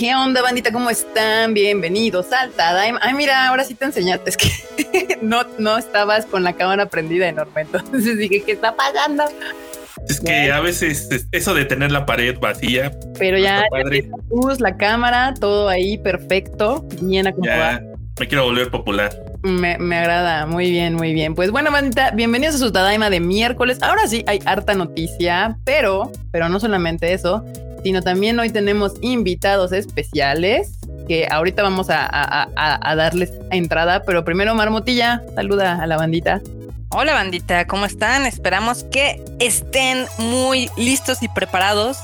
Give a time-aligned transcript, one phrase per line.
[0.00, 0.72] ¿Qué onda, bandita?
[0.72, 1.52] ¿Cómo están?
[1.52, 2.98] Bienvenidos al Tadaima.
[3.02, 4.30] Ay, mira, ahora sí te enseñaste.
[4.30, 7.60] Es que no, no estabas con la cámara prendida enorme.
[7.60, 9.24] Entonces dije, ¿qué está pasando?
[10.08, 12.92] Es que a veces eso de tener la pared vacía.
[13.18, 17.80] Pero ya, ya la luz, la cámara, todo ahí perfecto, bien acomodado.
[18.18, 19.14] me quiero volver popular.
[19.42, 21.34] Me, me, agrada, muy bien, muy bien.
[21.34, 23.76] Pues bueno, bandita, bienvenidos a su Tadaima de miércoles.
[23.82, 27.44] Ahora sí hay harta noticia, pero, pero no solamente eso,
[27.82, 32.48] sino también hoy tenemos invitados especiales que ahorita vamos a,
[32.96, 36.40] darles entrada, pero primero Marmotilla, saluda a la bandita.
[36.90, 38.26] Hola bandita, ¿cómo están?
[38.26, 41.98] Esperamos que estén muy listos y preparados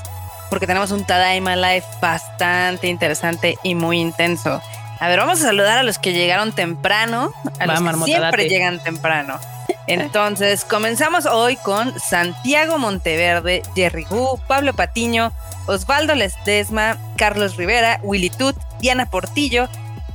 [0.49, 4.61] porque tenemos un Tadaima Live bastante interesante y muy intenso.
[4.99, 8.81] A ver, vamos a saludar a los que llegaron temprano, a los que siempre llegan
[8.83, 9.39] temprano.
[9.85, 15.31] Entonces, comenzamos hoy con Santiago Monteverde, Jerry Gu, Pablo Patiño,
[15.67, 19.67] Osvaldo Lestesma, Carlos Rivera, Willy Tut, Diana Portillo,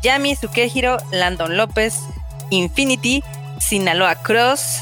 [0.02, 1.94] Yami Sukehiro, Landon López,
[2.50, 3.22] Infinity,
[3.60, 4.80] Sinaloa Cross,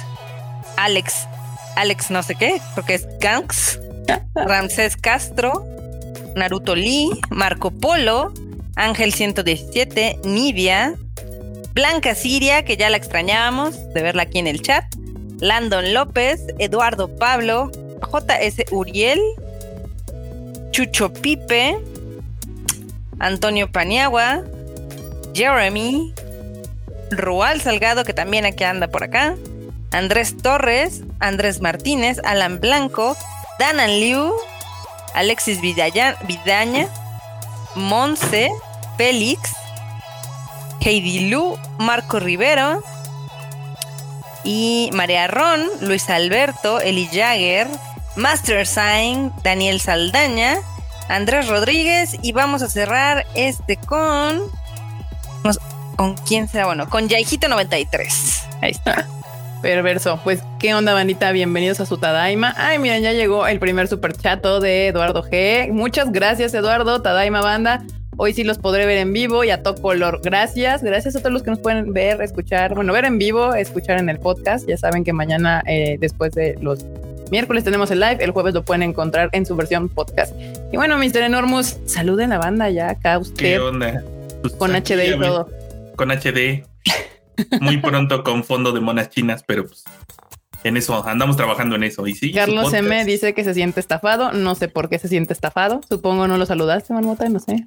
[0.76, 1.26] Alex,
[1.76, 3.78] Alex no sé qué, porque es Gangs,
[4.34, 5.66] Ramsés Castro,
[6.34, 8.32] Naruto Lee, Marco Polo,
[8.76, 10.94] Ángel 117, Nivia,
[11.74, 14.84] Blanca Siria, que ya la extrañábamos de verla aquí en el chat,
[15.38, 17.70] Landon López, Eduardo Pablo,
[18.02, 19.20] JS Uriel,
[20.70, 21.78] Chucho Pipe,
[23.18, 24.42] Antonio Paniagua,
[25.34, 26.12] Jeremy,
[27.10, 29.36] Rual Salgado, que también aquí anda por acá,
[29.92, 33.16] Andrés Torres, Andrés Martínez, Alan Blanco,
[33.58, 34.32] Danan Liu,
[35.14, 36.16] Alexis Vidaña,
[37.74, 38.50] Monse,
[38.96, 39.52] Félix,
[40.80, 42.82] Heidi Lu, Marco Rivero
[44.44, 47.68] y María Ron, Luis Alberto, Eli Jagger,
[48.20, 50.58] Master Sign, Daniel Saldaña,
[51.08, 54.42] Andrés Rodríguez y vamos a cerrar este con...
[55.96, 56.66] ¿Con quién será?
[56.66, 58.42] Bueno, con Yaijito93.
[58.60, 59.06] Ahí está.
[59.62, 60.20] Perverso.
[60.22, 61.32] Pues, ¿qué onda, bandita?
[61.32, 62.54] Bienvenidos a su Tadaima.
[62.58, 65.72] Ay, miren, ya llegó el primer super chato de Eduardo G.
[65.72, 67.00] Muchas gracias, Eduardo.
[67.00, 67.82] Tadaima Banda.
[68.18, 70.20] Hoy sí los podré ver en vivo y a todo color.
[70.22, 70.82] Gracias.
[70.82, 72.74] Gracias a todos los que nos pueden ver, escuchar.
[72.74, 74.68] Bueno, ver en vivo, escuchar en el podcast.
[74.68, 76.84] Ya saben que mañana, eh, después de los
[77.30, 80.34] Miércoles tenemos el live, el jueves lo pueden encontrar en su versión podcast.
[80.72, 81.22] Y bueno, Mr.
[81.22, 83.36] Enormous, saluden a la banda ya acá usted.
[83.36, 84.02] ¿Qué onda?
[84.42, 85.48] Pues con HD y todo.
[85.96, 86.64] Con HD.
[87.60, 89.84] Muy pronto con fondo de monas chinas, pero pues
[90.64, 92.06] en eso andamos trabajando en eso.
[92.06, 94.32] Y sí, Carlos M dice que se siente estafado.
[94.32, 95.80] No sé por qué se siente estafado.
[95.88, 97.66] Supongo no lo saludaste, Marmota, no sé.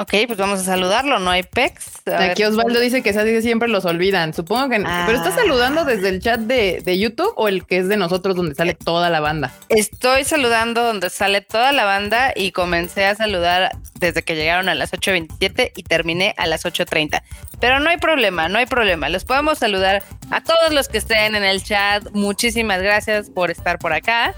[0.00, 2.02] Ok, pues vamos a saludarlo, no hay pecs.
[2.06, 4.32] Aquí Osvaldo dice que siempre los olvidan.
[4.32, 4.78] Supongo que.
[4.78, 8.36] Pero está saludando desde el chat de, de, YouTube o el que es de nosotros
[8.36, 9.52] donde sale toda la banda.
[9.68, 14.76] Estoy saludando donde sale toda la banda y comencé a saludar desde que llegaron a
[14.76, 17.20] las 8.27 y terminé a las 8.30.
[17.58, 19.08] Pero no hay problema, no hay problema.
[19.08, 22.08] Los podemos saludar a todos los que estén en el chat.
[22.12, 24.36] Muchísimas gracias por estar por acá.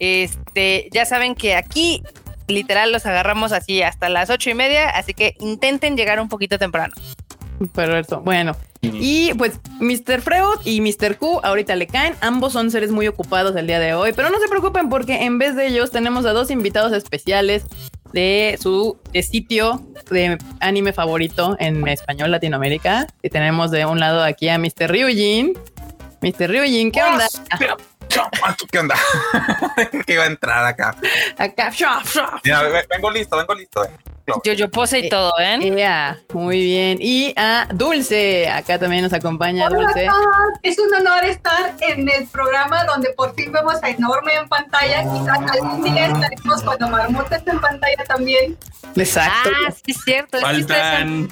[0.00, 2.02] Este, ya saben que aquí
[2.48, 6.58] literal los agarramos así hasta las ocho y media, así que intenten llegar un poquito
[6.58, 6.94] temprano.
[7.74, 8.20] Perfecto.
[8.20, 10.20] Bueno, y pues Mr.
[10.20, 11.16] Freud y Mr.
[11.18, 12.14] Q ahorita le caen.
[12.20, 15.38] Ambos son seres muy ocupados el día de hoy, pero no se preocupen porque en
[15.38, 17.64] vez de ellos tenemos a dos invitados especiales
[18.12, 23.06] de su sitio de anime favorito en español Latinoamérica.
[23.22, 24.90] Y tenemos de un lado aquí a Mr.
[24.90, 25.54] Ryujin.
[26.22, 26.48] Mr.
[26.48, 27.26] Ryujin, ¿qué onda?
[28.70, 28.94] ¿Qué onda?
[30.06, 30.96] que iba a entrar acá.
[31.38, 31.70] Acá,
[32.90, 33.84] vengo listo, vengo listo.
[33.84, 33.90] Eh.
[34.44, 35.58] Yo, yo pose y todo, ¿eh?
[35.76, 36.98] Ya, muy bien.
[37.00, 40.06] Y a Dulce, acá también nos acompaña Dulce.
[40.62, 45.02] Es un honor estar en el programa donde por fin vemos a Enorme en pantalla.
[45.02, 48.56] Quizás algún día estaremos cuando Marmota esté en pantalla también.
[48.96, 49.50] Exacto.
[49.66, 50.38] Ah, sí, es cierto.
[50.40, 51.30] Faltan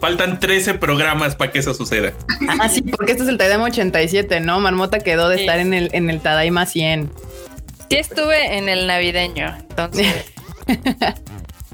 [0.00, 2.12] Faltan 13 programas para que eso suceda.
[2.58, 4.60] Ah, sí, porque este es el Tadaima 87, ¿no?
[4.60, 7.10] Marmota quedó de estar en el, en el Tadaima 100.
[7.90, 10.32] Sí estuve en el navideño, entonces.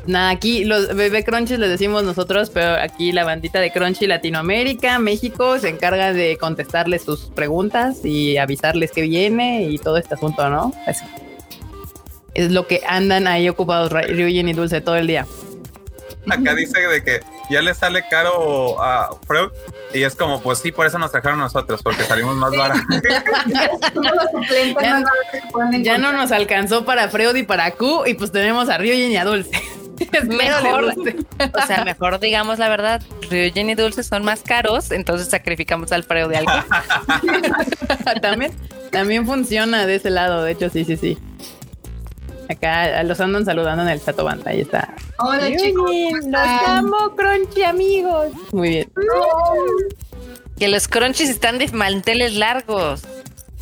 [0.06, 4.99] Nada, aquí los bebé Crunchy les decimos nosotros, pero aquí la bandita de Crunchy Latinoamérica,
[4.99, 10.50] México, se encarga de contestarles sus preguntas y avisarles que viene y todo este asunto,
[10.50, 10.73] ¿no?
[10.88, 10.99] Es,
[12.35, 15.26] es lo que andan ahí ocupados Ryujin y Dulce todo el día.
[16.31, 17.21] Acá dice de que
[17.51, 19.51] ya le sale caro a Freud
[19.93, 22.83] y es como, pues sí, por eso nos trajeron nosotros, porque salimos más baratos.
[25.83, 29.17] ya, no nos alcanzó para Freud y para Q y pues tenemos a Ryujin y
[29.17, 29.51] a Dulce.
[30.13, 35.29] Es mejor, o sea, mejor digamos la verdad, Ryujin y Dulce son más caros, entonces
[35.29, 36.51] sacrificamos al Freud de algo.
[38.21, 38.53] también,
[38.91, 41.19] también funciona de ese lado, de hecho, sí, sí, sí.
[42.52, 45.90] Acá los andan saludando en el chato banda, ahí está Hola chicos.
[45.90, 48.28] Eugene, ¿cómo los amo, Crunchy amigos.
[48.52, 48.93] Muy bien.
[50.58, 53.02] Que los crunchies están de manteles largos.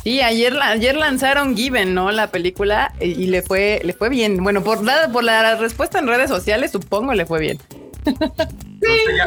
[0.03, 2.11] Sí, ayer, ayer lanzaron Given, ¿no?
[2.11, 4.43] La película y, y le fue, le fue bien.
[4.43, 7.59] Bueno, por la, por la respuesta en redes sociales, supongo le fue bien.
[8.81, 9.25] Sí, ya-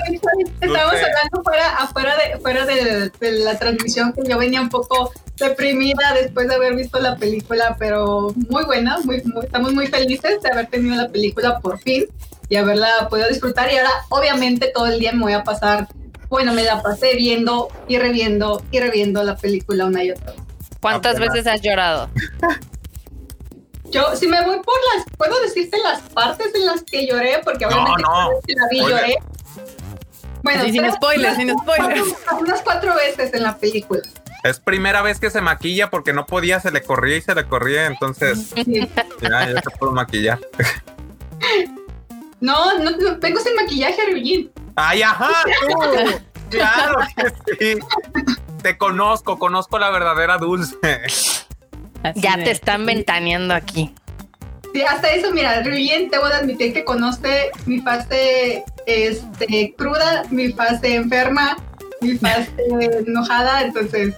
[0.60, 1.06] estábamos Dulce.
[1.06, 6.12] hablando fuera, afuera de, fuera de, de la transmisión que yo venía un poco deprimida
[6.14, 10.50] después de haber visto la película, pero muy buena, muy, muy- estamos muy felices de
[10.50, 12.06] haber tenido la película por fin
[12.48, 15.88] y haberla podido disfrutar y ahora obviamente todo el día me voy a pasar,
[16.28, 20.40] bueno, me la pasé viendo y reviendo y reviendo la película una y otra vez.
[20.80, 21.34] ¿Cuántas Apenas.
[21.34, 22.10] veces has llorado?
[23.90, 27.64] Yo, si me voy por las, puedo decirte las partes en las que lloré, porque
[27.66, 28.30] No, obviamente no.
[28.46, 29.14] que la vi lloré.
[30.44, 32.02] Bueno, Sí, sin spoilers, sin spoilers.
[32.24, 34.02] cuatro- unas cuatro veces en la película.
[34.44, 37.46] Es primera vez que se maquilla porque no podía, se le corría y se le
[37.46, 38.86] corría, entonces Sí.
[39.22, 40.38] ya, ya se pudo maquillar.
[42.40, 44.52] No, no, no, vengo sin maquillaje, Ryujin.
[44.76, 45.30] ¡Ay, ajá!
[45.66, 46.18] tú!
[46.50, 47.78] ¡Claro que sí!
[48.62, 50.76] Te conozco, conozco la verdadera dulce.
[52.02, 53.94] Así Ya te están ventaneando aquí.
[54.74, 60.48] Sí, hasta eso, mira, Ryujin, debo de admitir que conoce mi fase este, cruda, mi
[60.52, 61.56] fase enferma,
[62.00, 62.50] mi fase
[63.06, 64.14] enojada, entonces.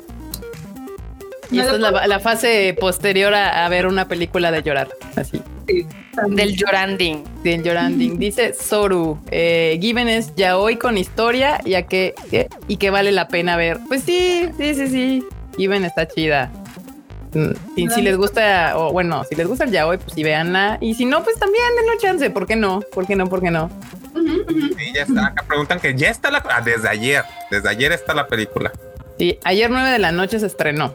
[1.50, 4.88] Y no esta es la, la fase posterior a, a ver una película de llorar.
[5.14, 5.40] Así.
[5.66, 7.22] puedo- Del lloranding.
[7.44, 8.18] Del lloranding.
[8.18, 13.12] Dice Soru, eh, Given es ya hoy con historia ya que, que- y que vale
[13.12, 13.78] la pena ver.
[13.88, 15.24] Pues sí, sí, sí, sí.
[15.58, 16.50] Given está chida.
[17.76, 20.78] Y si les gusta, o bueno, si les gusta el ya hoy, pues sí, véanla.
[20.80, 22.30] Y si no, pues también denle chance.
[22.30, 22.80] ¿Por qué no?
[22.92, 23.26] ¿Por qué no?
[23.28, 23.70] ¿Por qué no?
[24.78, 25.26] Sí, ya está.
[25.26, 26.42] Acá preguntan que ya está la.
[26.48, 27.24] ah, desde ayer.
[27.50, 28.72] Desde ayer está la película.
[29.18, 30.94] Sí, ayer 9 de la noche se estrenó.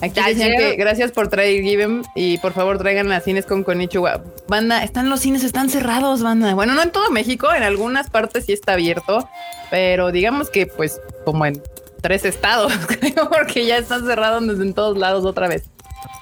[0.00, 4.22] Aquí decían que gracias por traer Given y por favor traigan a cines con Konichiwa.
[4.46, 6.54] Banda, están los cines, están cerrados, banda.
[6.54, 9.28] Bueno, no en todo México, en algunas partes sí está abierto,
[9.70, 11.60] pero digamos que pues como en
[12.00, 15.64] tres estados, creo, porque ya están cerrados desde en todos lados otra vez.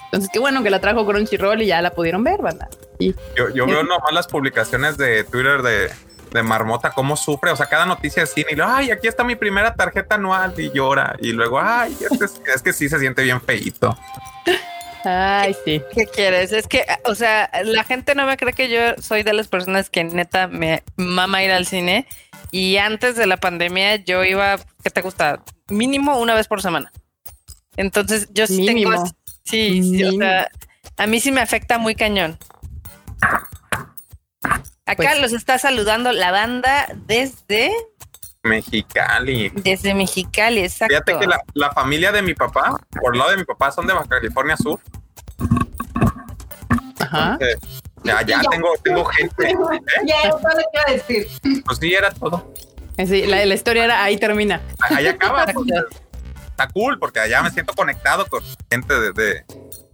[0.05, 2.69] Entonces, qué bueno que la trajo Crunchyroll y ya la pudieron ver, banda.
[2.97, 5.89] Y Yo, yo veo nomás las publicaciones de Twitter de,
[6.31, 7.51] de Marmota, cómo sufre.
[7.51, 10.53] O sea, cada noticia de cine y luego, ay, aquí está mi primera tarjeta anual
[10.57, 11.15] y llora.
[11.19, 13.97] Y luego, ay, este es, es que sí se siente bien feíto.
[15.03, 15.81] Ay, sí.
[15.93, 16.51] ¿Qué quieres?
[16.51, 19.89] Es que, o sea, la gente no me cree que yo soy de las personas
[19.89, 22.07] que neta me mama ir al cine.
[22.57, 25.43] Y antes de la pandemia yo iba, ¿qué te gusta?
[25.69, 26.91] Mínimo una vez por semana.
[27.75, 28.89] Entonces yo sí Mínimo.
[28.91, 29.05] tengo...
[29.43, 30.49] Sí, sí, o sea,
[30.97, 32.35] a mí sí me afecta muy cañón.
[34.87, 37.71] Acá Pues- los está saludando la banda desde,
[38.41, 39.49] Mexicali.
[39.53, 40.95] desde Mexicali, exacto.
[40.95, 43.85] Fíjate que la, la familia de mi papá, por el lado de mi papá, son
[43.85, 44.79] de Baja California Sur.
[46.99, 47.37] Ajá.
[48.07, 49.53] Ya, ya tengo, tengo gente.
[50.05, 51.27] Ya, eso lo que iba a decir.
[51.65, 52.53] Pues sí, era todo.
[52.97, 54.61] Sí, la, la historia era ahí termina.
[54.89, 55.45] Ahí acaba.
[56.49, 59.45] está cool porque allá me siento conectado con gente de, de-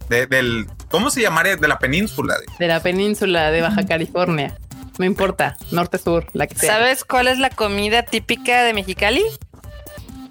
[0.08, 1.56] de- del, ¿cómo se llamaría?
[1.56, 2.36] De la península.
[2.58, 4.56] De la península de Baja California.
[4.98, 6.74] No importa, norte, sur, la que sea.
[6.74, 9.22] ¿Sabes cuál es la comida típica de Mexicali?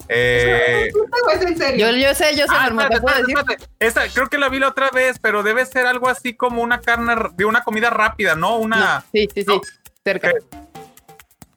[0.09, 0.89] Eh,
[1.25, 1.89] No, es en serio.
[1.91, 3.69] Yo, yo sé, yo sé, ah, Marmota, espérate, ¿puedo espérate, decir?
[3.79, 4.01] espérate.
[4.07, 6.81] Esa, creo que la vi la otra vez, pero debe ser algo así como una
[6.81, 8.57] carne de una comida rápida, ¿no?
[8.57, 8.77] Una.
[8.97, 9.61] No, sí, sí, sí, No.
[10.03, 10.31] cerca.
[10.31, 10.39] ¿Qué?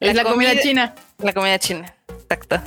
[0.01, 0.95] Es la, La comida, comida- china.
[1.19, 1.95] La comida china.
[2.09, 2.61] Exacto.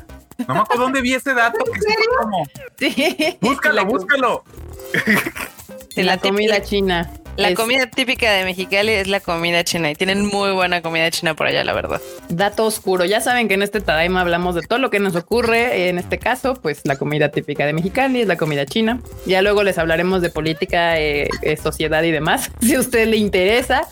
[0.47, 1.59] No me acuerdo dónde vi ese dato.
[1.65, 2.45] Que sí como,
[2.79, 3.37] Sí.
[3.41, 4.43] búscalo, la, búscalo.
[5.93, 7.09] Sí, la la comida china.
[7.39, 11.09] La Es comida típica de Mexicali es la comida china y tienen muy buena comida
[11.09, 12.01] china por allá, la verdad.
[12.27, 13.05] Dato oscuro.
[13.05, 15.87] Ya saben que en este Tadaima hablamos de todo lo que nos ocurre.
[15.87, 18.99] En este caso, pues la comida típica de Mexicali es la comida china.
[19.25, 23.15] Ya luego les hablaremos de política, eh, eh, sociedad y demás, si a usted le
[23.15, 23.87] interesa.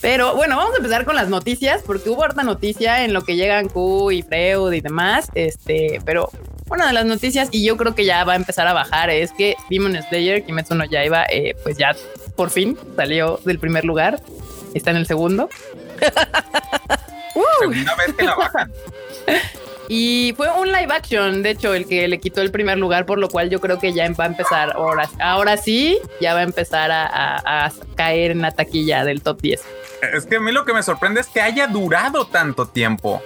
[0.00, 3.36] Pero bueno, vamos a empezar con las noticias, porque hubo harta noticia en lo que
[3.36, 5.28] llegan Q y Freud y demás.
[5.34, 6.30] Este, pero
[6.70, 9.32] una de las noticias, y yo creo que ya va a empezar a bajar, es
[9.32, 11.94] que Demon Slayer, Kimetsu no Yaiba, eh, pues ya
[12.36, 14.20] por fin salió del primer lugar.
[14.74, 15.48] Está en el segundo.
[17.60, 18.72] Segunda vez que la bajan.
[19.88, 23.18] Y fue un live action, de hecho, el que le quitó el primer lugar, por
[23.18, 26.42] lo cual yo creo que ya va a empezar ahora, ahora sí, ya va a
[26.42, 29.62] empezar a, a- a caer en la taquilla del top 10.
[30.12, 33.22] Es que a mí lo que me sorprende es que haya durado tanto tiempo.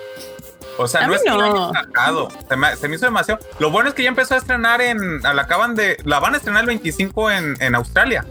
[0.77, 1.69] O sea, A no es que lo no.
[1.71, 2.29] hayan sacado.
[2.47, 3.41] Se me, se me hizo demasiado.
[3.59, 5.23] Lo bueno es que ya empezó a estrenar en.
[5.23, 5.97] La acaban de.
[6.05, 8.27] La van a estrenar el 25 en, en Australia.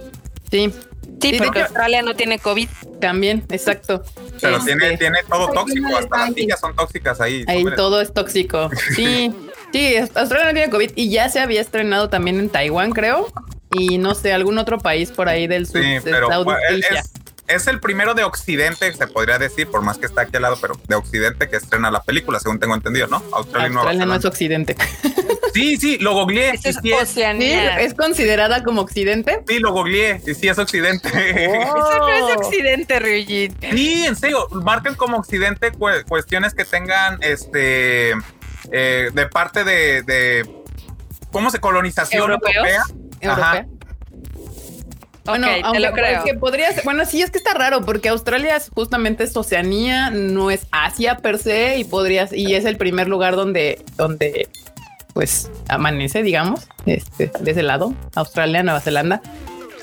[0.52, 0.74] Sí,
[1.22, 2.70] Sí, Sí, porque Australia no tiene COVID.
[3.02, 4.04] también, exacto.
[4.40, 5.98] Pero Este, tiene, tiene todo tóxico.
[5.98, 7.44] Hasta las sillas son tóxicas ahí.
[7.48, 8.70] Ahí todo es tóxico.
[8.96, 9.34] Sí,
[9.74, 13.28] sí, Australia no tiene COVID y ya se había estrenado también en Taiwán, creo.
[13.72, 16.86] Y no sé, algún otro país por ahí del sur Sí, de pero bueno, es,
[16.86, 17.00] Asia.
[17.02, 17.12] es-
[17.48, 20.58] es el primero de Occidente, se podría decir, por más que está aquí al lado,
[20.62, 23.24] pero de Occidente que estrena la película, según tengo entendido, ¿no?
[23.34, 23.70] Australia,
[24.06, 24.76] no es Occidente.
[25.54, 26.52] Sí, sí, lo googleé.
[26.52, 29.44] Es, sí, es, considerada como Occidente?
[29.48, 30.22] Sí, lo googleé.
[30.26, 31.10] Y sí, es Occidente.
[31.10, 33.56] Eso no es Occidente, Ryujin.
[33.72, 35.72] Sí, en serio, marquen como Occidente
[36.08, 38.12] cuestiones que tengan este
[38.72, 40.50] eh, de parte de, de
[41.32, 42.84] ¿cómo se colonización europea?
[43.24, 43.66] Ajá.
[45.26, 46.24] Bueno, aunque lo creo.
[46.24, 50.10] Que podría ser, bueno, sí, es que está raro porque Australia es justamente es Oceanía,
[50.10, 54.50] no es Asia per se y podrías y es el primer lugar donde donde
[55.20, 59.22] pues amanece, digamos, este de ese lado, Australia, Nueva Zelanda.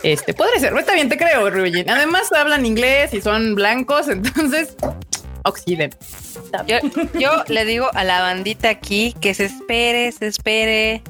[0.03, 1.91] Este podría ser, está bien, te creo, Rubén.
[1.91, 4.75] Además hablan inglés y son blancos, entonces
[5.45, 5.99] Occidente.
[6.67, 6.79] Yo,
[7.21, 11.03] yo le digo a la bandita aquí que se espere, se espere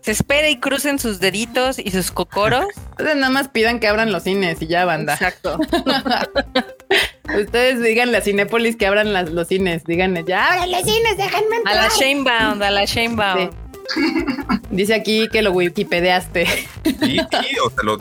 [0.00, 2.68] se espera y crucen sus deditos y sus cocoros.
[2.92, 5.12] Entonces nada más pidan que abran los cines y ya banda.
[5.12, 5.58] Exacto.
[7.32, 11.78] Ustedes díganle a Cinépolis que abran los cines, díganle ya, abran los cines, déjenme entrar.
[11.78, 13.50] A la Shamebound, a la Shamebound.
[14.70, 16.46] Dice aquí que lo wikipediaste.
[16.46, 17.98] Sí, sí, o te lo,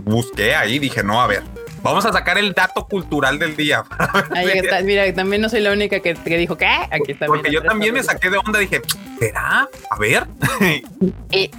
[0.00, 1.42] busqué ahí, dije, no, a ver,
[1.82, 3.84] Vamos a sacar el dato cultural del día.
[4.34, 4.80] Ahí está.
[4.82, 7.26] Mira, también no soy la única que, dijo que aquí está.
[7.26, 8.82] Porque yo también me saqué de onda, dije,
[9.18, 9.68] ¿será?
[9.90, 10.26] A ver.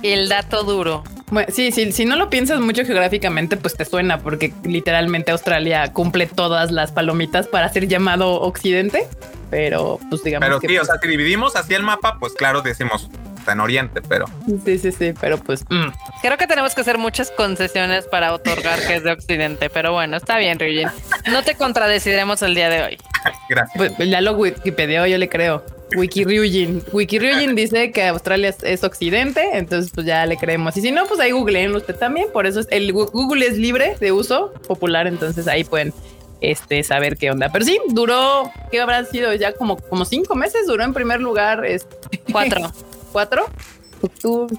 [0.04, 1.04] el dato duro.
[1.32, 5.94] Bueno, sí, sí, si no lo piensas mucho geográficamente, pues te suena, porque literalmente Australia
[5.94, 9.08] cumple todas las palomitas para ser llamado Occidente,
[9.52, 10.48] pero pues digamos.
[10.48, 13.10] Pero sí, o sea, si dividimos así el mapa, pues claro, decimos
[13.54, 14.26] en Oriente, pero.
[14.66, 15.66] Sí, sí, sí, pero pues.
[15.70, 15.90] Mm.
[16.22, 20.18] Creo que tenemos que hacer muchas concesiones para otorgar que es de Occidente, pero bueno,
[20.18, 20.90] está bien, Ryujin.
[21.32, 22.98] No te contradeciremos el día de hoy.
[23.50, 23.94] Gracias.
[23.96, 25.64] Pues, ya lo Wikipedia, yo le creo.
[25.96, 26.84] Wiki Ryujin.
[26.92, 30.78] Wiki Ryujin dice que Australia es, occidente, entonces pues ya le creemos.
[30.78, 32.28] Y si no, pues ahí googleen usted también.
[32.32, 35.94] Por eso es, el Google es libre de uso popular, entonces ahí pueden
[36.42, 37.52] este, saber qué onda.
[37.52, 39.34] Pero sí, duró, ¿qué habrá sido?
[39.34, 41.66] Ya como, como cinco meses, duró en primer lugar.
[41.66, 42.72] Este, Cuatro.
[43.12, 43.46] ¿Cuatro?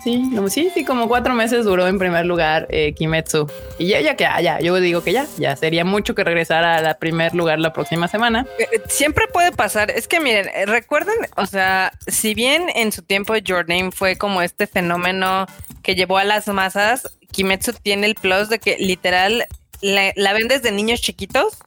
[0.02, 3.50] sí, sí, sí, como cuatro meses duró en primer lugar eh, Kimetsu.
[3.78, 6.76] Y ya, ya que ah, ya, yo digo que ya, ya sería mucho que regresara
[6.76, 8.47] al primer lugar la próxima semana.
[8.59, 9.90] Eh, eh, siempre puede pasar.
[9.90, 14.42] Es que miren, recuerden, o sea, si bien en su tiempo Your Name fue como
[14.42, 15.47] este fenómeno
[15.83, 19.47] que llevó a las masas, Kimetsu tiene el plus de que literal
[19.80, 21.59] la, la ven desde niños chiquitos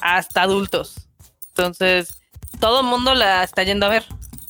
[0.00, 1.08] hasta adultos.
[1.48, 2.20] Entonces,
[2.60, 4.04] todo el mundo la está yendo a ver.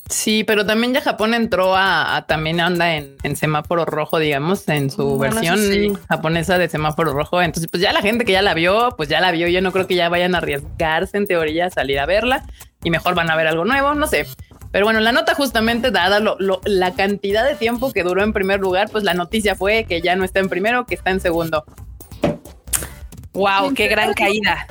[0.09, 5.19] Sí, pero también ya Japón entró a, también anda en, semáforo rojo, digamos, en su
[5.19, 7.39] versión japonesa de semáforo rojo.
[7.43, 9.47] Entonces, pues ya la gente que ya la vio, pues ya la vio.
[9.47, 12.43] Yo no creo que ya vayan a arriesgarse en teoría a salir a verla
[12.83, 14.25] y mejor van a ver algo nuevo, no sé.
[14.71, 18.89] Pero bueno, la nota justamente dada la cantidad de tiempo que duró en primer lugar,
[18.91, 21.65] pues la noticia fue que ya no está en primero, que está en segundo.
[23.33, 24.65] Wow, qué gran caída.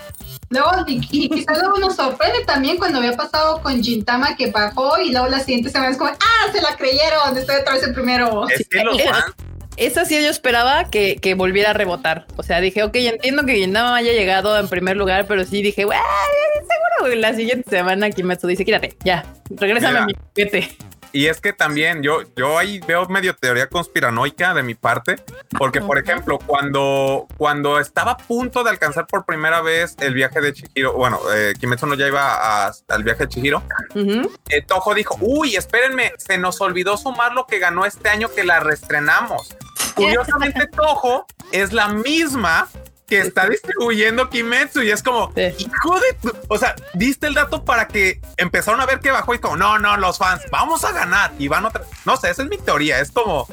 [0.51, 5.13] Luego, y, quizás luego nos sorprende también cuando había pasado con Gintama que bajó y
[5.13, 8.49] luego la siguiente semana es como, ah, se la creyeron, estoy otra vez el primero.
[8.49, 9.35] Es que los fans
[9.79, 12.27] esa sí yo esperaba que, que, volviera a rebotar.
[12.37, 15.83] O sea, dije, ok, entiendo que Gintama haya llegado en primer lugar, pero sí dije,
[15.83, 20.77] seguro la siguiente semana Kimetsu dice, quírate, ya, regrésame a mi paquete.
[21.19, 25.17] Y es que también yo, yo ahí veo medio teoría conspiranoica de mi parte,
[25.59, 30.41] porque por ejemplo, cuando, cuando estaba a punto de alcanzar por primera vez el viaje
[30.41, 33.65] de Chihiro, bueno, eh, Kimetsu no ya iba al viaje de Chihiro,
[33.97, 38.45] eh, Tojo dijo, uy, espérenme, se nos olvidó sumar lo que ganó este año que
[38.45, 39.57] la restrenamos.
[39.97, 42.69] Curiosamente, Tojo es la misma
[43.09, 47.89] que está distribuyendo Kimetsu y es como, hijo de o sea, diste el dato para
[47.89, 51.33] que empezaron a ver que bajó y como, no, no, los fans, vamos a ganar
[51.39, 53.49] y van otra, no sé, esa es mi teoría, es como...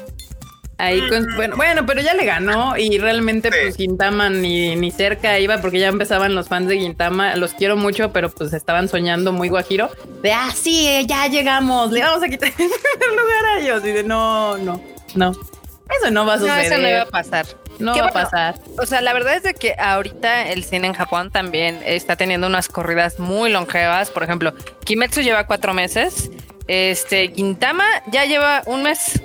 [0.78, 1.00] Ahí
[1.36, 5.78] bueno, bueno, pero ya le ganó y realmente pues Gintama ni, ni cerca iba porque
[5.78, 9.88] ya empezaban los fans de Gintama, los quiero mucho, pero pues estaban soñando muy guajiro
[10.20, 14.04] de, ah, sí, ya llegamos, le vamos a quitar el lugar a ellos y de,
[14.04, 14.82] no, no,
[15.14, 16.66] no, eso no va a suceder.
[16.66, 17.46] eso no iba a pasar.
[17.78, 18.54] No va a pasar.
[18.78, 22.46] O sea, la verdad es de que ahorita el cine en Japón también está teniendo
[22.46, 24.10] unas corridas muy longevas.
[24.10, 24.54] Por ejemplo,
[24.84, 26.30] Kimetsu lleva cuatro meses.
[26.66, 29.20] Este, Gintama ya lleva un mes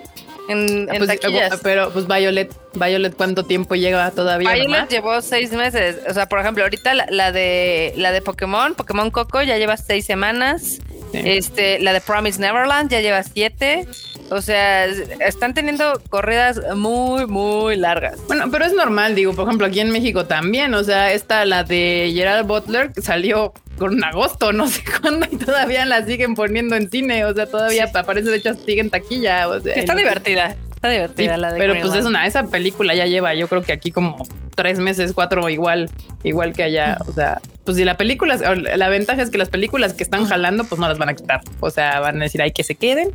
[0.48, 1.60] en, pues, taquillas.
[1.64, 4.54] Pero pues Violet, Violet, ¿cuánto tiempo lleva todavía?
[4.54, 5.98] Violet llevó seis meses.
[6.10, 10.06] O sea, por ejemplo, ahorita la, de la de Pokémon, Pokémon Coco ya lleva seis
[10.06, 10.80] semanas.
[11.14, 13.88] Este, la de Promise Neverland ya lleva siete.
[14.30, 18.18] O sea, están teniendo corridas muy, muy largas.
[18.28, 20.74] Bueno, pero es normal, digo, por ejemplo, aquí en México también.
[20.74, 25.86] O sea, esta, la de Gerald Butler, salió con agosto, no sé cuándo, y todavía
[25.86, 27.26] la siguen poniendo en cine.
[27.26, 29.50] O sea, todavía aparece, de hecho, sigue en taquilla.
[29.50, 30.56] O sea, está divertida.
[30.82, 33.72] Está divertida la de Pero pues es una, esa película ya lleva, yo creo que
[33.72, 34.18] aquí como
[34.56, 35.92] tres meses, cuatro igual,
[36.24, 36.98] igual que allá.
[37.08, 40.64] O sea, pues si la película, la ventaja es que las películas que están jalando,
[40.64, 41.42] pues no las van a quitar.
[41.60, 43.12] O sea, van a decir, hay que se queden.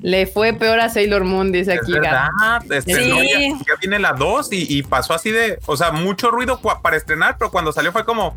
[0.00, 1.90] Le fue peor a Sailor Moon, dice aquí.
[1.90, 2.28] Verdad,
[2.70, 3.10] este, sí.
[3.66, 7.50] ya, viene la 2 y, pasó así de, o sea, mucho ruido para estrenar, pero
[7.50, 8.36] cuando salió fue como...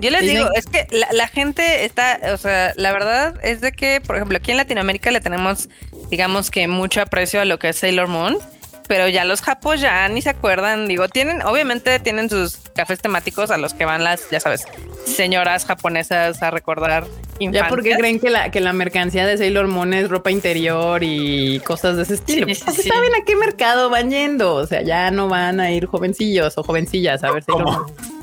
[0.00, 4.00] Yo les digo, es que la, gente está, o sea, la verdad es de que,
[4.00, 5.68] por ejemplo, aquí en Latinoamérica le tenemos,
[6.10, 8.38] digamos que mucho aprecio a lo que es Sailor Moon,
[8.86, 13.50] pero ya los japos ya ni se acuerdan, digo, tienen, obviamente tienen sus cafés temáticos
[13.50, 14.64] a los que van las, ya sabes,
[15.04, 17.04] señoras japonesas a recordar
[17.38, 17.64] infancias.
[17.64, 21.60] Ya porque creen que la, que la mercancía de Sailor Moon es ropa interior y
[21.60, 22.46] cosas de ese estilo.
[22.46, 26.56] Sí, saben a qué mercado van yendo, o sea, ya no van a ir jovencillos
[26.56, 28.17] o jovencillas a ver Sailor Moon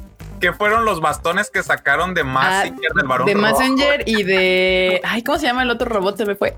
[0.45, 3.25] que fueron los bastones que sacaron de Messenger del varón.
[3.25, 5.01] De Messenger y de.
[5.03, 6.17] Ay, ¿cómo se llama el otro robot?
[6.17, 6.55] Se me fue.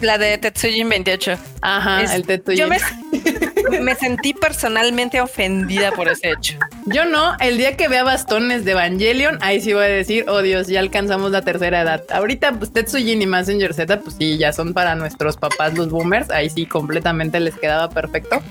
[0.00, 1.38] la de Tetsujin 28.
[1.62, 2.58] Ajá, el Tetsujin.
[2.58, 6.58] Yo me, sentí personalmente ofendida por ese hecho.
[6.84, 7.34] Yo no.
[7.40, 10.80] El día que vea bastones de Evangelion, ahí sí voy a decir, oh Dios, ya
[10.80, 12.04] alcanzamos la tercera edad.
[12.10, 16.30] Ahorita, pues Tetsujin y Messenger Z, pues sí, ya son para nuestros papás los boomers.
[16.30, 18.42] Ahí sí, completamente les quedaba perfecto.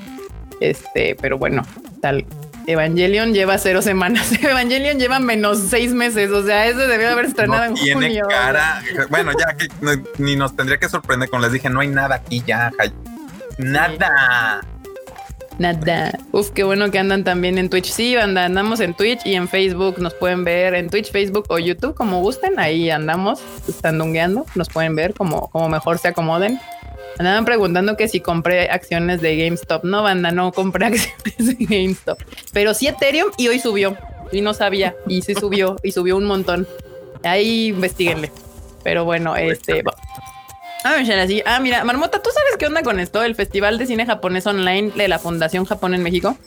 [0.62, 1.62] Este, pero bueno,
[2.02, 2.26] tal
[2.68, 4.32] Evangelion lleva cero semanas.
[4.44, 6.30] Evangelion lleva menos seis meses.
[6.32, 8.84] O sea, ese debió haber estrenado en tiene cara.
[9.10, 9.68] Bueno, ya que
[10.18, 12.72] ni nos tendría que sorprender cuando les dije, no hay nada aquí ya.
[13.58, 14.62] Nada.
[15.58, 16.20] Nada.
[16.34, 17.90] Uf, qué bueno que andan también en Twitch.
[17.90, 20.00] Sí, andamos en Twitch y en Facebook.
[20.00, 22.60] Nos pueden ver en Twitch, Facebook o YouTube, como gusten.
[22.60, 24.46] Ahí andamos, estandungueando.
[24.56, 26.60] Nos pueden ver como, como mejor se acomoden.
[27.18, 29.84] Andaban preguntando que si compré acciones de GameStop.
[29.84, 32.20] No, banda, no compré acciones de GameStop.
[32.54, 33.98] Pero sí Ethereum y hoy subió.
[34.32, 34.96] Y no sabía.
[35.08, 35.78] Y sí subió.
[35.84, 36.68] Y subió un montón.
[37.24, 38.32] Ahí investiguenle.
[38.84, 39.84] Pero bueno, este...
[40.84, 41.04] Ah,
[41.46, 43.24] ah, mira, Marmota, ¿tú sabes qué onda con esto?
[43.24, 46.38] El Festival de Cine Japonés Online de la Fundación Japón en México.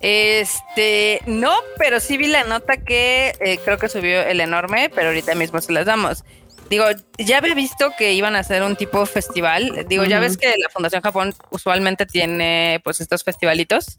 [0.00, 5.08] Este, no, pero sí vi la nota que eh, creo que subió el enorme, pero
[5.08, 6.24] ahorita mismo se las damos.
[6.68, 6.84] Digo,
[7.18, 9.86] ya había visto que iban a hacer un tipo festival.
[9.88, 13.96] Digo, ya ves que la Fundación Japón usualmente tiene pues estos festivalitos.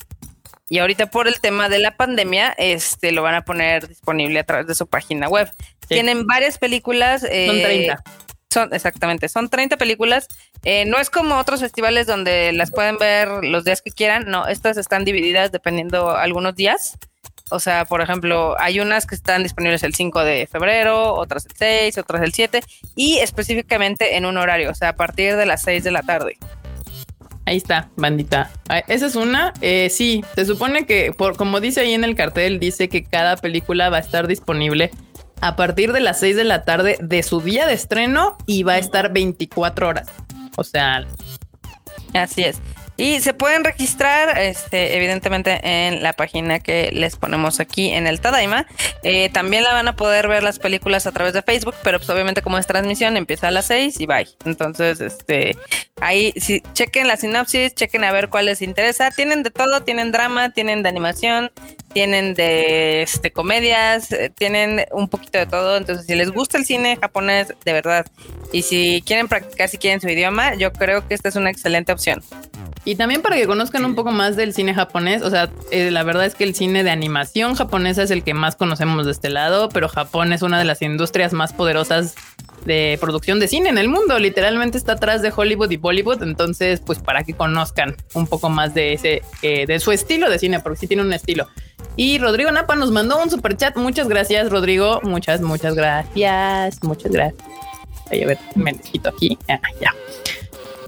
[0.70, 4.44] Y ahorita por el tema de la pandemia, este lo van a poner disponible a
[4.44, 5.50] través de su página web.
[5.88, 7.22] Tienen varias películas.
[7.22, 7.94] son 30.
[7.94, 7.96] Eh,
[8.50, 10.28] son, exactamente, son 30 películas.
[10.64, 14.26] Eh, no es como otros festivales donde las pueden ver los días que quieran.
[14.28, 16.98] No, estas están divididas dependiendo algunos días.
[17.50, 21.54] O sea, por ejemplo, hay unas que están disponibles el 5 de febrero, otras el
[21.56, 22.62] 6, otras el 7
[22.96, 26.38] y específicamente en un horario, o sea, a partir de las 6 de la tarde.
[27.46, 28.52] Ahí está, bandita.
[28.68, 29.54] Ah, esa es una.
[29.62, 33.38] Eh, sí, se supone que, por, como dice ahí en el cartel, dice que cada
[33.38, 34.92] película va a estar disponible
[35.40, 38.74] a partir de las 6 de la tarde de su día de estreno y va
[38.74, 40.10] a estar 24 horas.
[40.58, 41.06] O sea,
[42.14, 42.60] así es.
[42.98, 48.20] Y se pueden registrar, este, evidentemente, en la página que les ponemos aquí en el
[48.20, 48.66] Tadaima.
[49.04, 52.10] Eh, también la van a poder ver las películas a través de Facebook, pero pues
[52.10, 54.28] obviamente como es transmisión, empieza a las 6 y bye.
[54.46, 55.56] Entonces, este,
[56.02, 59.12] ahí si chequen la sinopsis, chequen a ver cuál les interesa.
[59.12, 61.52] Tienen de todo, tienen drama, tienen de animación,
[61.94, 65.78] tienen de este, comedias, eh, tienen un poquito de todo.
[65.78, 68.08] Entonces, si les gusta el cine japonés, de verdad,
[68.52, 71.92] y si quieren practicar, si quieren su idioma, yo creo que esta es una excelente
[71.92, 72.24] opción.
[72.86, 76.04] Y también para que conozcan un poco más del cine japonés, o sea, eh, la
[76.04, 79.30] verdad es que el cine de animación japonesa es el que más conocemos de este
[79.30, 82.16] lado, pero Japón es una de las industrias más poderosas
[82.66, 84.20] de producción de cine en el mundo.
[84.20, 86.22] Literalmente está atrás de Hollywood y Bollywood.
[86.24, 90.38] Entonces, pues para que conozcan un poco más de ese, eh, de su estilo de
[90.38, 91.48] cine, porque sí tiene un estilo.
[91.96, 93.76] Y Rodrigo Napa nos mandó un super chat.
[93.76, 95.00] Muchas gracias, Rodrigo.
[95.04, 96.84] Muchas, muchas gracias.
[96.84, 97.44] Muchas gracias.
[98.06, 99.38] a ver, me quito aquí.
[99.48, 99.94] Ah, ya.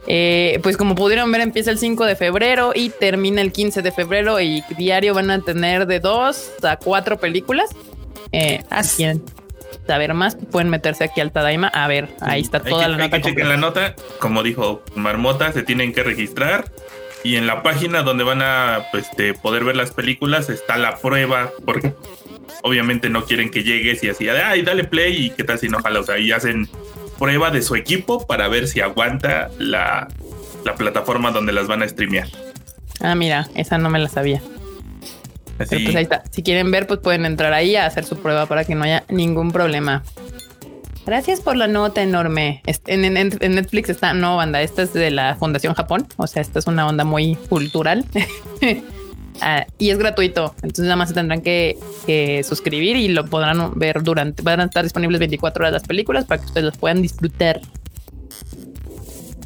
[0.08, 3.92] Eh, pues como pudieron ver, empieza el 5 de febrero y termina el 15 de
[3.92, 7.70] febrero y diario van a tener de dos a cuatro películas.
[8.32, 9.24] Eh, si quieren
[9.86, 11.68] saber más, pueden meterse aquí al Tadaima.
[11.68, 13.16] A ver, ahí está toda la nota.
[13.18, 16.72] Hay que la nota, como dijo Marmota, se tienen que registrar
[17.24, 20.98] y en la página donde van a pues, este, poder ver las películas está la
[20.98, 21.94] prueba, porque
[22.64, 25.80] obviamente no quieren que llegues y así, ay, dale play y qué tal si no
[25.82, 26.70] jala, o sea, ahí hacen
[27.20, 30.08] prueba de su equipo para ver si aguanta la,
[30.78, 32.28] plataforma donde las van a streamear.
[33.02, 34.42] Ah, mira, esa no me la sabía.
[35.58, 36.24] pues ahí está.
[36.32, 39.04] Si quieren ver, pues pueden entrar ahí a hacer su prueba para que no haya
[39.10, 40.04] ningún problema.
[41.06, 42.62] Gracias por la nota enorme.
[42.86, 46.08] En, en, Netflix está, no, banda, esta es de la Fundación Japón.
[46.18, 48.06] O sea, esta es una onda muy cultural.
[49.42, 50.54] Ah, y es gratuito.
[50.58, 51.78] Entonces nada más se tendrán que,
[52.48, 56.42] suscribir y lo podrán ver durante, van a estar disponibles 24 horas las películas para
[56.42, 57.62] que ustedes las puedan disfrutar.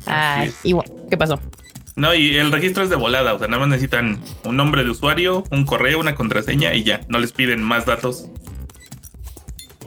[0.06, 0.74] Ay, y
[1.10, 1.40] ¿qué pasó?
[1.96, 4.90] No, y el registro es de volada, o sea, nada más necesitan un nombre de
[4.90, 8.28] usuario, un correo, una contraseña y ya, no les piden más datos.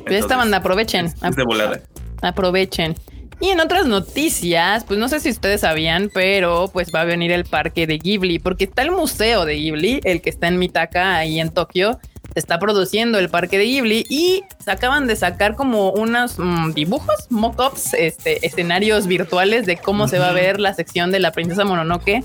[0.05, 1.07] Pues esta banda, aprovechen.
[1.07, 1.81] Es de volada.
[2.23, 2.95] Aprovechen.
[3.41, 7.31] Y en otras noticias, pues no sé si ustedes sabían, pero pues va a venir
[7.33, 11.17] el parque de Ghibli, porque está el museo de Ghibli, el que está en Mitaka,
[11.19, 12.01] ahí en Tokio.
[12.33, 16.73] Se está produciendo el parque de Ghibli y se acaban de sacar como unos mm,
[16.73, 21.33] dibujos, mock-ups, este, escenarios virtuales de cómo se va a ver la sección de la
[21.33, 22.23] princesa Mononoke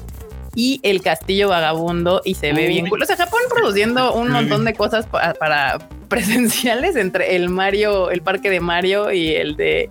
[0.55, 3.01] y el castillo vagabundo y se ve bien cool.
[3.03, 5.77] O sea, Japón produciendo un montón de cosas pa- para
[6.09, 9.89] presenciales entre el Mario, el parque de Mario y el de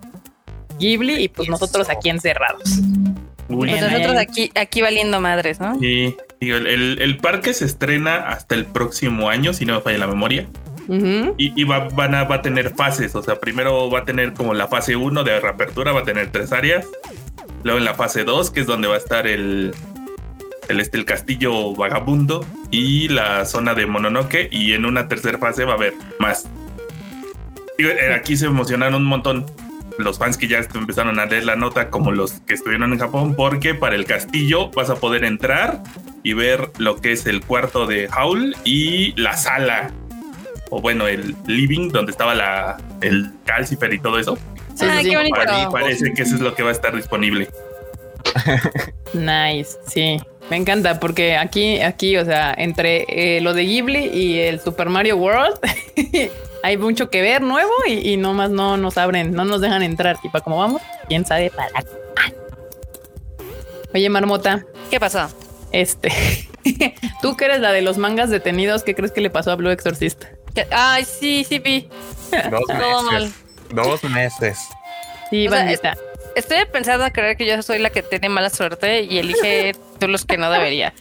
[0.81, 2.81] Ghibli y pues nosotros aquí encerrados.
[3.49, 5.79] Pues nosotros aquí, aquí valiendo madres, ¿no?
[5.81, 9.81] Sí, digo, el, el- el parque se estrena hasta el próximo año, si no me
[9.81, 10.47] falla la memoria.
[11.37, 14.33] Y, y va, van a, va a tener fases, o sea, primero va a tener
[14.35, 16.85] como la fase 1 de reapertura, va a tener tres áreas.
[17.63, 19.73] Luego en la fase 2, que es donde va a estar el,
[20.69, 24.49] el, este, el castillo vagabundo y la zona de Mononoke.
[24.51, 26.49] Y en una tercera fase va a haber más.
[27.79, 29.47] Eh, aquí se emocionaron un montón
[30.01, 33.35] los fans que ya empezaron a leer la nota, como los que estuvieron en Japón,
[33.37, 35.83] porque para el castillo vas a poder entrar
[36.23, 39.91] y ver lo que es el cuarto de Howl y la sala
[40.71, 44.39] o bueno, el living donde estaba la, el calcifer y todo eso.
[44.75, 45.37] Sí, Ah, qué bonito.
[45.37, 47.49] Para mí parece que eso es lo que va a estar disponible.
[49.13, 50.21] Nice, sí.
[50.51, 54.89] Me encanta porque aquí, aquí, o sea, entre eh, lo de Ghibli y el Super
[54.89, 55.59] Mario World
[56.63, 60.17] hay mucho que ver nuevo y, y nomás no nos abren, no nos dejan entrar.
[60.23, 61.85] Y para cómo vamos, quién sabe para.
[63.93, 65.29] Oye, Marmota, ¿Qué pasó?
[65.73, 66.13] este,
[67.23, 69.71] tú que eres la de los mangas detenidos, ¿qué crees que le pasó a Blue
[69.71, 70.25] Exorcist?
[70.55, 70.67] ¿Qué?
[70.71, 71.89] Ay, sí, sí vi.
[72.51, 73.23] Dos Todo mal.
[73.25, 73.35] meses.
[73.71, 74.59] Dos meses.
[75.31, 75.97] Sí, O sea, bandita.
[76.37, 80.07] Estoy pensando a creer que yo soy la que tiene mala suerte y elige tú
[80.09, 80.93] los que no debería.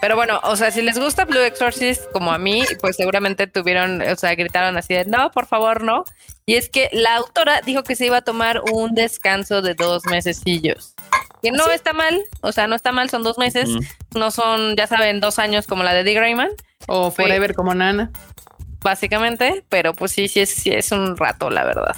[0.00, 4.00] Pero bueno, o sea, si les gusta Blue Exorcist como a mí, pues seguramente tuvieron,
[4.00, 6.04] o sea, gritaron así de no, por favor, no.
[6.46, 10.04] Y es que la autora dijo que se iba a tomar un descanso de dos
[10.06, 10.94] mesecillos.
[11.42, 14.18] Que no está mal, o sea, no está mal, son dos meses, Mm.
[14.18, 16.50] no son, ya saben, dos años como la de Dick Grayman,
[16.86, 18.10] O Forever como Nana.
[18.82, 21.96] básicamente, pero pues sí, sí es, sí es un rato, la verdad.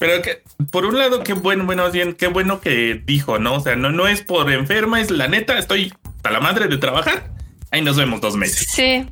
[0.00, 3.54] Pero que, por un lado, qué bueno, bueno, bien, qué bueno que dijo, ¿no?
[3.54, 5.92] O sea, no, no es por enferma, es la neta, estoy
[6.24, 7.30] a la madre de trabajar.
[7.70, 8.68] Ahí nos vemos dos meses.
[8.70, 9.06] Sí.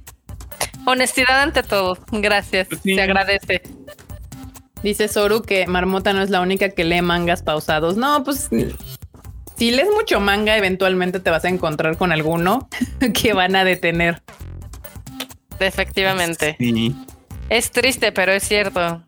[0.86, 1.98] Honestidad ante todo.
[2.10, 2.68] Gracias.
[2.82, 2.94] Sí.
[2.94, 3.62] Se agradece.
[4.82, 7.96] Dice Soru que Marmota no es la única que lee mangas pausados.
[7.96, 8.48] No, pues
[9.56, 12.68] si lees mucho manga, eventualmente te vas a encontrar con alguno
[13.14, 14.22] que van a detener.
[15.60, 16.56] Efectivamente.
[16.58, 16.96] Sí.
[17.48, 19.04] Es triste, pero es cierto.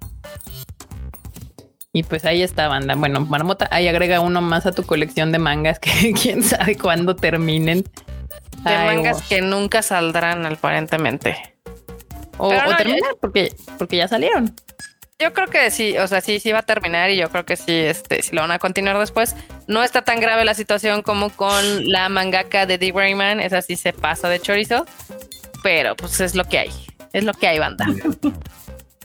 [1.97, 2.97] Y pues ahí está, banda.
[2.97, 7.15] Bueno, Marmota, ahí agrega uno más a tu colección de mangas que quién sabe cuándo
[7.15, 7.83] terminen.
[8.65, 11.37] De Ay, mangas que nunca saldrán, aparentemente.
[12.37, 14.57] o, no, terminan porque, porque ya salieron.
[15.21, 17.57] Yo creo que sí, o sea, sí, sí va a terminar y yo creo que
[17.57, 19.37] sí, este, si lo van a continuar después.
[19.69, 23.77] No está tan grave la situación como con la mangaka de Dick Rayman, esa sí
[23.77, 24.85] se pasa de chorizo,
[25.63, 26.71] pero pues es lo que hay,
[27.13, 27.87] es lo que hay, banda.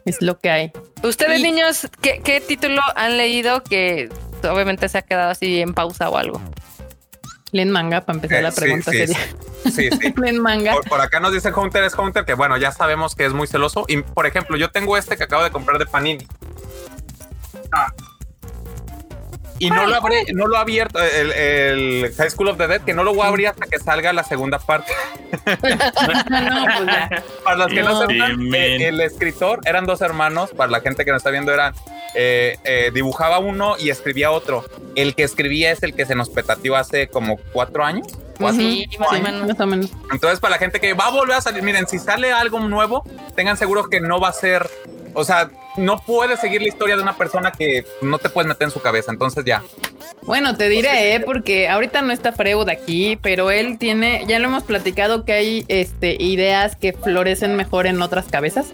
[0.09, 0.71] Es lo que hay.
[1.03, 4.09] Ustedes, Y- niños, ¿qué, qué título han leído que
[4.43, 6.41] obviamente se ha quedado así en pausa o algo?
[7.51, 9.17] Leen manga para empezar Eh, la sí, pregunta sí, seria.
[9.65, 10.13] Sí, sí.
[10.21, 10.73] Leen manga.
[10.73, 13.47] Por, por acá nos dice Hunter es Hunter, que bueno, ya sabemos que es muy
[13.47, 13.85] celoso.
[13.87, 16.27] Y por ejemplo, yo tengo este que acabo de comprar de Panini.
[17.71, 17.87] Ah.
[19.59, 22.93] Y no lo, abrí, no lo abierto, el, el High School of the Dead, que
[22.93, 24.93] no lo voy a abrir hasta que salga la segunda parte.
[25.45, 27.23] no, pues ya.
[27.43, 28.07] Para los que no, No.
[28.07, 30.51] sepan, eh, el escritor eran dos hermanos.
[30.51, 31.73] Para la gente que no está viendo, eran
[32.15, 34.65] eh, eh, dibujaba uno y escribía otro.
[34.95, 38.07] El que escribía es el que se nos petateó hace como cuatro años.
[38.53, 39.47] Sí, más o menos.
[39.47, 39.91] más o menos.
[40.11, 43.03] Entonces, para la gente que va a volver a salir, miren, si sale algo nuevo,
[43.35, 44.69] tengan seguro que no va a ser,
[45.13, 48.65] o sea, no puedes seguir la historia de una persona que no te puedes meter
[48.65, 49.11] en su cabeza.
[49.11, 49.63] Entonces, ya.
[50.23, 51.19] Bueno, te diré, ¿eh?
[51.21, 55.65] porque ahorita no está Freud aquí, pero él tiene, ya lo hemos platicado que hay
[55.67, 58.67] este, ideas que florecen mejor en otras cabezas.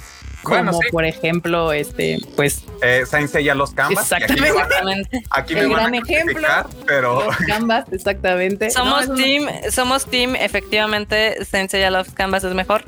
[0.45, 0.88] Como Bueno, sí.
[0.91, 4.10] por ejemplo, este, pues Eh, Saint Seiya los canvas.
[4.12, 5.23] y Aquí me van, Exactamente.
[5.31, 6.47] aquí me El van a gran ejemplo.
[6.86, 8.69] pero los canvas, exactamente.
[8.69, 12.84] Somos eso no- team, somos team, efectivamente, Sensei Love Canvas es mejor.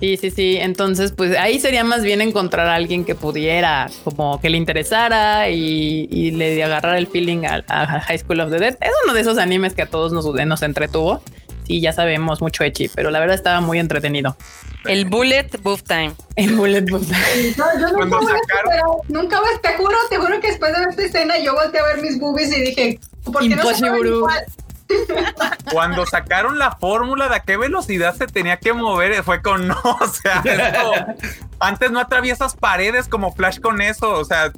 [0.00, 0.56] Sí, sí, sí.
[0.58, 5.50] Entonces, pues ahí sería más bien encontrar a alguien que pudiera, como que le interesara
[5.50, 8.78] y, y le agarrara el feeling a, a High School of the Dead.
[8.80, 11.22] Es uno de esos animes que a todos nos, nos entretuvo.
[11.66, 14.36] Sí, ya sabemos mucho Echi, pero la verdad estaba muy entretenido.
[14.86, 16.12] El Bullet Buff Time.
[16.36, 17.02] El Bullet Book.
[17.56, 20.48] No, yo nunca Cuando voy a sacaron- superar, nunca voy, te juro, te juro que
[20.48, 23.48] después de ver esta escena yo volteé a ver mis boobies y dije, ¿por qué
[23.50, 24.44] no se igual?
[25.72, 29.80] cuando sacaron la fórmula de a qué velocidad se tenía que mover, fue con no,
[29.82, 31.28] o sea, esto-
[31.60, 34.50] antes no atraviesas paredes como Flash con eso, o sea,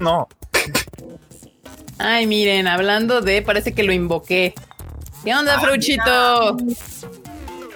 [0.00, 0.28] no.
[1.98, 4.54] Ay, miren, hablando de, parece que lo invoqué.
[5.24, 6.56] ¿Qué onda, Fruchito?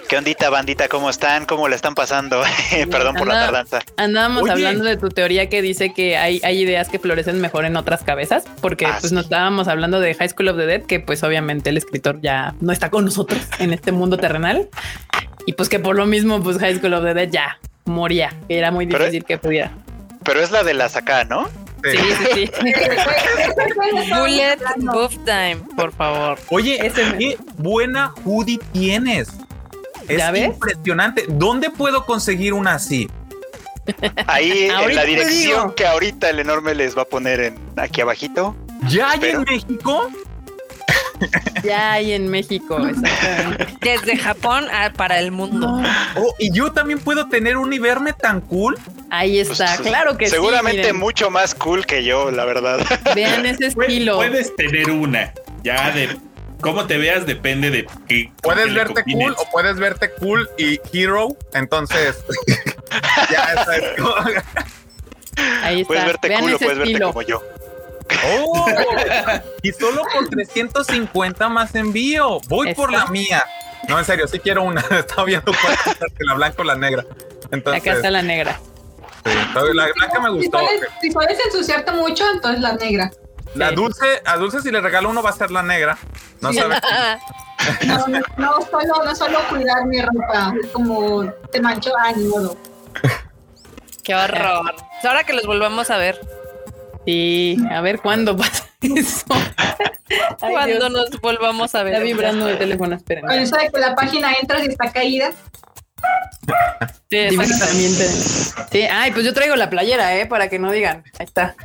[0.09, 0.87] ¿Qué ondita, bandita?
[0.87, 1.45] ¿Cómo están?
[1.45, 2.41] ¿Cómo la están pasando?
[2.89, 3.79] Perdón por la tardanza.
[3.95, 4.51] Andábamos Oye.
[4.53, 8.01] hablando de tu teoría que dice que hay, hay ideas que florecen mejor en otras
[8.03, 9.15] cabezas, porque Ah, pues sí.
[9.15, 12.55] nos estábamos hablando de High School of the Dead, que pues obviamente el escritor ya
[12.59, 14.67] no está con nosotros en este mundo terrenal.
[15.45, 18.57] Y pues que por lo mismo, pues High School of the Dead ya moría, que
[18.57, 19.71] era muy Pero- difícil que pudiera.
[20.23, 21.47] Pero es la de las acá, ¿no?
[21.83, 21.97] Sí.
[22.33, 22.73] Sí, sí.
[24.11, 26.37] Bullet Buff Time, por favor.
[26.49, 26.77] Oye,
[27.17, 29.29] qué buena hoodie tienes.
[30.09, 30.45] Es ¿Ya ves?
[30.45, 31.25] impresionante.
[31.29, 33.09] ¿Dónde puedo conseguir una así?
[34.27, 38.55] Ahí en la dirección que ahorita el enorme les va a poner en aquí abajito.
[38.87, 40.09] ¿Ya hay Pero- en México?
[41.63, 43.67] Ya hay en México, exactamente.
[43.81, 45.81] Desde Japón a- para el mundo.
[46.15, 48.77] Oh, y yo también puedo tener un y verme tan cool.
[49.09, 50.87] Ahí Pues, está, claro que Seguramente sí.
[50.87, 50.97] miren.
[50.97, 52.79] mucho más cool que yo, la verdad.
[53.15, 54.15] Vean ese estilo.
[54.17, 55.33] Puedes tener una.
[55.63, 56.15] Ya de
[56.61, 58.31] cómo te veas depende de qué.
[58.41, 59.33] Puedes verte combines.
[59.35, 61.29] cool o puedes verte cool y hero.
[61.53, 62.17] Entonces,
[63.31, 64.13] ya esa es como-
[65.63, 65.87] Ahí está.
[65.87, 67.43] Puedes verte Vean cool o puedes verte como yo.
[68.39, 68.65] Oh,
[69.61, 72.39] y solo por 350 más envío.
[72.47, 73.43] Voy por la mía.
[73.87, 74.81] No, en serio, sí quiero una.
[74.91, 77.05] Estaba viendo cuál es la blanca o la negra.
[77.51, 78.59] Entonces, Acá está la negra.
[79.25, 79.31] sí,
[79.73, 80.51] la blanca me Si gustó.
[80.59, 83.11] puedes, si puedes ensuciarte mucho, entonces la negra.
[83.55, 85.97] La dulce, a dulce si le regalo uno va a ser la negra.
[86.41, 86.59] No Sí.
[86.59, 86.79] sabes.
[87.85, 92.23] No, no, no, solo, no solo cuidar mi ropa, es como te mancho, ah, ni
[92.23, 92.55] modo.
[94.03, 94.73] Qué horror.
[95.03, 96.19] Ahora que los volvamos a ver,
[97.05, 99.25] Sí, a ver cuándo pasa eso.
[100.41, 100.91] Ay, cuando Dios.
[100.91, 101.93] nos volvamos a ver.
[101.95, 103.25] Está vibrando el teléfono, esperen.
[103.25, 105.31] Con eso de que la página entras y está caída.
[107.09, 107.65] Sí, Dime exacto.
[107.65, 108.07] también te-
[108.71, 110.25] Sí, ay, pues yo traigo la playera, ¿eh?
[110.27, 111.03] Para que no digan.
[111.19, 111.55] Ahí está.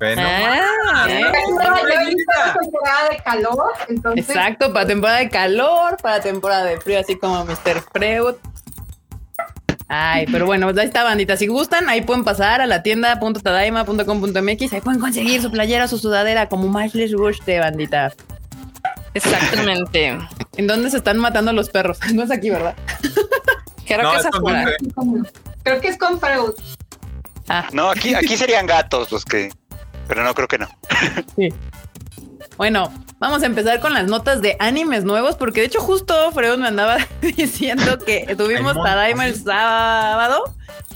[0.00, 1.20] Ve, no Ah, ¿eh?
[1.20, 6.80] Yo he visto temporada de calor, entonces Exacto, para temporada de calor, para temporada de
[6.80, 7.82] frío, así como Mr.
[7.92, 8.34] Freud.
[9.92, 11.36] Ay, pero bueno, pues ahí está, bandita.
[11.36, 14.72] Si gustan, ahí pueden pasar a la tienda.tadaima.com.mx.
[14.72, 18.12] Ahí pueden conseguir su playera, su sudadera, como más les guste, bandita.
[19.14, 20.16] Exactamente.
[20.56, 21.98] ¿En dónde se están matando los perros?
[22.14, 22.74] No es aquí, ¿verdad?
[23.84, 24.70] Creo No, que es afuera.
[25.64, 26.52] creo que es con Freud.
[27.48, 29.50] Ah, No, aquí, aquí serían gatos los que.
[30.10, 30.68] Pero no creo que no.
[31.36, 31.50] sí.
[32.56, 36.58] Bueno, vamos a empezar con las notas de animes nuevos, porque de hecho justo Freud
[36.58, 40.42] me andaba diciendo que tuvimos Tadaima el sábado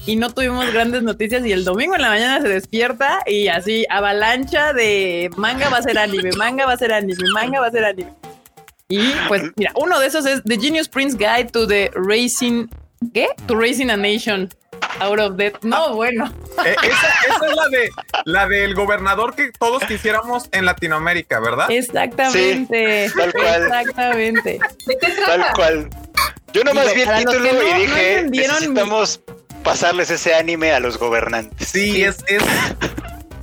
[0.05, 3.87] y no tuvimos grandes noticias y el domingo en la mañana se despierta y así
[3.89, 7.71] avalancha de manga va a ser anime, manga va a ser anime, manga va a
[7.71, 8.13] ser anime.
[8.89, 12.67] Y pues mira, uno de esos es The Genius Prince Guide to the Racing,
[13.15, 13.29] ¿qué?
[13.47, 14.49] To Racing a Nation
[15.05, 15.63] Out of Death.
[15.63, 16.33] No, bueno.
[16.65, 17.91] Eh, esa, esa es la de
[18.25, 21.71] la del gobernador que todos quisiéramos en Latinoamérica, ¿verdad?
[21.71, 23.11] Exactamente.
[23.17, 23.63] tal cual.
[23.63, 24.59] Exactamente.
[24.87, 25.91] ¿De qué Tal cual.
[26.53, 29.21] Yo nomás Digo, vi el título no- y no dije, mi- necesitamos
[29.65, 31.69] pasarles ese anime a los gobernantes.
[31.69, 32.43] Sí, es, es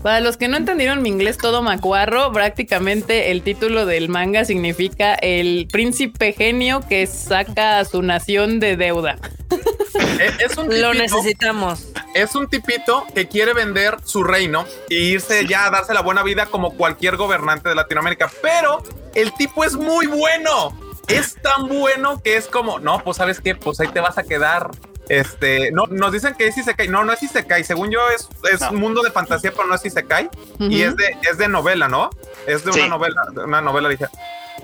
[0.04, 5.14] Para los que no entendieron mi inglés todo macuarro, prácticamente el título del manga significa
[5.14, 9.18] el príncipe genio que saca a su nación de deuda.
[10.20, 11.88] es, es un Lo tipito, necesitamos.
[12.16, 16.24] es un tipito que quiere vender su reino e irse ya a darse la buena
[16.24, 18.32] vida como cualquier gobernante de Latinoamérica.
[18.42, 18.82] Pero
[19.14, 20.76] el tipo es muy bueno.
[21.08, 24.24] Es tan bueno que es como, no, pues sabes qué, pues ahí te vas a
[24.24, 24.72] quedar.
[25.12, 26.88] Este, no, nos dicen que es Isekai.
[26.88, 27.66] No, no es Isekai.
[27.66, 28.70] Según yo, es, es No.
[28.72, 30.30] un mundo de fantasía, pero no es Isekai.
[30.60, 30.90] Y Ujú.
[30.92, 32.10] es de, es de novela, ¿no?
[32.48, 32.80] Es de Sí.
[32.80, 34.08] una novela, una novela dije.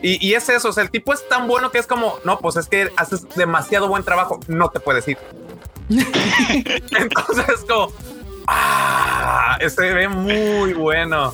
[0.01, 2.39] Y, y es eso, o sea, el tipo es tan bueno que es como, no,
[2.39, 5.17] pues es que haces demasiado buen trabajo, no te puedes ir.
[5.89, 7.91] Entonces es como,
[8.47, 11.33] ah, se ve muy bueno.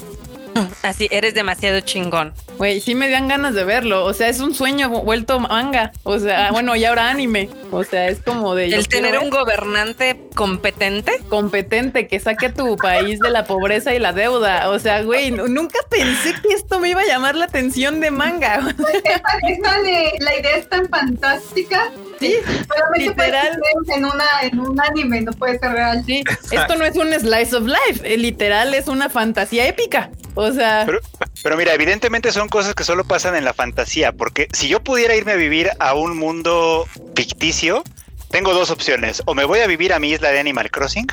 [0.83, 2.33] Así, eres demasiado chingón.
[2.57, 4.05] Güey, sí me dan ganas de verlo.
[4.05, 5.91] O sea, es un sueño vuelto manga.
[6.03, 7.49] O sea, bueno, y ahora anime.
[7.71, 11.13] O sea, es como de El tener un gobernante competente.
[11.29, 14.69] competente que saque a tu país de la pobreza y la deuda.
[14.69, 18.59] O sea, güey, nunca pensé que esto me iba a llamar la atención de manga.
[19.03, 21.89] Esta, esta de- la idea es tan fantástica.
[22.19, 22.35] Sí,
[22.67, 23.51] Solamente puede Literal.
[23.87, 26.03] ser en, una, en un anime, no puede ser real.
[26.05, 30.09] Sí, esto no es un slice of life, eh, literal es una fantasía épica.
[30.35, 30.99] O sea, Pero,
[31.43, 35.15] pero mira, evidentemente son cosas que solo pasan en la fantasía, porque si yo pudiera
[35.15, 37.83] irme a vivir a un mundo ficticio,
[38.29, 39.21] tengo dos opciones.
[39.25, 41.07] O me voy a vivir a mi isla de Animal Crossing,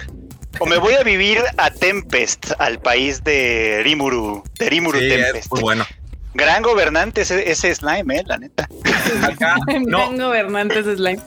[0.58, 5.50] o me voy a vivir a Tempest, al país de Rimuru, de Rimuru Sí, Tempest.
[5.52, 5.86] muy bueno.
[6.34, 8.68] Gran gobernante ese, ese slime, eh, la neta.
[9.22, 11.20] Acá, no, Gran gobernantes slime.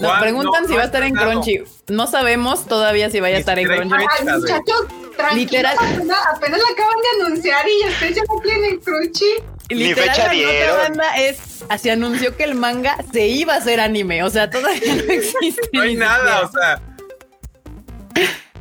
[0.00, 1.14] Nos preguntan No, si no va a estar en.
[1.14, 1.62] Crunchy.
[1.88, 3.94] No sabemos todavía si vaya a estar en Crunchy.
[3.94, 4.86] Ay, muchachos,
[5.34, 5.76] Literal.
[5.78, 9.24] Apenas, apenas la acaban de anunciar y ustedes ya no tienen crunchy.
[9.70, 13.80] Literal, fecha la nota banda es, se anunció que el manga se iba a hacer
[13.80, 14.22] anime.
[14.24, 15.68] O sea, todavía no existe.
[15.72, 16.80] no hay ni nada, o sea,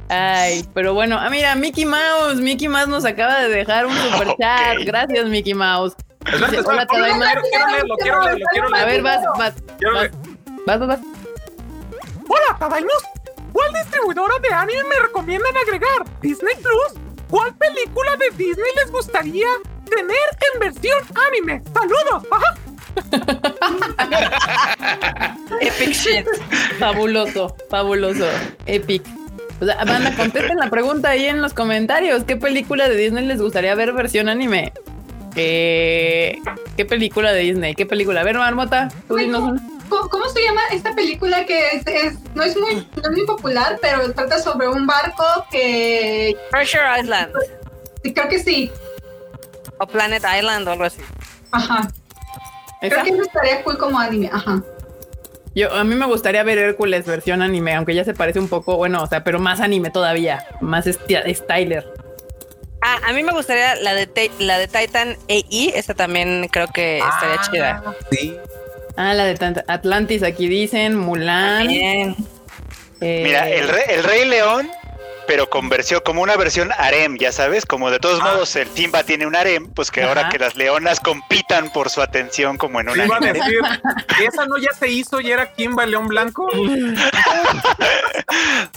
[0.09, 2.35] Ay, pero bueno, ah, mira, Mickey Mouse.
[2.39, 4.77] Mickey Mouse nos acaba de dejar un super chat.
[4.85, 5.93] Gracias, Mickey Mouse.
[6.25, 10.65] Dice, Hola, quiero, quiero leerlo, quiero leerlo, quiero A ver, vas, vas, Quiero vas, leer-
[10.65, 10.99] vas, vas, vas.
[12.27, 13.03] Hola, Tadainos.
[13.51, 16.05] ¿Cuál distribuidora de anime me recomiendan agregar?
[16.21, 17.01] ¿Disney Plus?
[17.29, 19.47] ¿Cuál película de Disney les gustaría
[19.85, 20.17] tener
[20.53, 21.61] en versión anime?
[21.73, 22.23] ¡Saludos!
[25.61, 26.25] Epic shit.
[26.79, 28.25] Fabuloso, fabuloso,
[28.65, 29.03] epic.
[29.61, 32.23] O sea, banda, contesten la pregunta ahí en los comentarios.
[32.23, 34.73] ¿Qué película de Disney les gustaría ver versión anime?
[35.35, 36.39] Eh,
[36.75, 37.75] ¿Qué película de Disney?
[37.75, 38.21] ¿Qué película?
[38.21, 38.89] A ver, Marmota.
[39.93, 43.25] ¿Cómo, cómo se llama esta película que es, es- no, es muy, no es muy
[43.27, 47.31] popular, pero trata sobre un barco que Pressure Island
[48.03, 48.71] sí, creo que sí.
[49.77, 51.01] o Planet Island o algo así.
[51.51, 51.87] Ajá.
[52.81, 52.95] ¿Esa?
[53.01, 54.29] Creo que eso estaría cool como anime.
[54.33, 54.63] Ajá.
[55.55, 58.75] Yo, a mí me gustaría ver Hércules versión anime, aunque ya se parece un poco,
[58.77, 61.87] bueno, o sea, pero más anime todavía, más esti- styler.
[62.81, 65.71] Ah, a mí me gustaría la de, la de Titan AI.
[65.75, 67.83] Esta también creo que estaría Ah, chida.
[68.11, 68.35] Sí.
[68.95, 71.67] Ah, la de Atlantis, aquí dicen, Mulan.
[71.67, 72.15] Bien.
[73.01, 74.69] eh, Mira, el, Rey- el Rey León,
[75.27, 78.25] pero con versión, como una versión harem, ya sabes, como de todos Ah.
[78.33, 82.01] modos el Simba tiene un harem, pues que ahora que las leonas compitan por su
[82.01, 83.59] atención como en una iba a decir,
[84.27, 86.47] ¿esa no ya se hizo y era Kimba León Blanco?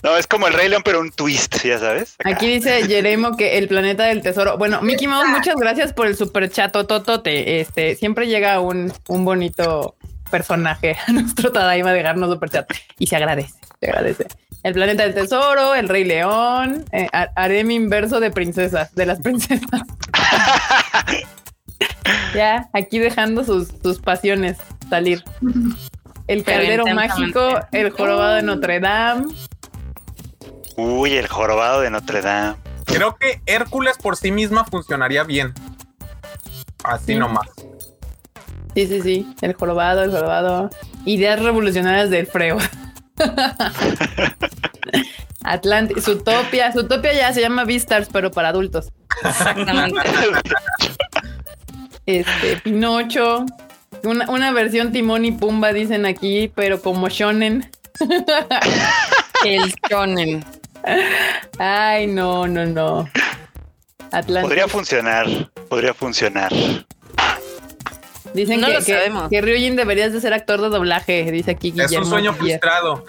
[0.03, 2.15] No, es como el Rey León, pero un twist, ya sabes.
[2.19, 2.31] Acá.
[2.31, 4.59] Aquí dice Jeremo que el planeta del tesoro.
[4.59, 7.61] Bueno, Mickey Mouse, muchas gracias por el super chato totote.
[7.61, 9.97] Este siempre llega un, un bonito
[10.31, 14.27] personaje a nuestro Tadaima de darnos super chat y se agradece, se agradece.
[14.63, 19.21] El planeta del tesoro, el Rey León, eh, ha- harem inverso de princesas, de las
[19.21, 19.83] princesas.
[22.35, 24.57] ya, aquí dejando sus, sus pasiones
[24.89, 25.23] salir.
[26.27, 29.27] El caldero mágico, el jorobado de Notre Dame.
[30.77, 32.57] Uy, el jorobado de Notre Dame.
[32.85, 35.53] Creo que Hércules por sí misma funcionaría bien.
[36.85, 37.17] Así Sí.
[37.17, 37.47] nomás.
[38.77, 39.27] Sí, sí, sí.
[39.41, 40.69] El jorobado, el jorobado.
[41.07, 42.59] Ideas revolucionarias del freo.
[45.45, 46.71] Atlantis, Zootopia.
[46.73, 48.93] Zootopia ya se llama Beastars, pero para adultos.
[49.25, 49.99] Exactamente.
[52.05, 53.47] Este, Pinocho.
[54.05, 57.69] Una, una versión Timón y Pumba, dicen aquí, pero como shonen.
[59.45, 60.45] El shonen.
[61.59, 63.09] Ay, no, no, no.
[64.13, 64.49] Atlantis.
[64.49, 65.27] Podría funcionar,
[65.69, 66.53] podría funcionar.
[68.37, 69.29] Dicen No que, lo que, sabemos.
[69.29, 71.93] que Ryujin deberías de ser actor de doblaje, dice aquí Guillermo.
[71.97, 72.61] Es un sueño Guillermo.
[72.61, 73.05] frustrado.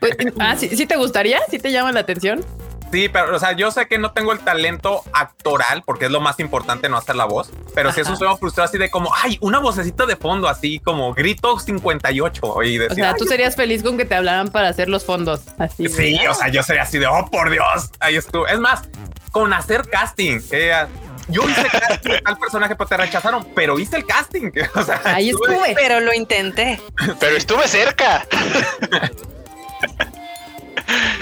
[0.00, 1.40] Pues, ah, ¿sí, sí te gustaría?
[1.50, 2.44] ¿Sí te llama la atención?
[2.90, 6.20] Sí, pero, o sea, yo sé que no tengo el talento actoral, porque es lo
[6.20, 9.10] más importante no hacer la voz, pero sí es un sueño frustrado así de como,
[9.14, 13.24] ay, una vocecita de fondo, así como grito 58 y O decir, sea, "Ay, tú
[13.24, 15.40] serías feliz con que te hablaran para hacer los fondos.
[15.58, 15.88] Así.
[15.88, 18.46] Sí, o sea, yo sería así de, oh, por Dios, ahí estuvo.
[18.46, 18.82] Es más,
[19.30, 20.74] con hacer casting, eh,
[21.32, 24.50] yo hice casting de tal personaje, pero te rechazaron, pero hice el casting.
[24.74, 25.74] O sea, Ahí estuve.
[25.74, 26.80] Pero lo intenté.
[27.18, 28.26] Pero estuve cerca.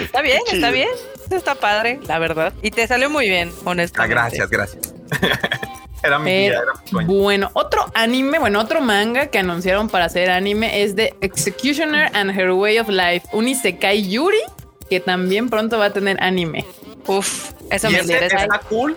[0.01, 0.89] Está bien, está bien.
[1.27, 2.53] Eso Está padre, la verdad.
[2.63, 4.15] Y te salió muy bien, Ah, honestamente.
[4.15, 4.95] gracias, gracias.
[6.03, 7.09] era mi Pero, vida, era mi sueño.
[7.23, 12.37] bueno, otro anime, bueno, otro manga que anunciaron para hacer anime es de Executioner and
[12.37, 14.41] Her Way of Life, un Isekai Yuri,
[14.89, 16.67] que también pronto va a tener anime.
[17.07, 18.39] Uf, eso me interesa.
[18.43, 18.97] está cool.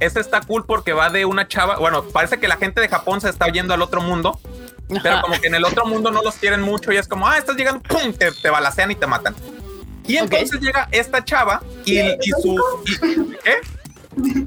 [0.00, 1.76] Ese está cool porque va de una chava.
[1.78, 4.38] Bueno, parece que la gente de Japón se está yendo al otro mundo,
[5.02, 7.38] pero como que en el otro mundo no los quieren mucho y es como, ah,
[7.38, 8.12] estás llegando, ¡pum!
[8.12, 9.34] Te, te balacean y te matan.
[10.06, 12.54] Y entonces llega esta chava y, y su.
[12.86, 13.56] y- ¿Qué?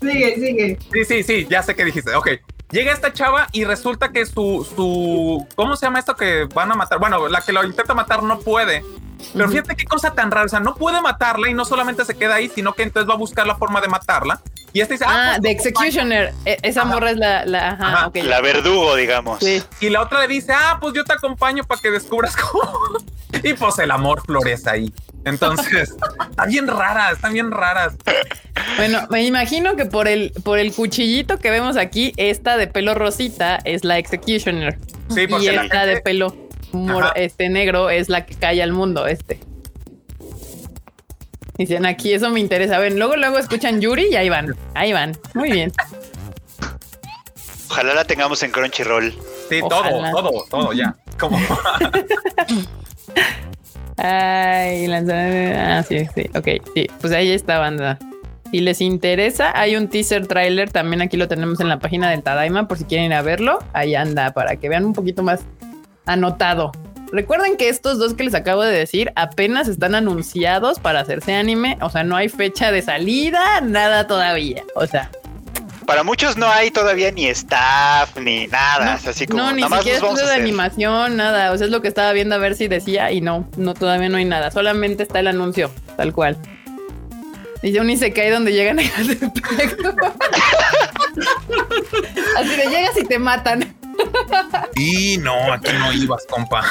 [0.00, 0.78] Sigue, sigue.
[0.92, 2.14] Sí, sí, sí, ya sé qué dijiste.
[2.14, 2.28] Ok.
[2.70, 6.74] Llega esta chava y resulta que su, su, ¿cómo se llama esto que van a
[6.74, 6.98] matar?
[6.98, 8.84] Bueno, la que lo intenta matar no puede.
[9.32, 10.46] Pero fíjate qué cosa tan rara.
[10.46, 13.14] O sea, no puede matarla y no solamente se queda ahí, sino que entonces va
[13.14, 14.40] a buscar la forma de matarla.
[14.74, 15.86] Y esta dice, Ah, pues, The te acompaño.
[15.88, 16.34] Executioner.
[16.44, 16.90] E- Esa Ajá.
[16.90, 18.10] morra es la, la ajá.
[18.14, 19.38] La verdugo, digamos.
[19.40, 19.62] Sí.
[19.80, 22.70] Y la otra le dice, ah, pues yo te acompaño para que descubras cómo.
[23.42, 24.92] y pues el amor florece ahí.
[25.24, 25.94] Entonces,
[26.30, 27.94] están bien raras, están bien raras.
[28.76, 32.94] Bueno, me imagino que por el, por el cuchillito que vemos aquí, esta de pelo
[32.94, 34.78] rosita es la Executioner.
[35.10, 36.34] Sí, porque y la esta de pelo
[37.14, 39.40] este negro es la que cae al mundo, este.
[41.56, 42.78] Dicen aquí, eso me interesa.
[42.78, 45.16] Ven, luego, luego escuchan Yuri y ahí van, ahí van.
[45.34, 45.72] Muy bien.
[47.68, 49.12] Ojalá la tengamos en Crunchyroll.
[49.48, 50.10] Sí, Ojalá.
[50.12, 50.94] todo, todo, todo ya.
[51.18, 51.38] Como
[53.98, 55.56] Ay, lanzaron.
[55.56, 56.22] Ah, sí, sí.
[56.34, 56.86] Ok, sí.
[57.00, 57.98] Pues ahí está, banda.
[58.50, 60.70] Si les interesa, hay un teaser trailer.
[60.70, 63.58] También aquí lo tenemos en la página del Tadaima por si quieren ir a verlo.
[63.72, 65.40] Ahí anda, para que vean un poquito más
[66.06, 66.72] anotado.
[67.10, 71.78] Recuerden que estos dos que les acabo de decir apenas están anunciados para hacerse anime.
[71.80, 74.62] O sea, no hay fecha de salida, nada todavía.
[74.74, 75.10] O sea,
[75.88, 78.96] Para muchos no hay todavía ni staff ni nada.
[78.96, 81.50] es así como no, ni nada más siquiera estudio de animación, nada.
[81.50, 84.10] O sea, es lo que estaba viendo a ver si decía y no, no, todavía
[84.10, 84.50] no hay nada.
[84.50, 86.36] Solamente está el anuncio, tal cual.
[87.62, 88.82] Dice un Isekai donde llegan a
[92.36, 93.74] Así de llegas y te matan.
[94.76, 96.66] Y no, aquí no ibas, compa.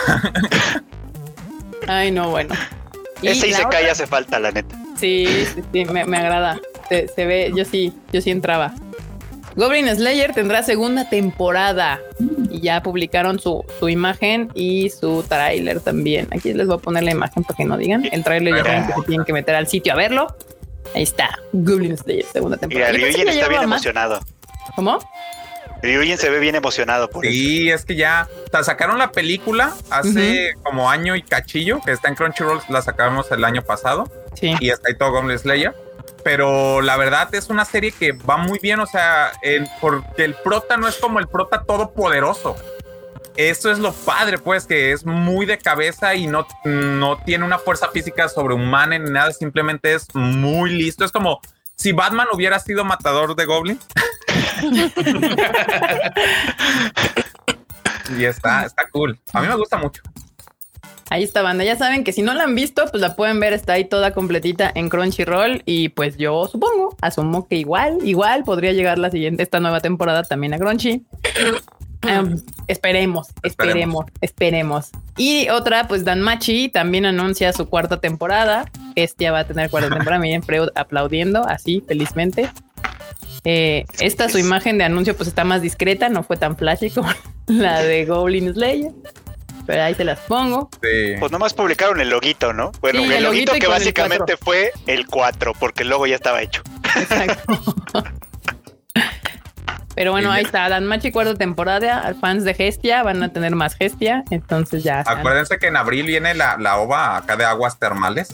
[1.88, 2.54] Ay, no, bueno.
[3.24, 4.76] Y Ese y se cae hace falta, la neta.
[4.96, 6.60] Sí, sí, sí, me, me agrada.
[6.88, 8.76] Se, se ve, yo sí, yo sí entraba.
[9.58, 12.00] Goblin Slayer tendrá segunda temporada
[12.52, 16.28] y ya publicaron su, su imagen y su tráiler también.
[16.32, 18.08] Aquí les voy a poner la imagen para que no digan.
[18.12, 20.28] El tráiler ya saben que se tienen que meter al sitio a verlo.
[20.96, 22.92] Ahí está, Goblin Slayer, segunda temporada.
[22.94, 23.82] Ryujin que está bien más.
[23.84, 24.20] emocionado.
[24.76, 25.00] ¿Cómo?
[25.82, 27.34] Ryujin se ve bien emocionado por eso.
[27.34, 31.92] Sí, es que ya o sea, sacaron la película hace como año y cachillo, que
[31.92, 34.54] está en Crunchyroll, la sacamos el año pasado Sí.
[34.60, 35.74] y está ahí todo Goblin Slayer.
[36.28, 39.32] Pero la verdad es una serie que va muy bien, o sea,
[39.80, 42.58] porque el prota no es como el prota todopoderoso.
[43.38, 47.58] Eso es lo padre, pues, que es muy de cabeza y no, no tiene una
[47.58, 51.06] fuerza física sobrehumana ni nada, simplemente es muy listo.
[51.06, 51.40] Es como
[51.76, 53.88] si Batman hubiera sido matador de goblins.
[58.18, 59.18] y está, está cool.
[59.32, 60.02] A mí me gusta mucho.
[61.10, 61.64] Ahí está, banda.
[61.64, 63.54] Ya saben que si no la han visto, pues la pueden ver.
[63.54, 65.64] Está ahí toda completita en Crunchyroll.
[65.66, 70.24] Y pues yo supongo, asumo que igual, igual podría llegar la siguiente, esta nueva temporada
[70.24, 71.06] también a Crunchy.
[72.04, 74.92] Em, esperemos, esperemos, esperemos.
[75.18, 78.72] Y otra, pues Dan Machi también anuncia su cuarta temporada.
[78.96, 80.22] Este va a tener cuarta temporada.
[80.22, 82.52] Miren, Freud aplaudiendo así felizmente.
[83.44, 87.10] Eh, esta su imagen de anuncio pues está más discreta, no fue tan flashy como
[87.48, 88.92] la de Goblin Slayer.
[89.68, 90.70] Pero ahí se las pongo.
[90.82, 91.14] Sí.
[91.20, 92.72] Pues nomás publicaron el loguito, ¿no?
[92.82, 96.16] Bueno, Sí, el, el loguito que el básicamente fue el 4, porque el logo ya
[96.16, 96.64] estaba hecho.
[96.96, 97.76] Exacto.
[99.96, 102.14] Pero bueno, ahí está, Dan Machi cuarta temporada.
[102.22, 104.24] Fans de Gestia van a tener más Gestia.
[104.30, 105.00] Entonces ya.
[105.00, 105.18] están.
[105.20, 108.30] Acuérdense que en abril viene la, la ova acá de aguas termales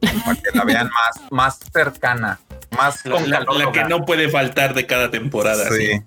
[0.00, 4.72] para que la vean más, más cercana, más La, con la- que no puede faltar
[4.72, 5.68] de cada temporada.
[5.70, 5.86] Sí.
[5.88, 6.02] sí.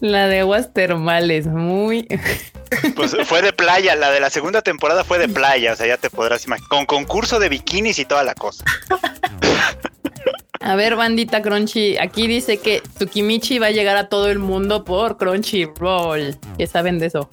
[0.00, 2.06] La de aguas termales, muy.
[2.96, 5.96] Pues fue de playa, la de la segunda temporada fue de playa, o sea, ya
[5.96, 6.68] te podrás imaginar.
[6.68, 8.64] Con concurso de bikinis y toda la cosa.
[10.60, 11.98] A ver, bandita Crunchy.
[11.98, 16.38] Aquí dice que Tsukimichi va a llegar a todo el mundo por Crunchyroll.
[16.56, 17.28] ¿Qué saben de eso?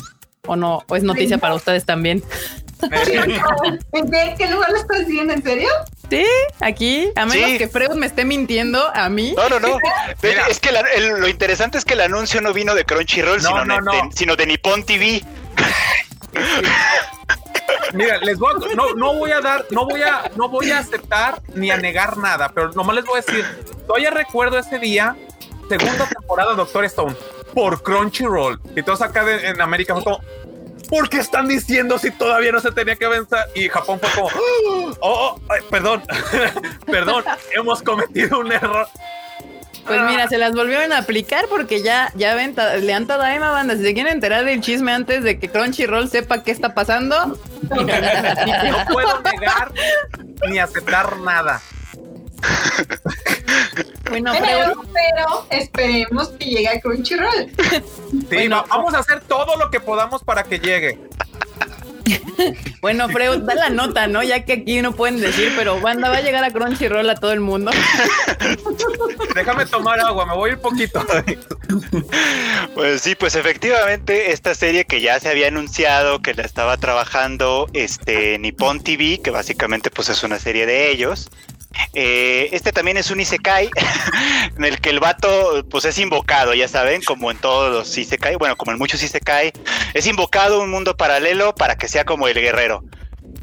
[0.48, 0.84] ¿O no?
[0.90, 2.24] ¿O es noticia para ustedes también?
[3.94, 5.34] ¿En qué, qué lugar lo estás viendo?
[5.34, 5.70] ¿En serio?
[6.10, 6.26] Sí,
[6.62, 7.12] aquí.
[7.16, 7.58] A menos Sí.
[7.58, 9.34] que Freud me esté mintiendo a mí.
[9.38, 9.78] No, no, no.
[10.24, 10.48] Mira.
[10.48, 13.50] Es que la- el- lo interesante es que el anuncio no vino de Crunchyroll, No,
[13.50, 13.92] sino, no, de, no.
[13.92, 15.24] de- sino de Nippon TV.
[17.94, 20.80] Mira, les voy a- no, no voy a dar, no voy a, no voy a
[20.80, 23.46] aceptar ni a negar nada, pero nomás les voy a decir,
[23.88, 25.16] todavía recuerdo ese día,
[25.68, 27.16] segunda temporada Doctor Stone,
[27.54, 28.60] por Crunchyroll.
[28.76, 30.20] Y todos acá de- en América fue como,
[30.90, 33.48] ¿por qué están diciendo si todavía no se tenía que avanzar?
[33.56, 36.04] Y Japón fue como, oh, oh, ay, perdón,
[36.86, 37.24] perdón,
[37.56, 38.88] hemos cometido un error.
[39.86, 43.76] Pues mira, se las volvieron a aplicar porque ya, ya ven, le han Tadaima banda.
[43.76, 48.86] Si se quieren enterar del chisme antes de que Crunchyroll sepa qué está pasando, No
[48.92, 49.72] puedo negar
[50.48, 51.62] ni aceptar nada.
[54.10, 57.52] Bueno, pero, esperemos que llegue a Crunchyroll.
[57.70, 58.58] Sí, Bueno.
[58.58, 61.00] va- vamos a hacer todo lo que podamos para que llegue.
[62.82, 64.24] bueno, Freud, da la nota, ¿no?
[64.24, 67.34] Ya que aquí no pueden decir, pero banda va a llegar a Crunchyroll a todo
[67.34, 67.72] el mundo.
[69.36, 71.06] Déjame tomar agua, me voy ir poquito.
[72.74, 77.68] Pues sí, pues efectivamente esta serie que ya se había anunciado que la estaba trabajando
[77.74, 81.30] este Nippon TV, que básicamente pues es una serie de ellos.
[81.94, 83.70] Eh, este también es un Isekai
[84.58, 88.36] en el que el vato pues es invocado, ya saben, como en todos los Isekai,
[88.36, 89.54] bueno, como en muchos Isekai,
[89.94, 92.84] es invocado un mundo paralelo para que sea como el guerrero.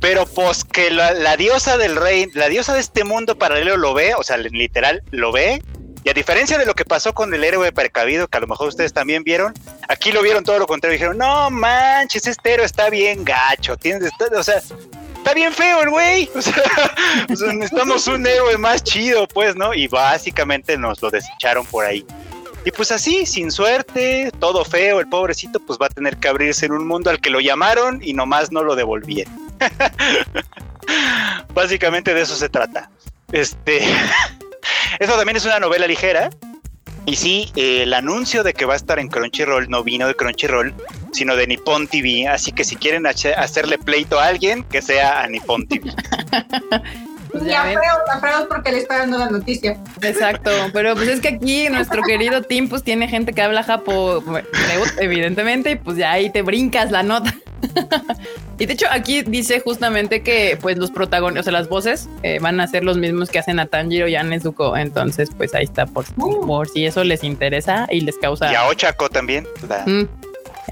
[0.00, 4.14] Pero pues que la, diosa del rey, la diosa de este mundo paralelo lo ve,
[4.14, 5.62] o sea, literal lo ve.
[6.04, 8.68] Y a diferencia de lo que pasó con el héroe precavido, que a lo mejor
[8.68, 9.54] ustedes también vieron,
[9.88, 10.92] aquí lo vieron todo lo contrario.
[10.92, 13.76] Dijeron, no manches, este héroe está bien gacho.
[13.76, 14.62] Tienes, o sea,
[15.26, 16.30] está bien feo el güey.
[16.36, 16.62] O sea,
[17.28, 19.74] o sea, necesitamos un héroe más chido, pues, ¿no?
[19.74, 22.06] Y básicamente nos lo desecharon por ahí.
[22.64, 26.66] Y pues así, sin suerte, todo feo, el pobrecito pues va a tener que abrirse
[26.66, 29.32] en un mundo al que lo llamaron y nomás no lo devolvieron.
[31.54, 32.90] Básicamente de eso se trata.
[33.32, 33.78] Este,
[35.00, 36.30] eso también es una novela ligera.
[37.06, 40.14] Y sí, eh, el anuncio de que va a estar en Crunchyroll no vino de
[40.14, 40.74] Crunchyroll,
[41.12, 42.26] sino de Nippon TV.
[42.28, 45.92] Así que si quieren hace- hacerle pleito a alguien, que sea a Nippon TV.
[47.30, 47.64] Pues Y ya a.
[47.64, 47.78] Freud,
[48.12, 49.76] a Freud porque le está dando la noticia.
[50.02, 54.22] Exacto, pero pues es que aquí nuestro querido Tim pues tiene gente que habla japo,
[54.98, 57.34] evidentemente, y pues ya ahí te brincas la nota.
[58.58, 62.38] y de hecho aquí dice justamente que pues los protagonistas, o sea, las voces eh,
[62.40, 65.64] van a ser los mismos que hacen a Tanjiro y a Nezuko, entonces pues ahí
[65.64, 68.52] está por, por si eso les interesa y les causa...
[68.52, 69.46] Y a Ochako también.
[69.68, 70.08] la- Mm.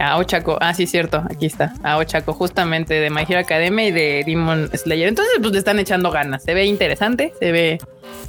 [0.01, 1.75] A Ochako, ah, sí, cierto, aquí está.
[1.83, 5.09] A Ochako, justamente de My Hero Academia y de Demon Slayer.
[5.09, 6.43] Entonces, pues le están echando ganas.
[6.43, 7.79] Se ve interesante, se ve,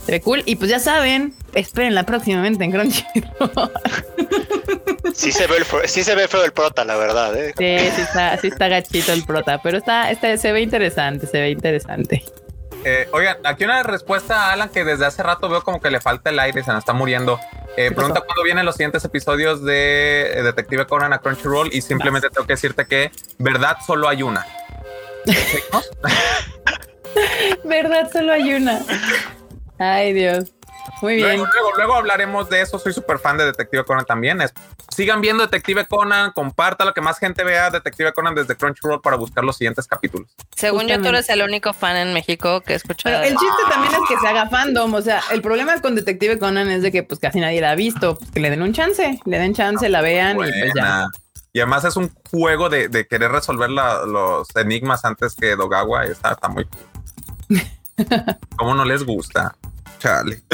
[0.05, 0.43] se ve cool.
[0.45, 3.71] Y pues ya saben, espérenla próximamente en Crunchyroll.
[5.13, 7.35] Sí se ve el, sí se ve feo el prota, la verdad.
[7.37, 7.53] ¿eh?
[7.57, 11.39] sí, sí está, sí está gachito el prota, pero está, está, se ve interesante, se
[11.39, 12.23] ve interesante.
[12.87, 15.99] Eh, oigan, aquí una respuesta a Alan que desde hace rato veo como que le
[15.99, 17.39] falta el aire, se nos está muriendo.
[17.77, 21.81] Eh, ¿Qué pregunta cuándo vienen los siguientes episodios de eh, Detective Conan a Crunchyroll y
[21.81, 24.45] simplemente tengo que decirte que verdad solo hay una.
[27.65, 28.11] ¿Verdad?
[28.13, 28.79] Solo hay una.
[29.79, 30.53] Ay, Dios.
[31.01, 31.37] Muy bien.
[31.37, 32.79] Luego, luego, luego hablaremos de eso.
[32.79, 34.41] Soy súper fan de Detective Conan también.
[34.41, 34.53] Es-
[34.89, 39.43] sigan viendo Detective Conan, compártalo, que más gente vea Detective Conan desde Crunchyroll para buscar
[39.43, 40.27] los siguientes capítulos.
[40.55, 43.15] Según yo, tú eres el único fan en México que he escuchado.
[43.21, 44.93] Pero el chiste también es que se haga fandom.
[44.93, 47.75] O sea, el problema con Detective Conan es de que pues casi nadie la ha
[47.75, 48.17] visto.
[48.17, 51.07] Pues, que le den un chance, le den chance, la vean y pues ya.
[51.53, 56.03] Y además es un juego de, de querer resolver la- los enigmas antes que Dogawa.
[56.05, 57.61] Está, está muy cool.
[58.57, 59.55] ¿Cómo no les gusta?
[60.05, 60.43] Chale.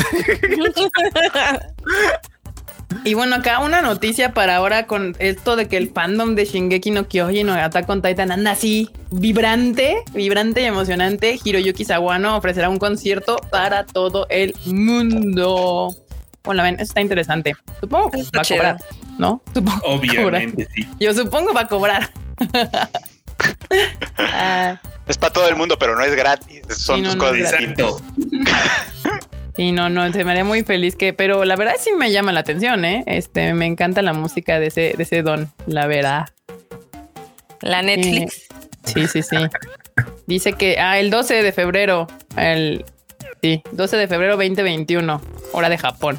[3.06, 6.92] Y bueno, acá una noticia para ahora con esto de que el fandom de Shingeki
[6.92, 11.40] no Kyojin o Attack on Titan anda así vibrante, vibrante y emocionante.
[11.42, 15.96] Hiroyuki Sawano ofrecerá un concierto para todo el mundo.
[16.44, 17.54] Bueno, ven, eso está interesante.
[17.80, 18.78] Supongo que va a cobrar,
[19.18, 19.42] ¿no?
[19.54, 19.82] Supongo.
[19.86, 20.88] Obviamente, sí.
[21.00, 22.12] Yo supongo va a cobrar.
[24.18, 26.62] Ah, Es para todo el mundo, pero no es gratis.
[26.78, 27.96] Son Sí, no, tus no cosas distintas.
[29.56, 32.32] Sí, no, no, se me haría muy feliz que, pero la verdad sí me llama
[32.32, 33.04] la atención, ¿eh?
[33.06, 36.30] Este, me encanta la música de ese, de ese don, la verdad.
[37.62, 38.48] La Netflix.
[38.86, 39.38] Sí, sí, sí.
[40.26, 42.86] Dice que, ah, el 12 de febrero, el,
[43.42, 45.22] sí, 12 de febrero 2021,
[45.52, 46.18] hora de Japón.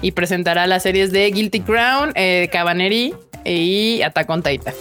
[0.00, 4.74] Y presentará las series de Guilty Crown, eh, Cabaneri y Attack on Titan.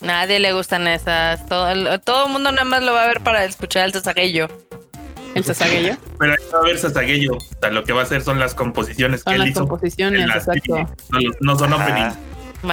[0.00, 1.46] Nadie le gustan esas.
[1.46, 4.48] Todo el, todo el mundo nada más lo va a ver para escuchar el Sasageyo.
[5.34, 5.96] El Sasageyo.
[6.18, 7.34] Pero ahí va a haber Sasageyo.
[7.36, 9.60] O sea, lo que va a hacer son las composiciones que Son él las hizo.
[9.60, 10.74] composiciones, en la exacto.
[11.10, 11.30] serie.
[11.40, 11.84] No, son Ajá.
[11.84, 12.16] openings.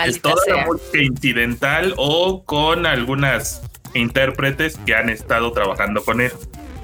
[0.08, 0.66] Es toda la sea.
[0.68, 3.62] música incidental o con algunas
[3.96, 6.32] intérpretes que han estado trabajando con él.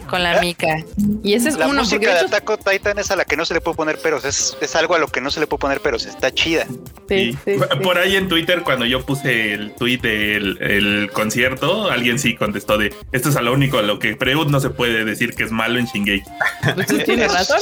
[0.10, 0.78] Con la mica.
[1.24, 3.36] Y ese es La uno, música de hecho, Attack on Titan es a la que
[3.38, 4.26] no se le puede poner peros.
[4.26, 6.06] Es, es algo a lo que no se le puede poner peros.
[6.06, 6.66] Está chida.
[7.10, 7.54] sí, Y sí, sí.
[7.84, 12.78] Por ahí en Twitter, cuando yo puse el tweet del el concierto, alguien sí contestó
[12.78, 15.44] de esto es a lo único a lo que Freud no se puede decir que
[15.44, 16.24] es malo en Shingeki.
[17.06, 17.60] Tienes razón.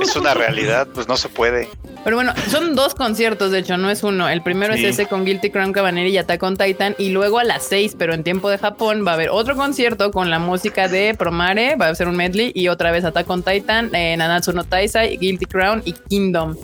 [0.00, 1.68] Es una realidad, pues no se puede.
[2.04, 4.28] Pero bueno, son dos conciertos, de hecho, no es uno.
[4.28, 4.86] El primero Sí.
[4.86, 6.94] es ese con Guilty Crown Cabaneri y Attack on Titan.
[6.98, 10.10] Y luego a las seis, pero en tiempo de Japón, va a haber otro concierto
[10.10, 11.59] con la música de Promare.
[11.80, 12.52] Va a ser un medley.
[12.54, 16.56] Y otra vez Attack on Titan, eh, Nanatsu no Taisai, Guilty Crown y Kingdom.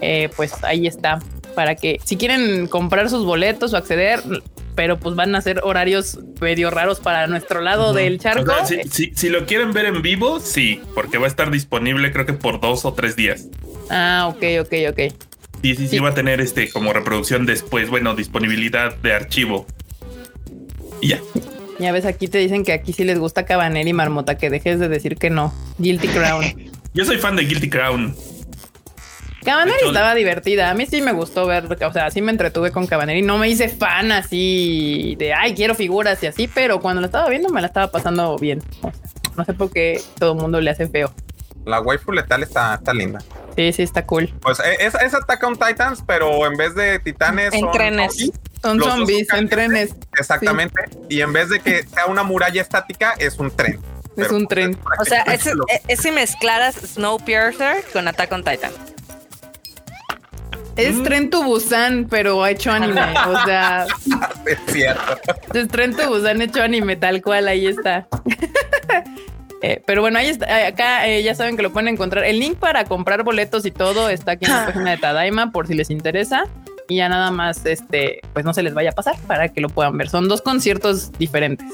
[0.00, 1.18] Eh, pues ahí está.
[1.54, 4.20] Para que si quieren comprar sus boletos o acceder,
[4.76, 8.52] pero pues van a ser horarios medio raros para nuestro lado del charco.
[8.52, 11.50] O sea, si, si- si lo quieren ver en vivo, sí, porque va a estar
[11.50, 13.48] disponible creo que por dos o tres días.
[13.90, 15.12] Ah, ok, ok, ok.
[15.62, 15.98] Sí, Sí.
[15.98, 19.66] va a tener este como reproducción después, bueno, disponibilidad de archivo.
[21.02, 21.20] Y ya.
[21.80, 24.78] Ya ves, aquí te dicen que aquí sí les gusta Cabaneri y Marmota, que dejes
[24.78, 25.54] de decir que no.
[25.78, 26.70] Guilty Crown.
[26.94, 28.14] Yo soy fan de Guilty Crown.
[29.42, 30.68] Cabaneri estaba divertida.
[30.68, 33.22] A mí sí me gustó ver, o sea, sí me entretuve con Cabaneri.
[33.22, 37.30] No me hice fan así de, ay, quiero figuras y así, pero cuando la estaba
[37.30, 38.62] viendo me la estaba pasando bien.
[38.82, 38.92] O sea,
[39.38, 41.14] no sé por qué todo el mundo le hace feo.
[41.64, 43.20] La waifu letal está, está linda.
[43.56, 44.32] Sí, sí, está cool.
[44.40, 47.52] Pues eh, es, es Attack on Titans, pero en vez de titanes.
[47.52, 48.12] En son trenes.
[48.12, 48.40] zombies.
[48.62, 49.94] Son zombies son en trenes.
[50.18, 50.82] Exactamente.
[51.08, 53.74] Y en vez de que sea una muralla estática, es un tren.
[54.16, 54.74] Es Pero, un tren.
[54.74, 55.54] para O sea, se es, es,
[55.88, 58.72] es si mezclaras Snowpiercer con Attack on Titan.
[60.76, 63.02] Es Tren to Busan, pero hecho anime.
[63.28, 63.86] O sea,
[64.46, 65.18] es cierto.
[65.52, 68.08] es Tren to Busan hecho anime, tal cual, ahí está.
[69.62, 72.24] Eh, pero bueno, ahí está, eh, acá eh, ya saben que lo pueden encontrar.
[72.24, 75.66] El link para comprar boletos y todo está aquí en la página de Tadaima por
[75.66, 76.44] si les interesa.
[76.88, 79.68] Y ya nada más, este, pues no se les vaya a pasar para que lo
[79.68, 80.08] puedan ver.
[80.08, 81.66] Son dos conciertos diferentes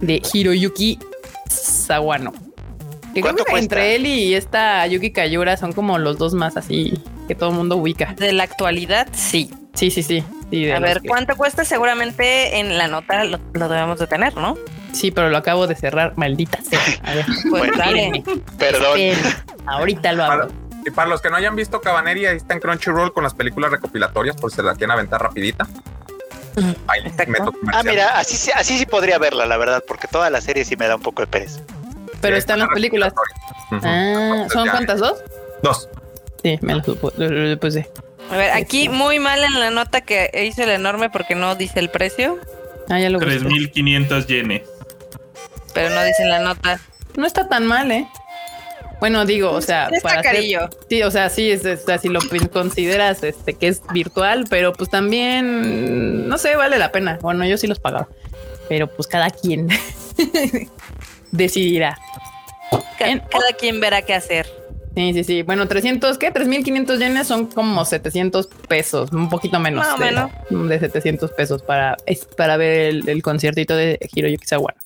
[0.00, 0.98] de Hiroyuki
[1.50, 2.32] Sawano.
[3.12, 6.56] Que creo ¿Cuánto que entre él y esta Yuki Kayura son como los dos más
[6.56, 6.94] así
[7.26, 8.14] que todo el mundo ubica.
[8.16, 9.50] De la actualidad, sí.
[9.74, 10.24] Sí, sí, sí.
[10.50, 11.64] sí, A ver, que- ¿cuánto cuesta?
[11.64, 14.56] Seguramente en la nota lo, lo debemos de tener, ¿no?
[14.92, 16.80] Sí, pero lo acabo de cerrar, maldita sea.
[17.04, 18.22] A ver, Pues Bueno, dale.
[18.58, 18.98] Perdón.
[18.98, 19.18] esperen,
[19.66, 20.48] ahorita lo hago.
[20.48, 20.48] Para,
[20.86, 23.70] y para los que no hayan visto Cabaneri, ahí está en Crunchyroll con las películas
[23.70, 25.66] recopilatorias, por si se la quieren aventar rapidita.
[26.88, 27.52] Ahí Exacto.
[27.72, 30.76] Ah, mira, así, sí- así sí podría verla, la verdad, porque toda la serie sí
[30.76, 31.60] me da un poco de pereza.
[32.20, 33.12] Pero Sí, están las películas.
[33.70, 34.70] Ah, Entonces, ¿son ya.
[34.72, 35.14] cuántas dos?
[35.62, 35.88] Dos.
[36.42, 36.82] Sí, me lo
[37.60, 37.88] puse.
[38.30, 41.78] A ver, aquí muy mal en la nota que hizo el enorme porque no dice
[41.80, 42.38] el precio,
[42.90, 43.38] Ah, ya lo busqué.
[43.40, 44.62] 3.500 yenes.
[45.74, 46.80] Pero no dice en la nota.
[47.16, 48.08] No está tan mal, ¿eh?
[49.00, 50.68] Bueno, digo, o sea, Está para carillo.
[50.88, 52.20] sí, o sea, sí, es, o sea, si lo
[52.52, 57.18] consideras este que es virtual, pero pues también, no sé, vale la pena.
[57.22, 58.08] Bueno, yo sí los pagaba,
[58.68, 59.68] pero pues cada quien
[61.30, 61.98] decidirá.
[62.98, 64.46] Cada quien verá qué hacer.
[64.96, 65.42] Sí, sí, sí.
[65.42, 66.32] Bueno, 300, ¿qué?
[66.32, 69.86] 3.500 yenes son como 700 pesos, un poquito menos.
[69.96, 70.30] De, menos.
[70.50, 74.76] De 700 pesos para, es para ver el, el conciertito de Hiroyuki Sawano.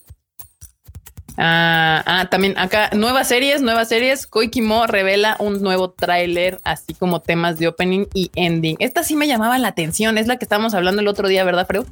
[1.38, 4.26] Ah, ah, también acá, nuevas series, nuevas series.
[4.26, 8.76] Koikimo revela un nuevo tráiler, así como temas de opening y ending.
[8.78, 11.66] Esta sí me llamaba la atención, es la que estábamos hablando el otro día, ¿verdad,
[11.66, 11.86] Freud?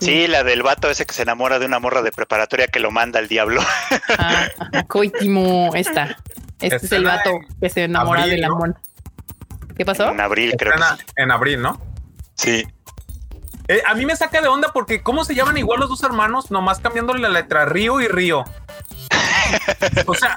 [0.00, 2.90] Sí, la del vato ese que se enamora de una morra de preparatoria que lo
[2.90, 3.62] manda al diablo.
[4.18, 6.16] Ah, ajá, Koikimo, esta.
[6.60, 8.56] Este es el vato que se enamora abril, de la ¿no?
[8.56, 8.80] mona.
[9.76, 10.10] ¿Qué pasó?
[10.10, 11.04] En abril, creo que sí.
[11.16, 11.80] en abril, ¿no?
[12.34, 12.66] Sí.
[13.68, 16.50] Eh, a mí me saca de onda porque ¿cómo se llaman igual los dos hermanos?
[16.50, 18.44] Nomás cambiándole la letra Río y Río.
[20.06, 20.36] o sea,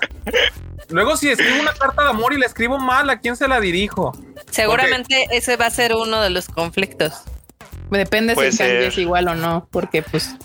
[0.89, 3.59] luego si escribo una carta de amor y la escribo mal, ¿a quién se la
[3.59, 4.11] dirijo?
[4.51, 7.13] Seguramente ese va a ser uno de los conflictos.
[7.89, 10.36] Depende si el kanji es igual o no, porque pues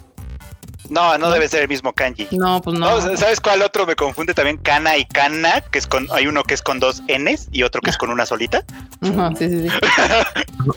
[0.88, 2.28] No, no debe ser el mismo kanji.
[2.32, 3.00] no, pues no.
[3.00, 4.56] No, ¿Sabes cuál otro me confunde también?
[4.58, 7.80] Kana y Kana, que es con, hay uno que es con dos Ns y otro
[7.80, 8.64] que es con una solita.
[9.02, 9.76] Ajá, sí, sí, sí.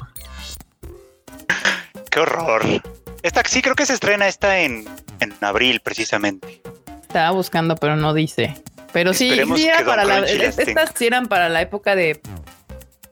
[2.13, 2.61] Qué horror.
[3.23, 4.85] Esta sí creo que se estrena esta en,
[5.19, 6.61] en abril, precisamente.
[7.01, 8.53] Estaba buscando, pero no dice.
[8.91, 10.87] Pero sí, Esperemos sí era para la, estas tenga.
[10.93, 12.21] sí eran para la época de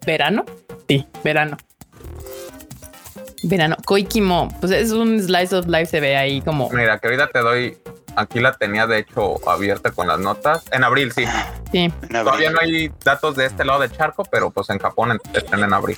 [0.06, 0.45] verano.
[0.88, 1.58] Sí, verano.
[3.41, 3.76] Verano.
[3.86, 6.70] Koikimo, pues es un slice of life, se ve ahí como.
[6.70, 7.78] Mira, que ahorita te doy.
[8.16, 10.64] Aquí la tenía de hecho abierta con las notas.
[10.72, 11.24] En abril, sí.
[11.72, 12.10] Sí, abril.
[12.12, 15.74] Todavía no hay datos de este lado del charco, pero pues en Japón están en
[15.74, 15.97] abril.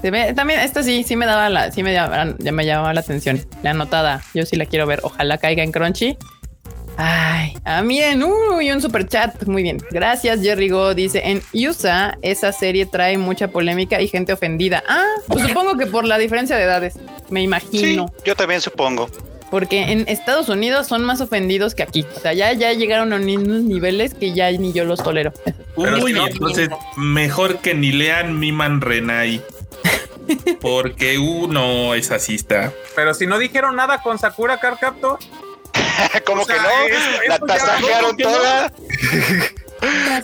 [0.00, 3.00] Se ve, también esta sí, sí me daba la, sí me llamaba, me llamaba la
[3.00, 3.44] atención.
[3.62, 4.22] La anotada.
[4.34, 5.00] Yo sí la quiero ver.
[5.02, 6.16] Ojalá caiga en Crunchy.
[6.96, 9.44] Ay, ah, miren, uy, un super chat.
[9.46, 9.78] Muy bien.
[9.90, 10.94] Gracias, Jerry Go.
[10.94, 14.82] Dice en USA, esa serie trae mucha polémica y gente ofendida.
[14.88, 16.94] Ah, pues supongo que por la diferencia de edades.
[17.30, 18.12] Me imagino.
[18.24, 19.08] yo también supongo.
[19.52, 22.06] Porque en Estados Unidos son más ofendidos que aquí.
[22.16, 25.32] O sea, ya, ya llegaron a unos niveles que ya ni yo los tolero.
[25.76, 29.42] Pero Uy, si no- entonces mejor que ni lean Miman Renai.
[30.60, 32.72] Porque uno es asista.
[32.96, 35.18] Pero si no dijeron nada con Sakura Card Captor,
[36.24, 36.96] ¿Cómo O sea, que no?
[36.96, 38.30] eso- la eso tasajearon ¿cómo que no?
[38.30, 38.72] toda.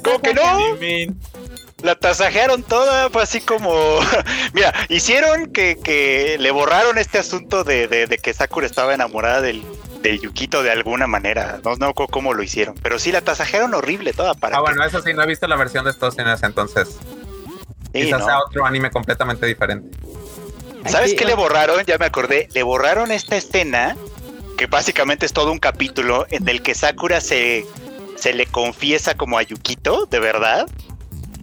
[0.02, 0.58] ¿Cómo que no?
[1.82, 3.72] La tasajearon toda, fue así como.
[4.52, 9.40] Mira, hicieron que, que le borraron este asunto de, de- de que Sakura estaba enamorada
[9.40, 9.62] del,
[10.02, 11.60] del Yukito de alguna manera.
[11.64, 14.56] No, no cómo lo hicieron, pero sí la tasajearon horrible toda para.
[14.56, 16.88] ah, que- bueno, eso sí, no he visto la versión de Estados Unidos, entonces
[17.94, 18.26] Sí, quizás ¿no?
[18.26, 19.96] sea otro anime completamente diferente.
[20.86, 21.84] ¿Sabes qué le borraron?
[21.86, 22.48] Ya me acordé.
[22.54, 23.96] Le borraron esta escena,
[24.56, 27.66] que básicamente es todo un capítulo en el que Sakura se,
[28.16, 30.66] se le confiesa como a Yukito, de verdad.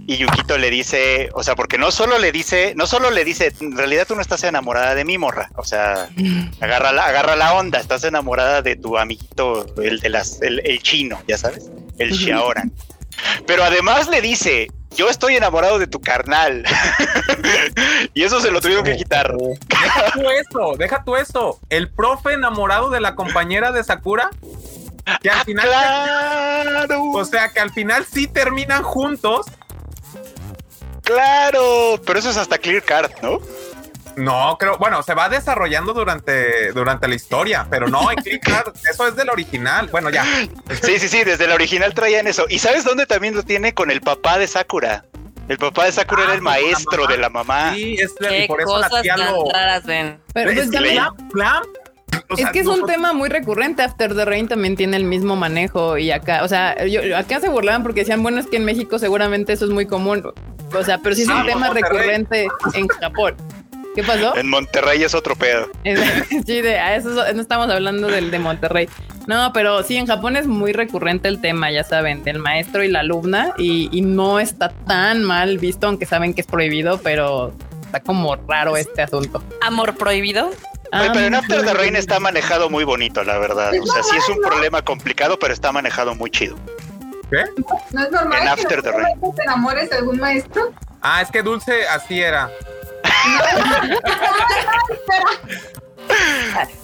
[0.08, 3.54] Y Yukito le dice, o sea, porque no solo le dice, no solo le dice,
[3.60, 5.50] en realidad tú no estás enamorada de mí, morra.
[5.56, 6.10] O sea,
[6.62, 10.82] agarra la, agarra la onda, estás enamorada de tu amiguito, el de las, el, el
[10.82, 12.16] chino, ya sabes, el.
[12.16, 12.72] Xiaoran.
[13.48, 16.64] Pero además le dice, yo estoy enamorado de tu carnal.
[18.14, 19.34] y eso se lo tuvieron que quitar.
[19.36, 21.60] Deja tú eso, deja tú eso.
[21.70, 24.30] El profe enamorado de la compañera de Sakura,
[25.22, 29.46] que al final, Claro, o sea, que al final sí terminan juntos.
[31.06, 32.02] Claro.
[32.06, 33.40] Pero eso es hasta Clear Card, ¿no?
[34.18, 38.74] No, creo, bueno, se va desarrollando durante, durante la historia, pero no, en Click Card,
[38.90, 39.90] eso es del original.
[39.92, 40.24] Bueno, ya.
[40.82, 42.46] Sí, sí, sí, desde la original traían eso.
[42.50, 43.74] ¿Y sabes dónde también lo tiene?
[43.74, 45.04] Con el papá de Sakura.
[45.50, 47.74] El papá de Sakura Ah, era el con la maestro de la mamá.
[47.76, 49.50] Sí, es y Qué por eso la cosas tía tan lo.
[49.54, 50.18] raras ven.
[50.34, 51.66] Pero Es pues que Clamp, Clamp
[52.30, 53.84] O es que es un tema muy recurrente.
[53.84, 57.50] After the Rain también tiene el mismo manejo y acá, o sea, yo, acá se
[57.50, 60.32] burlaban porque decían, bueno, es que en México seguramente eso es muy común.
[60.80, 61.92] O sea, pero sí es Ah, un pues, tema Monterrey.
[62.00, 63.36] recurrente en Japón.
[63.96, 64.36] ¿Qué pasó?
[64.36, 65.70] En Monterrey es otro pedo.
[66.46, 68.90] sí, de a eso no estamos hablando del de Monterrey.
[69.28, 72.90] No, pero sí, en Japón es muy recurrente el tema, ya saben, del maestro y
[72.90, 77.54] la alumna y, y no está tan mal visto, aunque saben que es prohibido, pero
[77.86, 79.42] está como raro este asunto.
[79.62, 80.50] Amor prohibido.
[80.92, 83.72] Oye, pero en Ah, After the Rain está manejado muy bonito, la verdad.
[83.82, 86.58] O sea, sí es un problema complicado, pero está manejado muy chido.
[87.92, 89.20] No es normal En que After the Rain.
[89.36, 90.74] te enamores de algún maestro.
[91.02, 92.50] Ah, es que Dulce así era.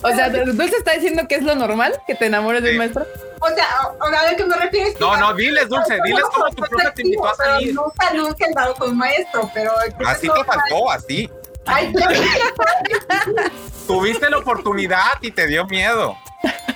[0.01, 2.77] O sea, Dulce está diciendo que es lo normal que te enamores de un Sí.
[2.79, 3.05] maestro.
[3.39, 4.99] O sea, o, o sea, ¿a qué me refieres?
[4.99, 7.73] No, no, diles, Dulce, diles cómo tu profe te invitó a Pero salir.
[7.75, 9.71] Nunca, nunca he andado con un maestro, pero...
[10.05, 11.29] Así te faltó, así.
[11.65, 12.03] Ay, qué
[13.87, 16.17] Tuviste la oportunidad y te dio miedo.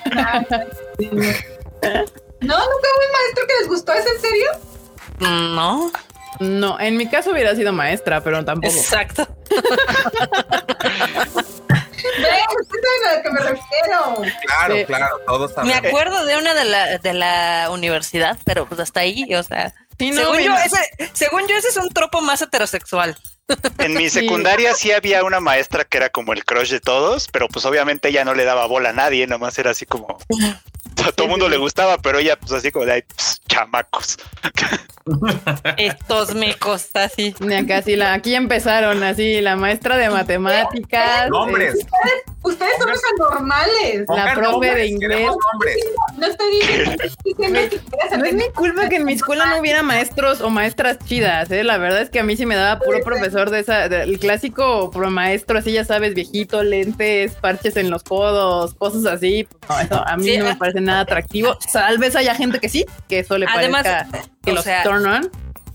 [2.46, 4.48] No, nunca hubo un maestro que les gustó, ¿es en serio?
[5.20, 5.92] No,
[6.40, 8.74] No, en mi caso hubiera sido maestra, pero tampoco.
[8.76, 9.28] exacto.
[12.18, 12.30] Ve,
[12.62, 14.32] usted sabe a lo que me refiero.
[14.46, 14.86] Claro, Sí.
[14.86, 15.78] claro, todos Me sabemos.
[15.88, 19.74] acuerdo de una de la, de la universidad, pero pues hasta ahí, o sea.
[19.98, 23.18] Sí, no, según, me yo, ese, según yo, ese es un tropo más heterosexual.
[23.78, 27.48] En mi secundaria sí había una maestra que era como el crush de todos, pero
[27.48, 30.18] pues obviamente ella no le daba bola a nadie, nomás era así como...
[31.08, 34.18] A todo el mundo le gustaba, pero ella pues así como de "Ay, pues, chamacos.
[35.78, 37.36] Estos mecos, así.
[37.86, 41.30] sí la, aquí empezaron así, la maestra de matemáticas.
[41.30, 41.76] Nombres.
[41.76, 44.04] eh, Ustedes son los anormales.
[44.06, 45.28] Pongan profe de inglés.
[46.18, 47.60] No estoy diciendo, diciendo
[48.12, 51.50] que No es mi culpa que en mi escuela no hubiera maestros o maestras chidas,
[51.52, 51.64] ¿eh?
[51.64, 54.92] La verdad es que a mí sí me daba puro profesor de esa, del clásico
[54.92, 59.48] pro maestro, así ya sabes, viejito, lentes, parches en los codos, cosas así.
[59.68, 61.58] No, eso a mí Sí, no me parece nada atractivo.
[61.72, 64.84] Tal vez haya gente que sí, que eso le Además, parezca que o los sea,
[64.84, 65.30] turn on.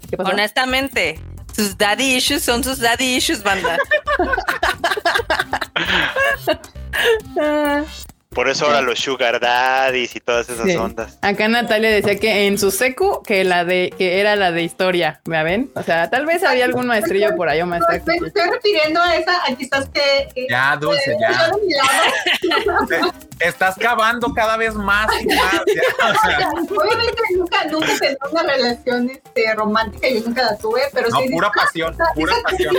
[0.08, 0.30] ¿Qué pasó?
[0.30, 1.20] Honestamente,
[1.54, 3.78] sus daddy issues son sus daddy issues, banda.
[8.32, 8.36] Ah.
[8.36, 10.76] Por eso ahora los sugar daddies y todas esas Sí.
[10.76, 11.18] ondas.
[11.20, 15.20] Acá Natalia decía que en su secu que la de que era la de historia,
[15.24, 15.70] ¿me ven?
[15.74, 18.00] O sea, tal vez había algún maestrillo por ahí o maestra.
[18.06, 20.28] Me estoy refiriendo a esa, aquí estás que...
[20.32, 21.50] que- Ya, Dulce, ya.
[22.88, 23.00] Te-
[23.48, 25.36] Estás cavando cada vez más y más.
[25.66, 30.82] ya, o sea, Obviamente nunca, nunca tenía una relación este, romántica, yo nunca la tuve,
[30.92, 31.30] pero no, sí.
[31.30, 32.76] pura pasión, pura pasión.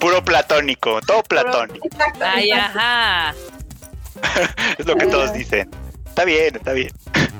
[0.00, 1.86] Puro platónico, todo platónico.
[1.86, 2.78] Exacto, Ay, exacto.
[2.80, 3.34] ajá.
[4.78, 5.70] Es lo que todos dicen.
[6.06, 6.90] Está bien, está bien.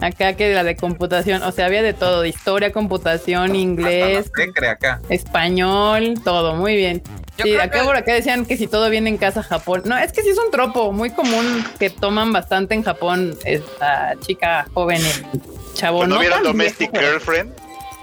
[0.02, 4.52] Acá que la de computación, o sea, había de todo, de historia, computación, inglés, ¿Qué
[4.52, 5.00] cree acá?
[5.08, 7.02] español, todo, muy bien.
[7.38, 9.82] Yo Sí, acá que- por acá decían que si todo viene en casa Japón.
[9.86, 14.14] No, es que sí es un tropo muy común que toman bastante en Japón esta
[14.20, 15.98] chica joven y chavo.
[15.98, 17.54] Cuando no vieron tan Domestic viejo, Girlfriend,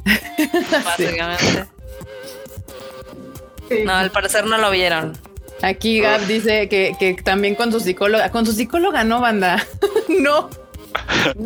[0.85, 1.65] Básicamente.
[3.69, 3.83] Sí.
[3.85, 5.17] No, al parecer no lo vieron.
[5.63, 9.65] Aquí Gab dice que, que también con su psicóloga, con su psicóloga no, banda.
[10.09, 10.49] no.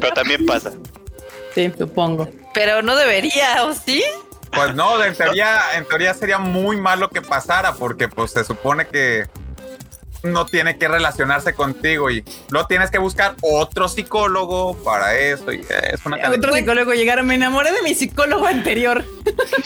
[0.02, 0.72] pero también pasa.
[1.54, 2.28] Sí, supongo.
[2.52, 4.04] Pero no debería, ¿o sí?
[4.52, 8.88] Pues no, en teoría, en teoría sería muy malo que pasara porque pues se supone
[8.88, 9.28] que
[10.24, 15.60] no tiene que relacionarse contigo y lo tienes que buscar otro psicólogo para eso y
[15.92, 16.36] es una cadena.
[16.38, 19.06] Otro psicólogo llegar, me enamoré de mi psicólogo anterior.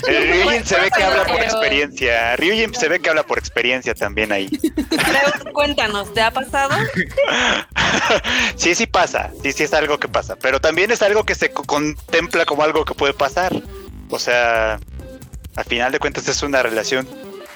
[0.07, 2.35] Eh, Ryujin se ve que habla por experiencia.
[2.35, 4.49] Ryujin se ve que habla por experiencia también ahí.
[4.89, 6.75] Pero cuéntanos, ¿te ha pasado?
[8.55, 9.31] Sí, sí pasa.
[9.43, 10.35] Sí, sí es algo que pasa.
[10.35, 13.53] Pero también es algo que se co- contempla como algo que puede pasar.
[14.09, 14.79] O sea,
[15.55, 17.07] al final de cuentas es una relación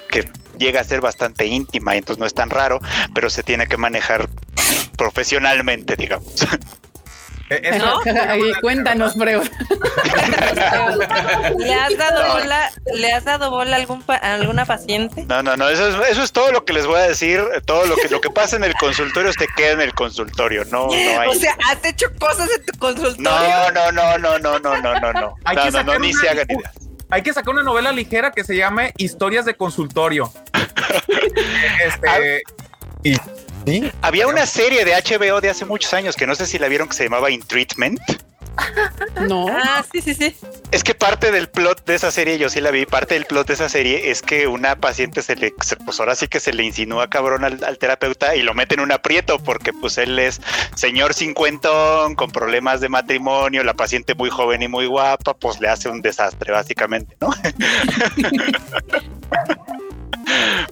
[0.09, 2.79] que llega a ser bastante íntima y entonces no es tan raro,
[3.13, 4.29] pero se tiene que manejar
[4.97, 6.33] profesionalmente, digamos.
[8.61, 9.43] Cuéntanos, Freo.
[11.57, 15.25] ¿Le has dado bola, ¿le has dado bola a, algún alguna paciente?
[15.25, 17.43] No, no, no, eso es, eso es todo lo que les voy a decir.
[17.65, 20.65] Todo lo que, lo que pasa en el consultorio se queda en el consultorio.
[20.65, 21.29] No, no hay.
[21.29, 23.21] O sea, ¿has hecho cosas en tu consultorio?
[23.23, 25.13] No, no, no, no, no, no, no, no.
[25.13, 25.35] no.
[25.53, 28.55] No, no, no, ni se hagan ideas hay que sacar una novela ligera que se
[28.55, 30.31] llame Historias de consultorio.
[31.85, 32.43] este
[33.03, 33.15] y
[33.65, 36.67] sí, Había una serie de HBO de hace muchos años que no sé si la
[36.67, 37.99] vieron que se llamaba In Treatment.
[39.27, 39.47] No.
[39.49, 40.35] Ah, sí, sí, sí.
[40.71, 43.47] Es que parte del plot de esa serie, yo sí la vi, parte del plot
[43.47, 45.53] de esa serie es que una paciente se le,
[45.85, 48.81] pues ahora sí que se le insinúa cabrón al, al terapeuta y lo mete en
[48.81, 50.41] un aprieto porque pues él es
[50.75, 55.69] señor cincuentón con problemas de matrimonio, la paciente muy joven y muy guapa, pues le
[55.69, 57.29] hace un desastre básicamente, ¿no?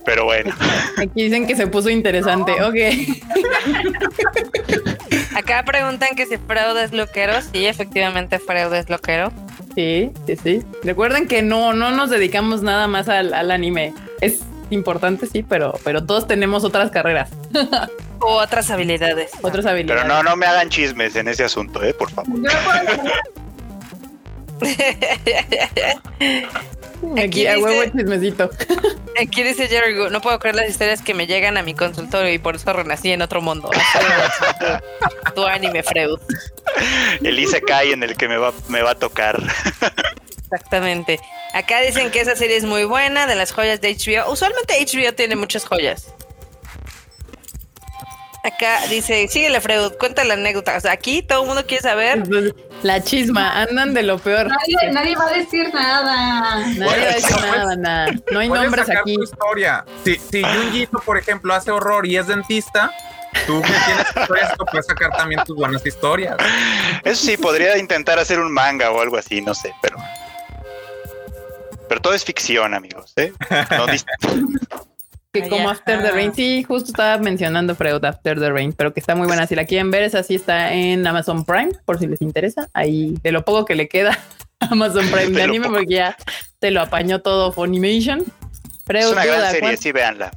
[0.06, 0.54] Pero bueno.
[0.98, 2.62] Aquí dicen que se puso interesante.
[2.64, 2.76] Ok.
[5.36, 7.34] Acá preguntan que si Freud es loquero.
[7.42, 9.32] Sí, efectivamente Freud es loquero.
[9.76, 10.64] Sí, sí, sí.
[10.84, 13.94] Recuerden que no, no nos dedicamos nada más al, al anime.
[14.22, 17.30] Es importante, sí, pero, pero todos tenemos otras carreras,
[18.20, 19.32] O otras habilidades.
[19.42, 20.04] otras habilidades.
[20.04, 21.94] Pero no, no me hagan chismes en ese asunto, ¿eh?
[21.94, 22.40] Por favor.
[27.12, 28.50] Aquí, Aquí a dice- huevo chismecito.
[29.22, 32.40] Aquí dice Jerry, no puedo creer las historias que me llegan a mi consultorio y
[32.40, 33.70] por eso renací en otro mundo.
[33.70, 36.20] tu, tu anime, Freud.
[37.22, 39.40] El Isekai en el que me va, me va a tocar.
[40.44, 41.20] Exactamente.
[41.54, 44.32] Acá dicen que esa serie es muy buena, de las joyas de HBO.
[44.32, 46.12] Usualmente HBO tiene muchas joyas.
[48.44, 50.76] Acá dice, síguele Freud, cuenta la anécdota.
[50.76, 52.24] O sea, aquí todo el mundo quiere saber.
[52.84, 54.48] La chisma, andan de lo peor.
[54.48, 56.60] Nadie, nadie va a decir nada.
[56.68, 58.12] Nadie va a decir nada, nada.
[58.32, 59.16] No hay nombres sacar aquí.
[59.16, 59.86] tu historia.
[60.04, 62.92] Si, si Junjito, por ejemplo, hace horror y es dentista,
[63.48, 66.36] tú que tienes historias, tú puedes sacar también tus buenas historias.
[67.06, 69.98] Eso sí, podría intentar hacer un manga o algo así, no sé, pero.
[71.88, 73.14] Pero todo es ficción, amigos.
[73.16, 73.32] ¿eh?
[73.72, 73.86] No
[75.34, 76.12] Que como After the.
[76.12, 79.48] Rain, sí, justo estaba mencionando Freud After the Rain, pero que está muy buena.
[79.48, 82.70] Si la quieren ver, esa sí está en Amazon Prime, por si les interesa.
[82.74, 84.18] Ahí, de lo poco que le queda
[84.60, 85.78] Amazon Prime de anime, poco.
[85.80, 86.16] porque ya
[86.60, 88.24] te lo apañó todo Funimation.
[88.86, 90.32] Freud, es una gran serie, ¿cuán- sí, véanla.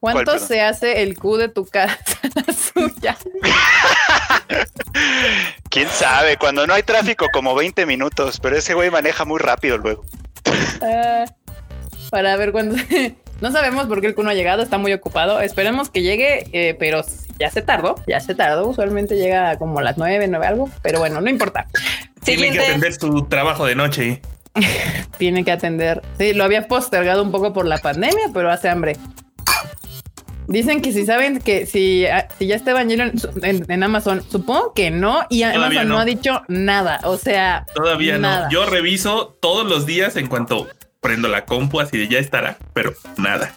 [0.00, 1.96] ¿cuánto se hace el Q de tu casa
[2.34, 3.16] la suya?
[5.70, 9.78] Quién sabe, cuando no hay tráfico, como 20 minutos, pero ese güey maneja muy rápido
[9.78, 10.04] luego.
[10.82, 11.24] Ah,
[12.10, 12.76] para ver cuándo.
[13.40, 15.40] No sabemos por qué el no ha llegado, está muy ocupado.
[15.40, 17.04] Esperemos que llegue, eh, pero
[17.38, 18.66] ya se tardó, ya se tardó.
[18.66, 21.66] Usualmente llega como a las nueve, nueve algo, pero bueno, no importa.
[22.24, 24.22] Tienen que atender su trabajo de noche.
[25.18, 26.02] Tiene que atender.
[26.18, 28.96] Sí, lo había postergado un poco por la pandemia, pero hace hambre.
[30.48, 33.12] Dicen que si saben que si, ah, si ya está Evangelion
[33.42, 35.94] en, en Amazon, supongo que no, y Todavía Amazon no.
[35.94, 36.00] no.
[36.00, 37.00] ha dicho nada.
[37.04, 38.46] O sea, Todavía Nada.
[38.46, 38.50] no.
[38.50, 40.66] Yo reviso todos los días en cuanto
[41.00, 43.54] prendo la compu, así de ya estará, pero nada.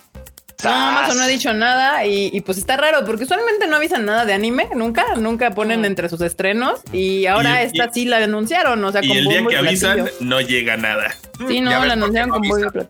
[0.64, 4.06] no, Amazon no ha dicho nada y, y pues está raro porque usualmente no avisan
[4.06, 8.06] nada de anime, nunca, nunca ponen entre sus estrenos y ahora Y- esta y- sí
[8.06, 10.18] la anunciaron, o sea, Y con el día que avisan, platillo.
[10.22, 11.16] no llega nada.
[11.48, 12.88] Sí, no, la anunciaron no con bombo.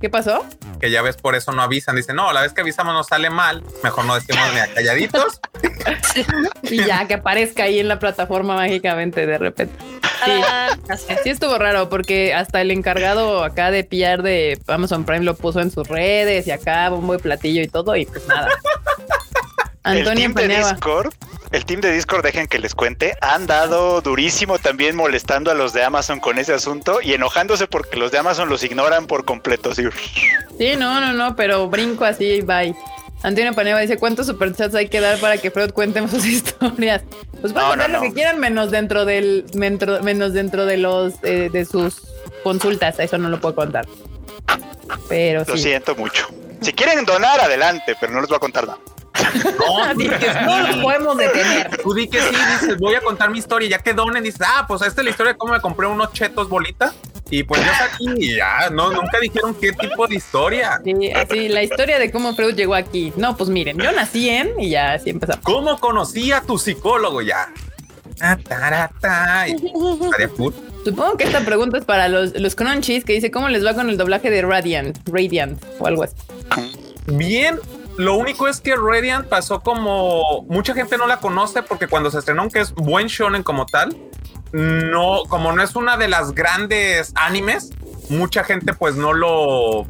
[0.00, 0.46] ¿Qué pasó?
[0.80, 1.94] Que ya ves, por eso no avisan.
[1.94, 3.62] Dicen, no, la vez que avisamos nos sale mal.
[3.82, 5.40] Mejor no decimos ni a calladitos.
[6.62, 9.74] Y ya que aparezca ahí en la plataforma mágicamente de repente.
[10.24, 10.30] Sí.
[10.46, 10.68] Ah.
[11.22, 15.60] Sí estuvo raro porque hasta el encargado acá de PR de Amazon Prime lo puso
[15.60, 18.48] en sus redes y acá bombo y platillo y todo y pues nada.
[19.84, 20.72] el Antonio team de Peneva.
[20.72, 21.14] Discord,
[21.52, 25.72] el team de Discord, dejen que les cuente, han dado durísimo también molestando a los
[25.72, 29.70] de Amazon con ese asunto y enojándose porque los de Amazon los ignoran por completo.
[29.70, 29.82] así.
[30.58, 32.74] Sí, no, no, no, pero brinco así, bye.
[33.22, 37.02] Antonio Paneva dice, ¿cuántos superchats hay que dar para que Freud cuente sus historias?
[37.40, 41.50] Pues pueden No, lo que quieran, menos dentro del, dentro- menos dentro de los eh,
[41.52, 42.02] de sus
[42.44, 43.86] consultas, eso no lo puedo contar.
[45.08, 45.62] Pero Lo sí.
[45.64, 46.26] siento mucho.
[46.60, 48.78] Si quieren donar, adelante, pero no les voy a contar nada.
[49.12, 51.76] Así que no los podemos detener.
[51.82, 53.68] Tú di que sí, dices, voy a contar mi historia.
[53.68, 56.12] Ya que donen, dices, ah, pues esta es la historia de cómo me compré unos
[56.12, 56.92] chetos bolita.
[57.30, 60.80] Y pues yo aquí y ya, no, nunca dijeron qué tipo de historia.
[60.84, 63.12] Sí, así, la historia de cómo Freud llegó aquí.
[63.16, 65.44] No, pues miren, yo nací en y ya así empezamos.
[65.44, 67.52] ¿Cómo conocí a tu psicólogo ya?
[70.84, 73.88] Supongo que esta pregunta es para los, los crunchies que dice cómo les va con
[73.88, 76.16] el doblaje de Radiant, Radiant o algo así.
[77.06, 77.58] Bien,
[78.00, 82.18] lo único es que Radiant pasó como mucha gente no la conoce porque cuando se
[82.18, 83.96] estrenó, aunque es buen shonen como tal,
[84.52, 87.70] no, como no es una de las grandes animes,
[88.08, 89.86] mucha gente pues no lo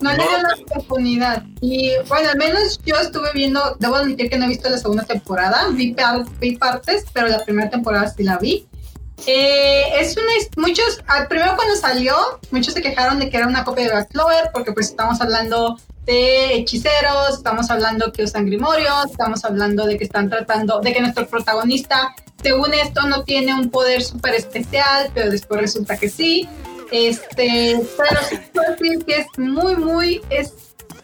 [0.00, 0.22] No le No.
[0.28, 1.42] dio la oportunidad.
[1.60, 5.04] Y bueno, al menos yo estuve viendo, debo admitir que no he visto la segunda
[5.04, 8.68] temporada, vi, par- vi partes, pero la primera temporada sí la vi.
[9.26, 12.14] Eh, es una, muchos, al primero cuando salió,
[12.52, 15.76] muchos se quejaron de que era una copia de Black Clover, porque pues estamos hablando
[16.08, 21.00] de hechiceros, estamos hablando que usan grimorios, estamos hablando de que están tratando, de que
[21.02, 26.48] nuestro protagonista, según esto, no tiene un poder súper especial, pero después resulta que sí.
[26.90, 28.20] Este, pero
[28.78, 30.54] sí que es muy, muy, es,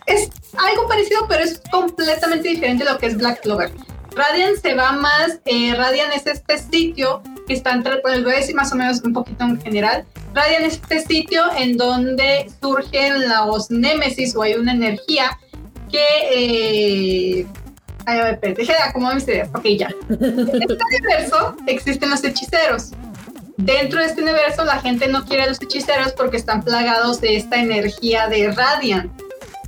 [0.07, 3.71] es algo parecido, pero es completamente diferente a lo que es Black Clover.
[4.17, 5.77] Radiant se va más, eh,
[6.15, 9.13] es este sitio que están, tra- bueno, les voy a decir más o menos un
[9.13, 10.07] poquito en general.
[10.35, 15.39] Radiant es este sitio en donde surgen los némesis o hay una energía
[15.91, 16.05] que...
[16.33, 17.47] Eh,
[18.07, 18.57] ay, a ver,
[18.89, 19.49] acomodar mis ideas.
[19.55, 19.89] Ok, ya.
[20.09, 22.91] En este universo existen los hechiceros.
[23.57, 27.37] Dentro de este universo la gente no quiere a los hechiceros porque están plagados de
[27.37, 29.13] esta energía de Radiant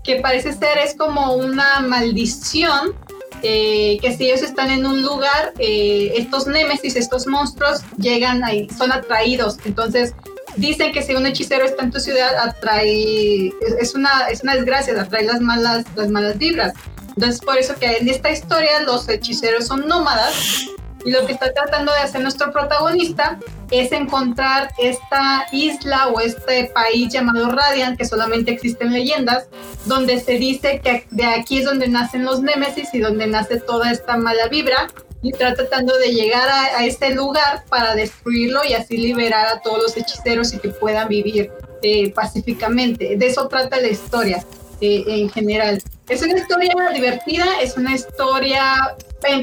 [0.03, 2.95] que parece ser es como una maldición
[3.43, 8.69] eh, que si ellos están en un lugar, eh, estos némesis, estos monstruos, llegan ahí,
[8.71, 9.59] son atraídos.
[9.65, 10.15] Entonces,
[10.57, 15.01] dicen que si un hechicero está en tu ciudad, atrae, es una, es una desgracia,
[15.01, 16.73] atrae las malas, las malas vibras.
[17.09, 20.69] Entonces, por eso que en esta historia los hechiceros son nómadas
[21.07, 23.39] y lo que está tratando de hacer nuestro protagonista
[23.71, 29.47] es encontrar esta isla o este país llamado Radiant, que solamente existen leyendas,
[29.85, 33.93] donde se dice que de aquí es donde nacen los Némesis y donde nace toda
[33.93, 34.89] esta mala vibra.
[35.23, 39.61] Y está tratando de llegar a, a este lugar para destruirlo y así liberar a
[39.61, 41.51] todos los hechiceros y que puedan vivir
[41.83, 43.17] eh, pacíficamente.
[43.17, 44.45] De eso trata la historia
[44.81, 45.83] eh, en general.
[46.09, 48.97] Es una historia divertida, es una historia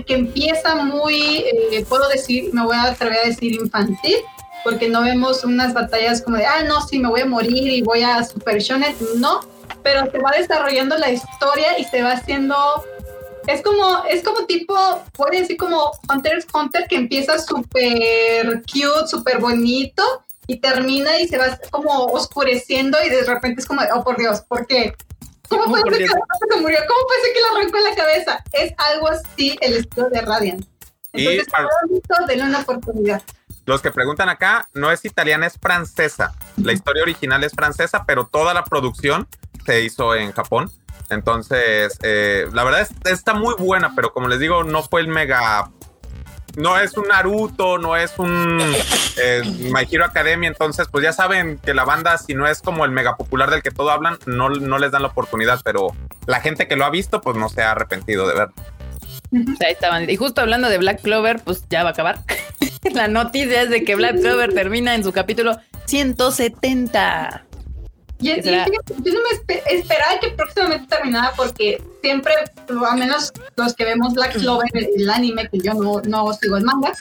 [0.05, 4.15] que empieza muy, eh, puedo decir, me voy a atrever a decir infantil,
[4.63, 7.81] porque no vemos unas batallas como de, ah, no, sí, me voy a morir y
[7.81, 9.41] voy a Super Shonen, no,
[9.83, 12.55] pero se va desarrollando la historia y se va haciendo,
[13.47, 14.75] es como, es como tipo,
[15.13, 20.03] puede decir como Hunter x Hunter, que empieza súper cute, súper bonito,
[20.47, 24.41] y termina y se va como oscureciendo y de repente es como, oh por Dios,
[24.41, 24.95] ¿por qué?
[25.47, 26.79] ¿Cómo puede ser que se murió?
[26.87, 28.43] ¿Cómo puede ser que le arrancó en la cabeza?
[28.53, 30.65] Es algo así el estilo de Radiant.
[31.13, 31.53] Y Entonces,
[31.89, 33.21] visto, denle una oportunidad.
[33.65, 36.33] Los que preguntan acá, no es italiana, es francesa.
[36.57, 39.27] La historia original es francesa, pero toda la producción
[39.65, 40.71] se hizo en Japón.
[41.09, 45.07] Entonces, eh, la verdad es, está muy buena, pero como les digo, no fue el
[45.07, 45.69] mega.
[46.55, 48.59] No es un Naruto, no es un
[49.17, 49.41] eh,
[49.71, 50.47] My Hero Academia.
[50.47, 53.63] Entonces, pues ya saben que la banda, si no es como el mega popular del
[53.63, 55.61] que todo hablan, no, no les dan la oportunidad.
[55.63, 55.95] Pero
[56.27, 58.49] la gente que lo ha visto, pues no se ha arrepentido de ver.
[59.33, 60.07] Ahí estaban.
[60.09, 62.19] Y justo hablando de Black Clover, pues ya va a acabar.
[62.93, 67.45] La noticia es de que Black Clover termina en su capítulo 170.
[68.23, 68.65] Y, y ¿Qué será?
[68.65, 72.33] yo no me espe- esperaba que próximamente terminara porque siempre,
[72.89, 76.63] a menos los que vemos Black Clover, el anime, que yo no, no sigo el
[76.63, 76.93] manga,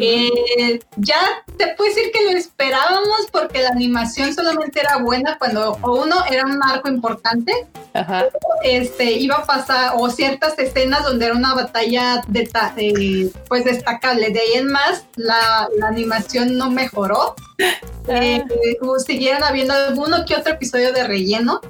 [0.00, 1.20] eh, ya
[1.56, 6.16] te puedo decir que lo esperábamos porque la animación solamente era buena cuando o uno
[6.30, 7.52] era un arco importante
[7.94, 8.26] Ajá.
[8.62, 14.30] este, iba a pasar, o ciertas escenas donde era una batalla de, eh, pues destacable.
[14.30, 17.34] De ahí en más, la, la animación no mejoró.
[18.08, 21.60] Eh, eh, siguieron habiendo alguno que otro episodio de relleno.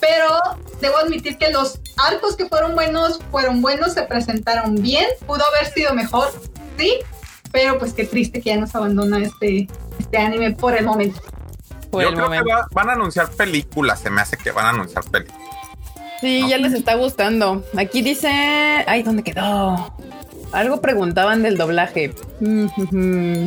[0.00, 0.28] Pero
[0.80, 5.04] debo admitir que los arcos que fueron buenos, fueron buenos, se presentaron bien.
[5.26, 6.32] Pudo haber sido mejor,
[6.78, 6.94] sí.
[7.52, 11.20] Pero pues qué triste que ya nos abandona este, este anime por el momento.
[11.90, 12.44] Por Yo el creo momento.
[12.46, 14.00] que va- van a anunciar películas.
[14.00, 15.40] Se me hace que van a anunciar películas.
[16.20, 17.64] Sí, ya les está gustando.
[17.76, 18.28] Aquí dice.
[18.86, 19.92] Ay, ¿dónde quedó?
[20.52, 22.14] Algo preguntaban del doblaje.
[22.40, 23.46] Mm,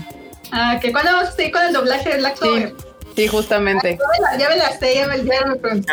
[0.52, 2.74] Ah, que cuando vamos a seguir con el doblaje de Black Clover.
[3.16, 3.98] Sí, justamente.
[4.00, 5.92] Ya me la- Ya me la sé, ya me, ya me pregunté.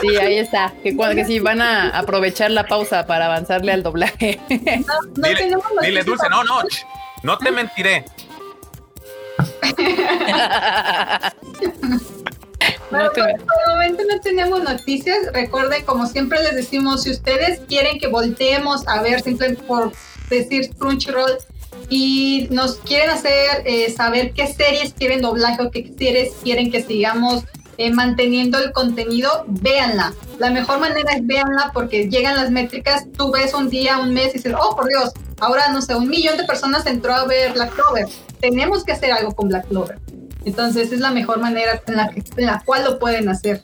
[0.00, 0.72] Sí, ahí está.
[0.82, 4.40] Que, cuando, que sí van a aprovechar la pausa para avanzarle al doblaje.
[4.86, 6.02] No, no Dile, tenemos dile.
[6.04, 6.60] Dulce, no, no,
[7.24, 8.04] no te mentiré.
[12.90, 15.18] Bueno, No te- por, por el momento no tenemos noticias.
[15.32, 19.92] Recuerden, como siempre les decimos, si ustedes quieren que volteemos a ver simplemente por
[20.30, 21.38] decir Crunchyroll
[21.88, 26.82] y nos quieren hacer eh, saber qué series quieren doblaje o qué series quieren que
[26.82, 27.42] sigamos
[27.78, 30.12] eh, manteniendo el contenido, véanla.
[30.38, 34.30] La mejor manera es véanla porque llegan las métricas, tú ves un día, un mes
[34.30, 35.10] y dices, oh por Dios,
[35.40, 38.06] ahora no sé, un millón de personas entró a ver Black Clover.
[38.40, 39.98] Tenemos que hacer algo con Black Clover.
[40.44, 43.62] Entonces es la mejor manera en la, que- en la cual lo pueden hacer.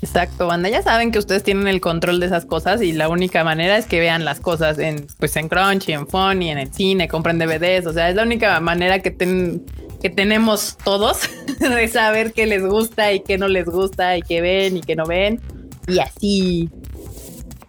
[0.00, 0.68] Exacto, banda.
[0.68, 3.86] Ya saben que ustedes tienen el control de esas cosas y la única manera es
[3.86, 7.84] que vean las cosas en, pues, en Crunchy, en Funny, en el cine, compren DVDs.
[7.86, 9.64] O sea, es la única manera que, ten-
[10.00, 11.28] que tenemos todos
[11.58, 14.94] de saber qué les gusta y qué no les gusta y qué ven y qué
[14.96, 15.40] no ven.
[15.86, 16.70] Y así.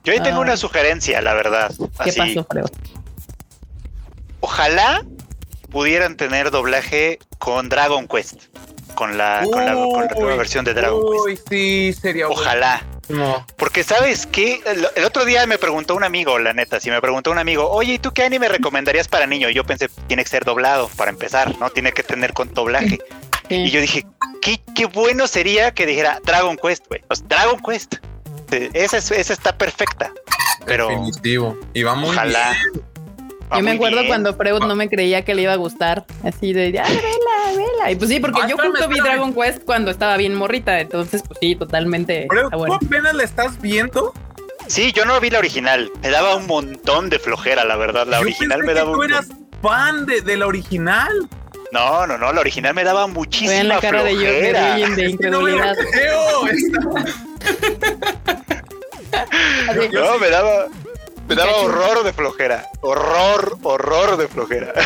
[0.04, 0.42] Yo ahí tengo Ah.
[0.42, 1.72] una sugerencia, la verdad.
[2.04, 2.66] ¿Qué Así, pasó, Freud?
[4.42, 5.06] Ojalá
[5.70, 8.44] pudieran tener doblaje con Dragon Quest.
[8.96, 11.26] Con la, con la, con la nueva versión de Dragon Quest.
[11.26, 12.86] Uy, sí, sería Ojalá.
[13.10, 13.46] Buenísimo.
[13.58, 17.02] Porque sabes que el, el otro día me preguntó un amigo, la neta, si me
[17.02, 19.50] preguntó un amigo, oye, ¿y tú qué anime recomendarías para niño?
[19.50, 21.70] Y yo pensé, tiene que ser doblado para empezar, ¿no?
[21.70, 23.00] Tiene que tener con doblaje.
[23.50, 24.06] Y yo dije,
[24.42, 27.02] qué, qué bueno sería que dijera Dragon Quest, güey.
[27.10, 27.96] O sea, Dragon Quest.
[28.52, 30.12] Esa, es- esa está perfecta.
[30.66, 31.58] Pero Definitivo.
[31.74, 32.10] Y vamos.
[32.12, 32.56] ojalá.
[33.52, 34.08] Yo me acuerdo bien.
[34.08, 36.06] cuando Freud no me creía que le iba a gustar.
[36.24, 37.92] Así de, ah, vela, vela.
[37.92, 39.00] Y pues sí, porque Ah, yo espérame, justo vi.
[39.00, 40.80] Dragon Quest cuando estaba bien morrita.
[40.80, 42.28] Entonces, pues sí, totalmente.
[42.30, 42.76] Pero tú bueno.
[42.76, 44.14] apenas la estás viendo.
[44.68, 45.90] Sí, yo no vi la original.
[46.04, 48.06] Me daba un montón de flojera, la verdad.
[48.06, 49.28] La Yo original pensé me que daba tú un eras
[49.64, 51.28] fan de, de la original.
[51.72, 55.30] No, no, no, la original me daba muchísima Vean la cara de, yo, de que
[55.30, 55.76] no me lo incredulidad.
[55.92, 56.48] creo.
[59.10, 59.22] Está-
[59.70, 59.90] Así.
[59.94, 60.66] No, me daba,
[61.30, 62.70] me daba horror de flojera.
[62.82, 64.74] Horror, horror de flojera.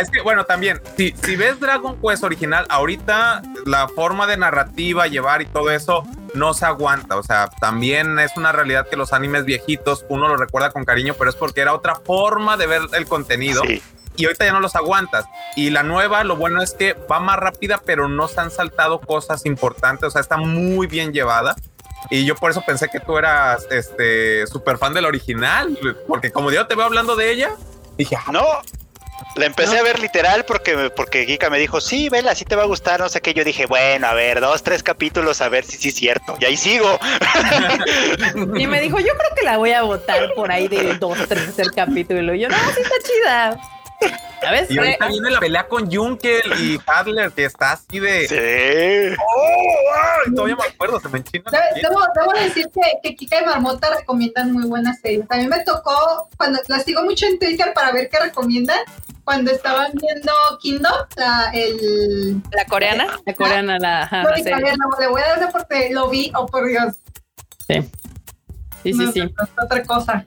[0.00, 5.06] Es que, bueno, también, si, si ves Dragon Quest original, ahorita la forma de narrativa,
[5.06, 6.04] llevar y todo eso
[6.34, 7.16] no se aguanta.
[7.16, 11.14] O sea, también es una realidad que los animes viejitos uno los recuerda con cariño,
[11.18, 13.62] pero es porque era otra forma de ver el contenido.
[13.66, 13.82] Sí.
[14.16, 15.24] Y ahorita ya no los aguantas.
[15.56, 19.00] Y la nueva, lo bueno es que va más rápida, pero no se han saltado
[19.00, 20.08] cosas importantes.
[20.08, 21.56] O sea, está muy bien llevada.
[22.10, 26.50] Y yo por eso pensé que tú eras este súper fan del original, porque como
[26.50, 27.50] yo te veo hablando de ella,
[27.96, 28.44] dije, ah, No,
[29.36, 32.62] la empecé a ver literal porque, porque Kika me dijo, sí, vela, sí te va
[32.62, 33.32] a gustar, no sé qué.
[33.34, 36.36] Yo dije, bueno, a ver, dos, tres capítulos, a ver si sí es cierto.
[36.40, 36.98] Y ahí sigo.
[38.56, 41.70] Y me dijo, yo creo que la voy a votar por ahí del dos, tercer
[41.74, 42.34] capítulo.
[42.34, 43.60] Y yo, no, sí está chida.
[44.42, 44.70] ¿Sabes?
[44.70, 48.26] Y ahorita viene la pelea con Junkel y Hadler, que está así de.
[48.28, 49.16] Sí.
[49.18, 49.94] ¡Oh!
[50.26, 51.44] ay, todavía me acuerdo, se me enchina.
[51.80, 55.24] Debo, debo- decir que, que Kika y Marmota recomiendan muy buenas series.
[55.30, 58.78] A mí me tocó, cuando las sigo mucho en Twitter para ver qué recomiendan,
[59.24, 62.42] cuando estaban viendo Kingdom, la, el...
[62.50, 63.06] La coreana.
[63.24, 64.64] La coreana, la, ajá, Yo la serie.
[64.64, 66.94] ver, no, le voy a dar porque lo vi, oh por Dios.
[67.68, 67.80] Sí,
[68.82, 68.94] sí, sí.
[68.94, 69.20] no, sí.
[69.20, 70.24] no, no, Otra cosa.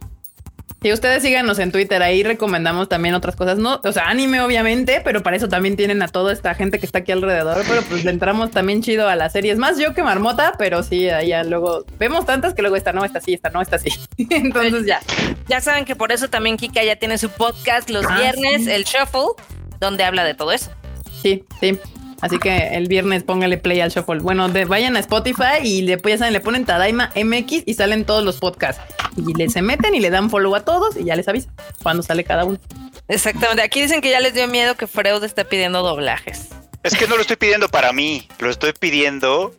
[0.86, 5.02] Sí, ustedes síganos en Twitter, ahí recomendamos también otras cosas, no, o sea, anime obviamente,
[5.04, 8.06] pero para eso también tienen a toda esta gente que está aquí alrededor, pero pues
[8.06, 11.44] le entramos también chido a las series, más yo que Marmota, pero sí, ahí ya
[11.44, 13.90] luego vemos tantas que luego esta no, esta sí, esta no, esta sí.
[14.30, 15.00] Entonces ya.
[15.48, 18.72] Ya saben que por eso también Kika ya tiene su podcast los Ah, viernes, sí.
[18.72, 19.44] el Shuffle,
[19.80, 20.70] donde habla de todo eso.
[21.20, 21.80] Sí, sí.
[22.26, 24.20] Así que el viernes póngale play al shuffle.
[24.20, 27.74] Bueno, de- vayan a Spotify y le, pues, ya saben, le ponen Tadaima MX y
[27.76, 28.82] salen todos los podcasts.
[29.16, 31.50] Y le se meten y le dan follow a todos y ya les avisa
[31.84, 32.58] cuando sale cada uno.
[33.08, 33.62] Exactamente.
[33.62, 36.50] Aquí dicen que ya les dio miedo que Freud esté pidiendo doblajes.
[36.84, 39.54] Es que no lo estoy pidiendo para mí, lo estoy pidiendo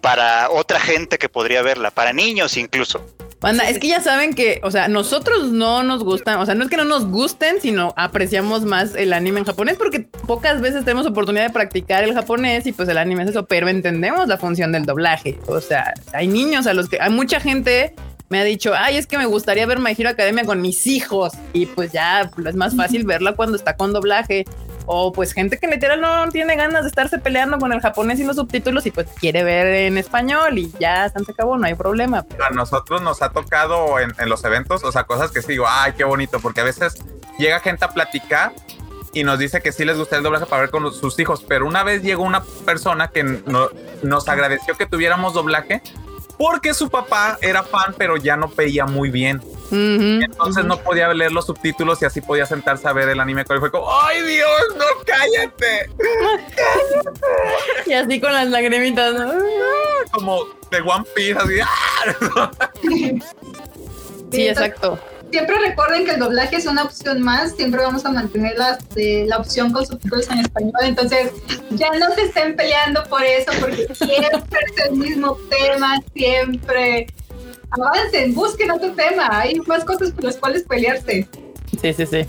[0.00, 3.04] para otra gente que podría verla, para niños incluso.
[3.42, 6.62] Banda, es que ya saben que, o sea, nosotros no nos gustan, o sea, no
[6.62, 10.84] es que no nos gusten, sino apreciamos más el anime en japonés porque pocas veces
[10.84, 14.38] tenemos oportunidad de practicar el japonés y pues el anime es eso, pero entendemos la
[14.38, 15.40] función del doblaje.
[15.48, 17.94] O sea, hay niños a los que hay mucha gente
[18.32, 21.34] me ha dicho, ay, es que me gustaría ver My Hero Academia con mis hijos
[21.52, 24.46] y pues ya pues, es más fácil verla cuando está con doblaje.
[24.86, 28.24] O pues gente que literal no tiene ganas de estarse peleando con el japonés y
[28.24, 32.26] los subtítulos y pues quiere ver en español y ya se acabó, no hay problema.
[32.44, 35.92] A nosotros nos ha tocado en, en los eventos, o sea, cosas que sí ay,
[35.96, 36.94] qué bonito, porque a veces
[37.38, 38.52] llega gente a platicar
[39.14, 41.66] y nos dice que sí les gusta el doblaje para ver con sus hijos, pero
[41.66, 43.68] una vez llegó una persona que no-
[44.02, 45.82] nos agradeció que tuviéramos doblaje
[46.38, 49.40] porque su papá era fan, pero ya no veía muy bien.
[49.72, 53.42] Entonces no podía leer los subtítulos y así podía sentarse a ver el anime.
[53.42, 55.90] Y fue como, ¡ay Dios, no cállate!
[57.86, 59.32] Y así con las lagrimitas, ¿no?
[60.12, 61.54] Como de One Piece, así.
[61.62, 62.50] ¡ah!
[64.30, 64.98] Sí, exacto.
[65.30, 69.24] Siempre recuerden que el doblaje es una opción más, siempre vamos a mantener la, de-
[69.26, 71.30] la opción con subtítulos en español, entonces
[71.70, 77.06] ya no se estén peleando por eso, porque siempre es el mismo tema, siempre.
[77.72, 81.26] Avancen, busquen otro tema, hay más cosas por las cuales pelearse.
[81.80, 82.26] Sí, sí, sí.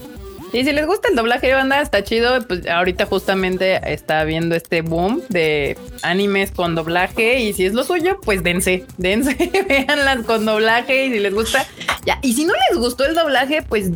[0.53, 2.47] Y si les gusta el doblaje de banda, está chido.
[2.47, 7.39] Pues ahorita justamente está viendo este boom de animes con doblaje.
[7.39, 9.35] Y si es lo suyo, pues dense, dense,
[9.67, 11.07] véanlas con doblaje.
[11.07, 11.65] Y si les gusta,
[12.05, 12.19] ya.
[12.21, 13.89] Y si no les gustó el doblaje, pues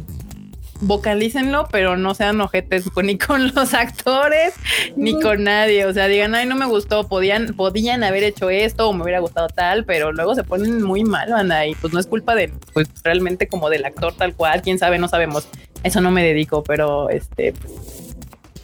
[0.82, 4.54] vocalícenlo, pero no sean ojetes con- ni con los actores
[4.96, 5.86] ni con nadie.
[5.86, 9.20] O sea, digan, ay, no me gustó, podían, podían haber hecho esto o me hubiera
[9.20, 12.52] gustado tal, pero luego se ponen muy mal, banda, y pues no es culpa de,
[12.74, 15.48] pues realmente como del actor tal cual, quién sabe, no sabemos.
[15.84, 17.74] Eso no me dedico, pero este, pues,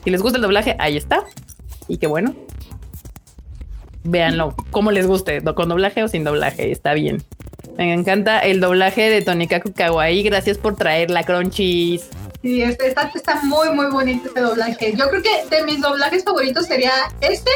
[0.04, 1.24] si les gusta el doblaje, ahí está.
[1.88, 2.36] Y qué bueno.
[4.06, 7.24] Véanlo, como les guste, con doblaje o sin doblaje, está bien.
[7.78, 10.24] Me encanta el doblaje de Tonikaku Kawaii.
[10.24, 12.10] Gracias por traer la crunchies.
[12.42, 14.94] Sí, este, está, está muy, muy bonito este doblaje.
[14.96, 16.92] Yo creo que de mis doblajes favoritos sería
[17.22, 17.52] este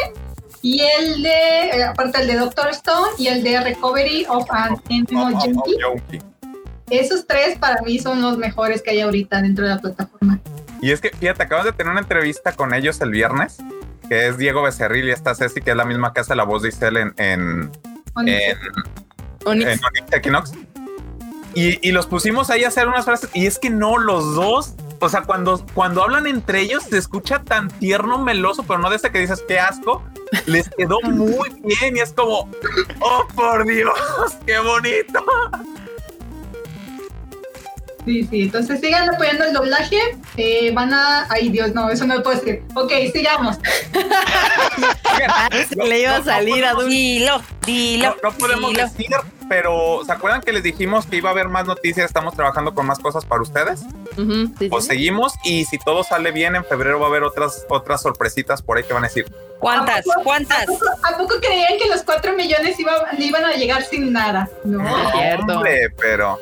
[0.61, 4.81] y el de, eh, aparte el de Doctor Stone y el de Recovery of an
[4.89, 5.77] Animal Oh, oh, Junkie.
[5.85, 5.95] oh.
[6.89, 10.39] Esos tres para mí son los mejores que hay ahorita dentro de la plataforma.
[10.81, 13.57] Y es que, fíjate, acabamos de tener una entrevista con ellos el viernes,
[14.07, 16.61] que es Diego Becerril y esta Ceci, que es la misma que hace la voz
[16.61, 17.71] de Isel en, en,
[18.25, 18.57] en,
[20.11, 20.51] Equinox.
[21.53, 23.29] Y, y los pusimos ahí a hacer unas frases.
[23.33, 27.43] Y es que no, los dos, o sea, cuando, cuando hablan entre ellos, se escucha
[27.43, 30.03] tan tierno, meloso, pero no de ese que dices, qué asco.
[30.45, 32.49] Les quedó muy bien y es como,
[32.99, 33.93] oh, por Dios,
[34.45, 35.23] qué bonito.
[38.05, 39.97] Sí, sí, entonces sigan apoyando el doblaje.
[40.37, 41.27] eh, van a.
[41.29, 42.63] Ay, Dios, no, eso no lo puedo decir.
[42.73, 43.57] Ok, sigamos.
[45.85, 46.89] Le iba a salir a Dulce.
[46.89, 48.15] Dilo, dilo.
[48.23, 48.83] No, no podemos dilo.
[48.83, 49.07] decir
[49.49, 52.05] pero ¿se acuerdan que les dijimos que iba a haber más noticias?
[52.05, 53.81] Estamos trabajando con más cosas para ustedes.
[54.15, 54.89] Sí, Pues sí.
[54.91, 58.77] seguimos y si todo sale bien, en febrero va a haber otras, otras sorpresitas por
[58.77, 59.25] ahí que van a decir.
[59.59, 60.05] ¿Cuántas?
[60.23, 60.63] ¿Cuántas?
[60.63, 64.49] ¿A poco, a poco creían que los 4 millones iba- iban a llegar sin nada?
[64.63, 64.81] No.
[64.87, 65.53] Es cierto.
[65.53, 66.39] Hombre, pero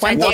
[0.00, 0.32] ¿Cuántos?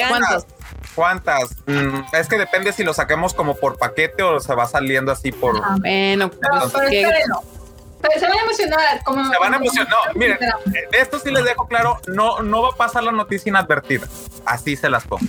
[0.95, 1.51] ¿cuántas?
[1.67, 5.33] Mm, es que depende si lo saquemos como por paquete o se va saliendo así
[5.33, 5.57] por...
[5.57, 5.77] Ajá.
[5.81, 7.43] Bueno, Pero, pues, pero que- espérenlo.
[8.09, 9.03] Pero se van a emocionar.
[9.05, 9.89] Como, Se van a emocionar.
[9.89, 13.51] No, miren, de esto sí les dejo claro, no, no va a pasar la noticia
[13.51, 14.07] inadvertida.
[14.45, 15.25] Así se las pongo.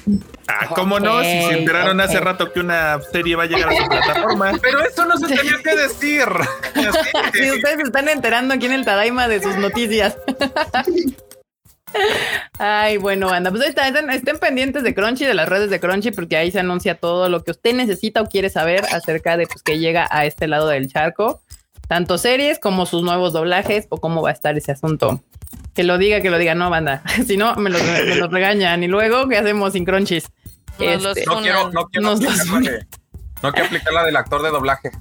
[0.48, 1.20] Ah, ¿cómo no?
[1.22, 4.52] Si se enteraron hace rato que una serie va a llegar a su plataforma.
[4.62, 6.26] Pero eso no se tenía que decir.
[7.34, 7.52] Si Sí.
[7.52, 10.16] ustedes se están enterando aquí en el Tadaima de sus noticias.
[12.60, 15.80] Ay, bueno, banda, pues ahí está, estén, estén pendientes de Crunchy, de las redes de
[15.80, 19.48] Crunchy, porque ahí se anuncia todo lo que usted necesita o quiere saber acerca de
[19.48, 21.42] pues que llega a este lado del charco,
[21.88, 25.22] tanto series como sus nuevos doblajes o cómo va a estar ese asunto.
[25.74, 27.04] Que lo diga, que lo diga, no, banda.
[27.28, 28.84] Si no, me los, me los regañan.
[28.84, 30.32] Y luego, ¿qué hacemos sin Crunchies?
[30.80, 32.86] Este, No quiero, no quiero Nos los aplicar de-
[33.44, 34.92] no quiero aplicar la del actor de doblaje.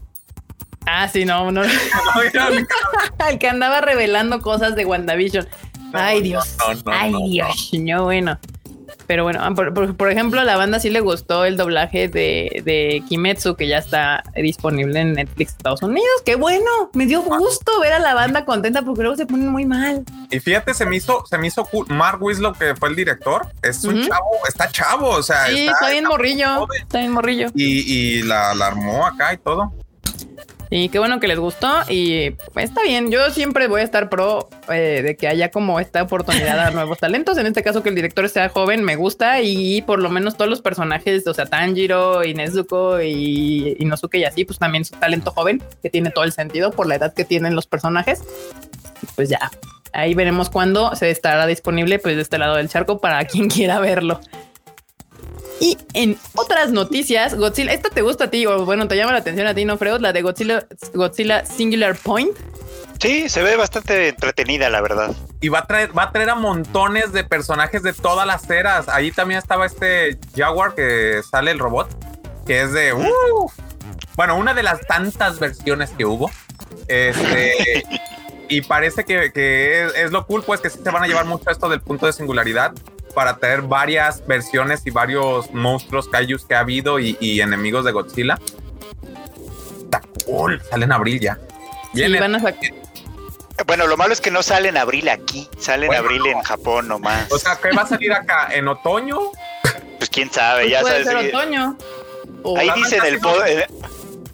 [0.87, 1.63] ah, sí, no, no.
[3.29, 5.49] El que andaba revelando cosas de WandaVision.
[5.93, 6.57] Ay, Dios.
[6.59, 7.27] no, no, Ay, no, no.
[7.27, 7.71] Dios.
[7.79, 8.39] No, bueno.
[9.07, 12.09] Pero bueno, ah, por, por- por ejemplo, a la banda sí le gustó el doblaje
[12.09, 16.09] de, de Kimetsu, que ya está disponible en Netflix Estados Unidos.
[16.25, 16.65] ¡Qué bueno!
[16.95, 20.05] Me dio gusto ver a la banda contenta porque luego se ponen muy mal.
[20.31, 21.87] Y fíjate, se me hizo, se me hizo cool.
[21.89, 25.73] Mark Wislow, que fue el director, es un chavo, está chavo, o sea, Sí, está,
[25.73, 26.55] está bien está- morrillo.
[26.57, 26.83] joven.
[26.83, 27.47] Está bien morrillo.
[27.55, 27.65] y,
[28.19, 29.73] y la, la armó acá y todo.
[30.71, 31.69] Y qué bueno que les gustó.
[31.89, 33.11] Y pues, está bien.
[33.11, 36.99] Yo siempre voy a estar pro eh, de que haya como esta oportunidad a nuevos
[36.99, 37.39] talentos.
[37.39, 39.41] En este caso, que el director sea joven, me gusta.
[39.41, 44.25] Y por lo menos todos los personajes, o sea, Tanjiro y Nezuko y Inosuke y
[44.25, 47.25] así, pues también su talento joven, que tiene todo el sentido por la edad que
[47.25, 48.23] tienen los personajes.
[49.17, 49.51] Pues ya.
[49.93, 53.79] Ahí veremos cuándo se estará disponible pues de este lado del charco para quien quiera
[53.79, 54.21] verlo.
[55.61, 59.19] Y en otras noticias, Godzilla, esta te gusta a ti, o bueno, te llama la
[59.19, 60.01] atención a ti, ¿no, Freud?
[60.01, 62.37] La de Godzilla, Godzilla Singular Point.
[63.01, 65.15] Sí, se ve bastante entretenida, la verdad.
[65.41, 68.89] Y va a traer, va a traer a montones de personajes de todas las eras.
[68.89, 71.89] Ahí también estaba este Jaguar que sale el robot,
[72.47, 73.51] que es de uh,
[74.17, 76.31] bueno, una de las tantas versiones que hubo.
[76.89, 77.85] Este
[78.49, 81.27] y parece que, que es, es lo cool, pues que sí se van a llevar
[81.27, 82.73] mucho esto del punto de singularidad
[83.15, 87.93] para traer varias versiones y varios monstruos kaijus que ha habido y, y enemigos de
[87.93, 88.39] Godzilla.
[89.85, 91.39] Está cool, sale en abril ya.
[91.93, 92.21] Sí, Viene.
[92.21, 92.71] van a sacar.
[93.67, 96.89] Bueno, lo malo es que no sale en abril aquí, sale en abril en Japón
[96.89, 97.31] nomás.
[97.31, 98.49] O sea, ¿qué va a salir acá?
[98.53, 99.19] ¿En otoño?
[99.99, 101.23] pues quién sabe, ya puede sabes.
[101.31, 101.79] ser otoño.
[102.43, 103.67] O- Ahí la dice en verdad el eh,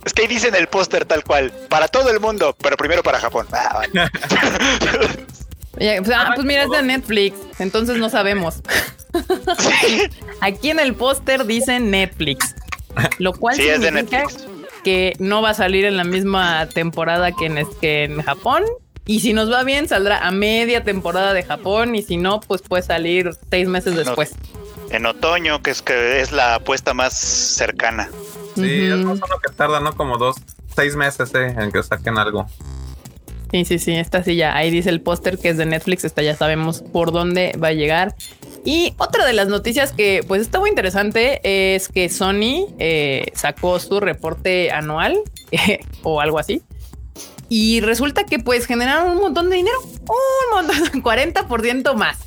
[0.05, 3.02] es que ahí dice en el póster tal cual, para todo el mundo, pero primero
[3.02, 3.47] para Japón.
[3.52, 4.11] Ah, vale.
[5.81, 8.61] Ya, pues, ah, pues mira, es de Netflix, entonces no sabemos.
[10.40, 12.55] Aquí en el póster dice Netflix,
[13.19, 14.47] lo cual Sí, es de significa Netflix.
[14.85, 18.62] que no va a salir en la misma temporada que en, es- que en Japón.
[19.07, 21.97] Y si nos va bien, saldrá a media temporada de Japón.
[21.97, 24.35] Y si no, pues puede salir seis meses después.
[24.90, 28.09] en otoño, que es que es la apuesta más cercana.
[28.55, 29.05] Sí, es Ujú.
[29.09, 29.94] más uno que tarda, ¿no?
[29.97, 30.36] Como dos,
[30.77, 32.47] seis meses eh, en que saquen algo.
[33.51, 34.55] Sí, sí, sí, esta sí ya.
[34.55, 36.05] Ahí dice el póster que es de Netflix.
[36.05, 38.14] Esta ya sabemos por dónde va a llegar.
[38.64, 41.40] Y otra de las noticias que pues está muy interesante
[41.74, 45.18] es que Sony eh, sacó su reporte anual
[46.02, 46.62] o algo así.
[47.48, 52.18] Y resulta que pues generaron un montón de dinero, un montón, 40% más.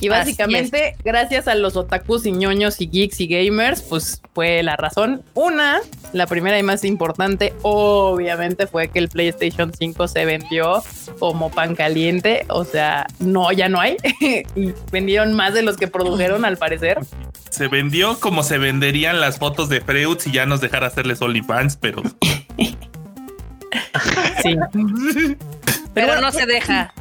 [0.00, 4.76] Y básicamente, gracias a los otakus y ñoños y geeks y gamers, pues fue la
[4.76, 5.22] razón.
[5.34, 5.80] Una,
[6.12, 10.82] la primera y más importante, obviamente, fue que el PlayStation 5 se vendió
[11.18, 12.46] como pan caliente.
[12.48, 13.96] O sea, no, ya no hay.
[14.56, 16.98] y vendieron más de los que produjeron, al parecer.
[17.50, 21.76] Se vendió como se venderían las fotos de Freud si ya nos dejara hacerles OnlyFans,
[21.76, 22.02] pero
[24.42, 24.56] Sí.
[25.94, 26.92] Pero bueno, no se deja.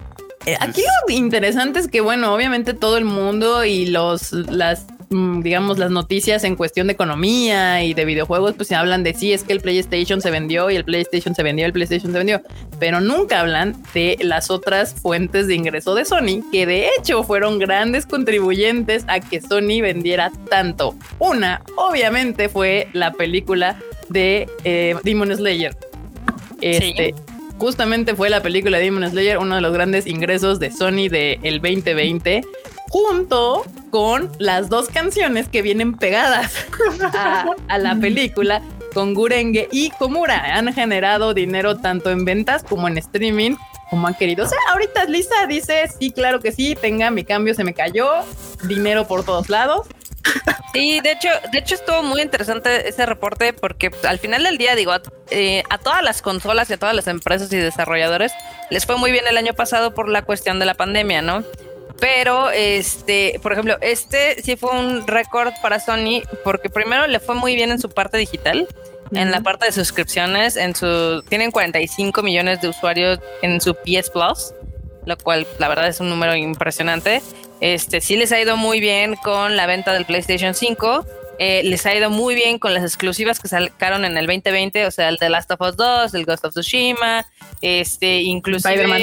[0.46, 5.42] Eh, Aquí lo interesante es que, bueno, obviamente todo el mundo y los, las, mm,
[5.42, 9.34] digamos, las noticias en cuestión de economía y de videojuegos, pues se hablan de sí,
[9.34, 12.42] es que el PlayStation se vendió y el PlayStation se vendió, el PlayStation se vendió,
[12.80, 17.60] pero nunca hablan de las otras fuentes de ingreso de Sony, que de hecho fueron
[17.60, 20.96] grandes contribuyentes a que Sony vendiera tanto.
[21.20, 25.76] Una, obviamente, fue la película de eh, Demon Slayer.
[26.62, 27.14] Este,
[27.60, 31.62] justamente fue la película de Demon Slayer uno de los grandes ingresos de Sony del
[31.62, 32.42] 2020
[32.90, 36.54] junto con las dos canciones que vienen pegadas
[37.14, 38.64] a, a la película
[38.94, 43.56] con Gurenge y Komura han generado dinero tanto en ventas como en streaming
[43.90, 44.46] como han querido.
[44.46, 48.08] O sea, ahorita Lisa dice, sí, claro que sí, tenga mi cambio, se me cayó,
[48.68, 49.88] dinero por todos lados.
[50.74, 54.58] Sí, de hecho, de hecho estuvo muy interesante ese reporte porque pues, al final del
[54.58, 55.02] día, digo, a,
[55.32, 58.32] eh, a todas las consolas y a todas las empresas y desarrolladores
[58.70, 61.44] les fue muy bien el año pasado por la cuestión de la pandemia, ¿no?
[62.00, 67.36] Pero, este, por ejemplo, este sí fue un récord para Sony porque primero le fue
[67.36, 68.68] muy bien en su parte digital,
[69.12, 74.12] en la parte de suscripciones, en su tienen 45 millones de usuarios en su PS
[74.12, 74.54] Plus,
[75.06, 77.22] lo cual la verdad es un número impresionante.
[77.62, 81.06] Este sí les ha ido muy bien con la venta del PlayStation 5.
[81.40, 84.92] eh, les ha ido muy bien con las exclusivas que sacaron en el 2020, o
[84.92, 87.26] sea, el The Last of Us 2, el Ghost of Tsushima,
[87.62, 89.02] este, inclusive Spider-Man.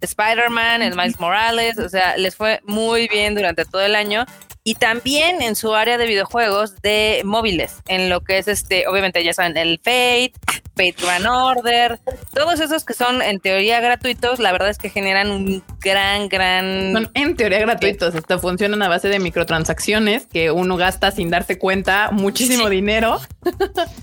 [0.00, 4.24] Spider-Man, el Miles Morales, o sea, les fue muy bien durante todo el año
[4.66, 9.22] y también en su área de videojuegos de móviles, en lo que es este, obviamente
[9.22, 10.32] ya saben, el Fate,
[10.74, 12.00] Fate Grand Order,
[12.34, 16.92] todos esos que son en teoría gratuitos, la verdad es que generan un gran, gran...
[16.92, 21.58] Son en teoría gratuitos, hasta funcionan a base de microtransacciones que uno gasta sin darse
[21.60, 22.70] cuenta muchísimo Sí.
[22.74, 23.20] dinero.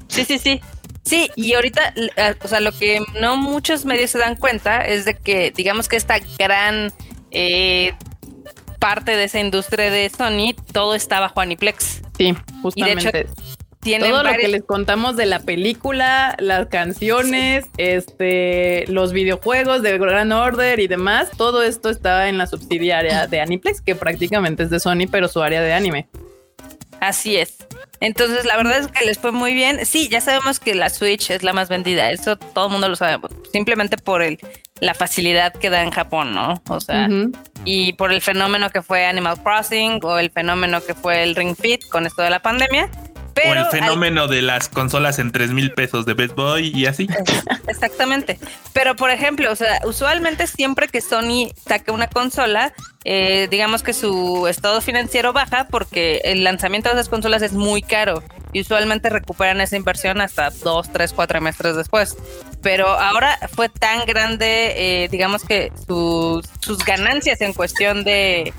[0.08, 0.62] Sí, sí, sí.
[1.04, 5.04] Sí, y ahorita, eh, o sea, lo que no muchos medios se dan cuenta es
[5.04, 6.94] de que, digamos que esta gran
[7.32, 7.94] eh,
[8.84, 12.02] parte de esa industria de Sony, todo está bajo Aniplex.
[12.18, 13.28] Sí, justamente.
[13.80, 19.98] Tienen Todo lo que les contamos de la película, las canciones, este, los videojuegos de
[19.98, 24.70] Gran Order y demás, todo esto está en la subsidiaria de Aniplex, que prácticamente es
[24.70, 26.10] de Sony, pero su área de anime.
[27.00, 27.58] Así es.
[28.04, 29.86] Entonces, la verdad es que les fue muy bien.
[29.86, 32.12] Sí, ya sabemos que la Switch es la más vendida.
[32.12, 33.26] Eso todo el mundo lo sabe.
[33.54, 34.40] Simplemente por el,
[34.82, 36.62] la facilidad que da en Japón, ¿no?
[36.68, 37.08] O sea,
[37.64, 41.56] y por el fenómeno que fue Animal Crossing o el fenómeno que fue el Ring
[41.56, 42.90] Fit con esto de la pandemia.
[43.34, 46.86] Pero o el fenómeno de las consolas en 3 mil pesos de Best Boy y
[46.86, 47.08] así.
[47.68, 48.40] Exactamente.
[48.74, 52.74] Pero, por ejemplo, o sea, usualmente siempre que Sony saque una consola,
[53.06, 57.82] eh, digamos que su estado financiero baja porque el lanzamiento de esas consolas es muy
[57.82, 58.24] caro
[58.54, 62.16] y usualmente recuperan esa inversión hasta dos, tres, cuatro meses después.
[62.62, 68.54] Pero ahora fue tan grande, eh, digamos que sus, sus ganancias en cuestión de,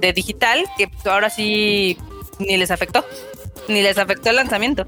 [0.00, 1.96] de digital, que ahora sí
[2.38, 3.04] ni les afectó,
[3.68, 4.86] ni les afectó el lanzamiento.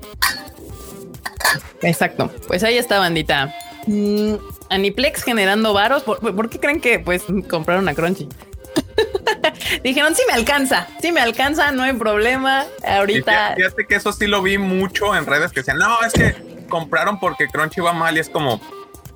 [1.83, 2.31] Exacto.
[2.47, 3.55] Pues ahí está, bandita.
[3.87, 4.35] Mm,
[4.69, 6.03] Aniplex generando varos.
[6.03, 8.29] ¿Por, por qué creen que pues compraron a Crunchy?
[9.83, 12.67] Dijeron, sí me alcanza, sí me alcanza, no hay problema.
[12.87, 16.13] Ahorita fíjate, fíjate que eso sí lo vi mucho en redes que decían, no, es
[16.13, 18.61] que compraron porque Crunchy va mal y es como,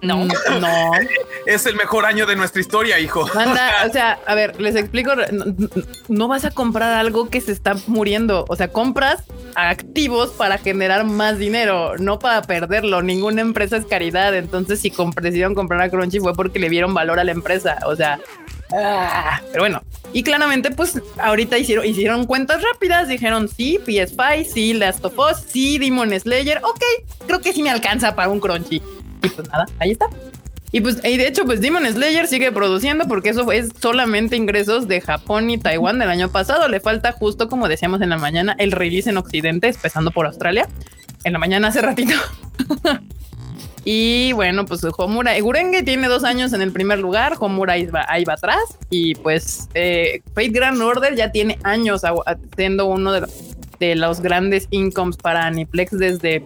[0.03, 0.19] No.
[0.25, 0.29] Mm,
[0.61, 0.91] no.
[1.47, 3.21] es el mejor año de nuestra historia, hijo.
[3.87, 5.13] O sea, a ver, les explico.
[5.33, 5.45] No,
[6.09, 8.45] no vas a comprar algo que se está muriendo.
[8.49, 9.23] O sea, compras
[9.55, 13.03] activos para generar más dinero, no para perderlo.
[13.03, 14.35] Ninguna empresa es caridad.
[14.35, 17.79] Entonces, si comp- decidieron comprar a Crunchy fue porque le vieron valor a la empresa.
[17.87, 18.19] O sea,
[18.73, 19.83] ah, pero bueno.
[20.13, 23.09] Y claramente, pues ahorita hicieron, hicieron cuentas rápidas.
[23.09, 26.61] Dijeron sí, PS5, sí, Last of Us, sí, Demon Slayer.
[26.65, 26.83] Ok,
[27.27, 28.81] creo que sí me alcanza para un Crunchy.
[29.25, 30.07] Y pues nada, ahí está.
[30.75, 34.89] Y pues, y de hecho, pues Demon Slayer sigue produciendo porque eso es solamente ingresos
[34.89, 36.67] de Japón y Taiwán del año pasado.
[36.67, 40.69] Le falta justo como decíamos en la mañana el release en Occidente, empezando por Australia.
[41.23, 42.15] En la mañana hace ratito.
[43.85, 47.37] y bueno, pues Homura Gurenge tiene dos años en el primer lugar.
[47.39, 48.77] Homura ahí va, ahí va atrás.
[48.91, 52.03] Y pues eh, Fate Grand Order ya tiene años
[52.57, 56.45] siendo uno de los, de los grandes incomes para Aniplex desde.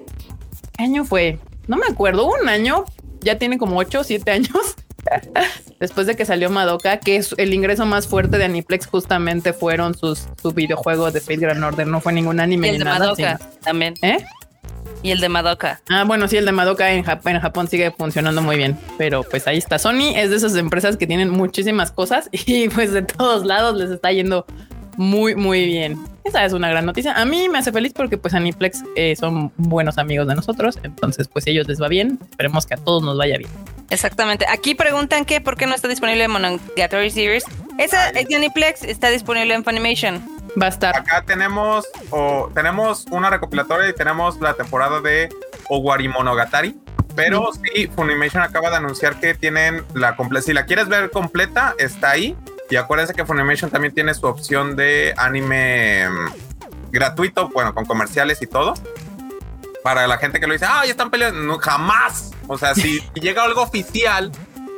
[0.76, 1.38] ¿Qué año fue?
[1.68, 2.84] No me acuerdo, un año,
[3.20, 4.76] ya tiene como 8 o 7 años.
[5.80, 9.94] Después de que salió Madoka, que es el ingreso más fuerte de Aniplex justamente fueron
[9.94, 12.98] sus, videojuegos de Fate Grand Order, no fue ningún Y anime el ni de nada.
[12.98, 13.94] Madoka sino- también.
[14.02, 14.24] ¿Eh?
[15.02, 15.80] Y el de Madoka.
[15.88, 19.22] Ah, bueno, sí, el de Madoka en Japón, en Japón sigue funcionando muy bien, pero
[19.22, 19.78] pues ahí está.
[19.78, 23.90] Sony es de esas empresas que tienen muchísimas cosas y pues de todos lados les
[23.90, 24.46] está yendo
[24.98, 25.96] muy, muy bien.
[26.24, 27.14] Esa es una gran noticia.
[27.14, 31.28] A mí me hace feliz porque pues Aniplex eh, son buenos amigos de nosotros, entonces
[31.28, 32.18] pues a ellos les va bien.
[32.30, 33.50] Esperemos que a todos nos vaya bien.
[33.90, 34.44] Exactamente.
[34.48, 37.44] Aquí preguntan que por qué no está disponible en Monogatari Series.
[37.78, 40.20] Esa es de Aniplex, está disponible en Funimation.
[40.60, 40.96] Va a estar.
[40.96, 45.28] Acá tenemos, o, tenemos una recopilatoria y tenemos la temporada de
[45.68, 46.76] Owari Monogatari.
[47.14, 50.44] Pero sí, Funimation acaba de anunciar que tienen la completa.
[50.44, 52.36] Si la quieres ver completa, está ahí.
[52.70, 58.42] Y acuérdense que Funimation también tiene su opción de anime mm, gratuito, bueno, con comerciales
[58.42, 58.74] y todo.
[59.82, 61.40] Para la gente que lo dice, ah, ya están peleando.
[61.40, 62.32] No, jamás.
[62.46, 64.32] O sea, si llega algo oficial,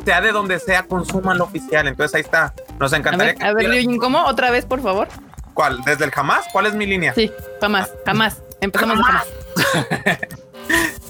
[0.05, 1.89] sea de donde sea, consuman lo oficial.
[1.89, 2.55] Entonces ahí está.
[2.79, 4.25] Nos A encantaría a ver, Ryujin, ¿cómo?
[4.25, 5.09] Otra vez, por favor.
[5.55, 5.83] ¿Cuál?
[5.85, 6.47] ¿Desde el jamás?
[6.53, 7.13] ¿Cuál es mi línea?
[7.15, 7.31] Sí,
[7.61, 8.43] jamás, jamás.
[8.61, 9.27] Empezamos de jamás.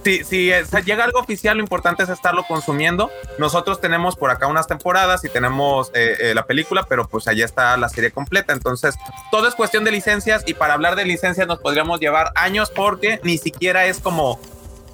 [0.04, 3.10] si, si es- llega algo oficial, lo importante es estarlo consumiendo.
[3.38, 7.44] Nosotros tenemos por acá unas temporadas y tenemos eh, eh, la película, pero pues allá
[7.44, 8.52] está la serie completa.
[8.52, 8.94] Entonces,
[9.30, 13.20] todo es cuestión de licencias y para hablar de licencias nos podríamos llevar años porque
[13.22, 14.40] ni siquiera es como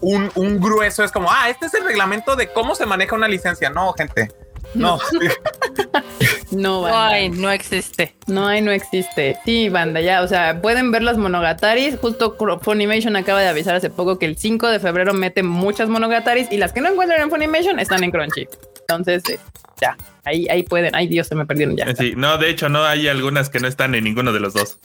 [0.01, 3.29] un, un grueso, es como, ah, este es el reglamento de cómo se maneja una
[3.29, 3.71] licencia.
[3.71, 4.31] No, gente.
[4.75, 4.99] No,
[6.51, 7.09] No, banda.
[7.09, 8.15] Ay, no existe.
[8.27, 9.37] No hay, no existe.
[9.45, 11.97] Sí, banda, ya, o sea, pueden ver las monogataris.
[12.01, 16.51] Justo Funimation acaba de avisar hace poco que el 5 de febrero mete muchas monogataris
[16.53, 18.49] y las que no encuentran en Funimation están en Crunchy.
[18.81, 19.39] Entonces, eh,
[19.81, 20.95] ya, ahí, ahí pueden.
[20.95, 21.85] Ay, Dios, se me perdieron ya.
[21.87, 24.55] Eh, Sí, no, de hecho, no hay algunas que no están en ninguno de los
[24.55, 24.79] dos.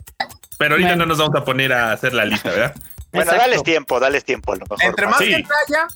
[0.58, 1.06] Pero ahorita Bueno.
[1.06, 2.76] no nos vamos a poner a hacer la lista, ¿verdad?
[3.14, 3.41] Bueno, Exacto.
[3.49, 4.84] dales tiempo, dales tiempo a lo mejor.
[4.84, 5.26] entre más Sí.
[5.26, 5.88] gente haya,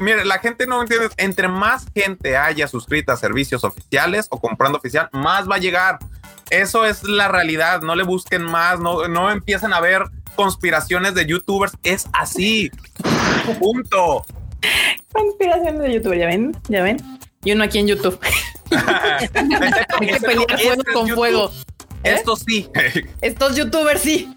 [0.00, 4.78] mire, la gente no entiende, entre más gente haya suscrita a servicios oficiales o comprando
[4.78, 5.98] oficial, más va a llegar.
[6.50, 10.04] Eso es la realidad, no le busquen más, no, no empiecen a ver
[10.34, 12.70] conspiraciones de youtubers, es así.
[13.58, 14.24] Punto.
[15.12, 16.56] Conspiraciones de YouTube, ¿ya ven?
[16.68, 16.98] ¿Ya ven?
[17.44, 18.18] Y uno aquí en YouTube.
[18.70, 21.14] Hay que pelear fuego con YouTube.
[21.14, 21.50] fuego.
[22.02, 22.14] ¿Eh?
[22.14, 22.68] Esto sí.
[23.20, 24.34] Estos youtubers sí.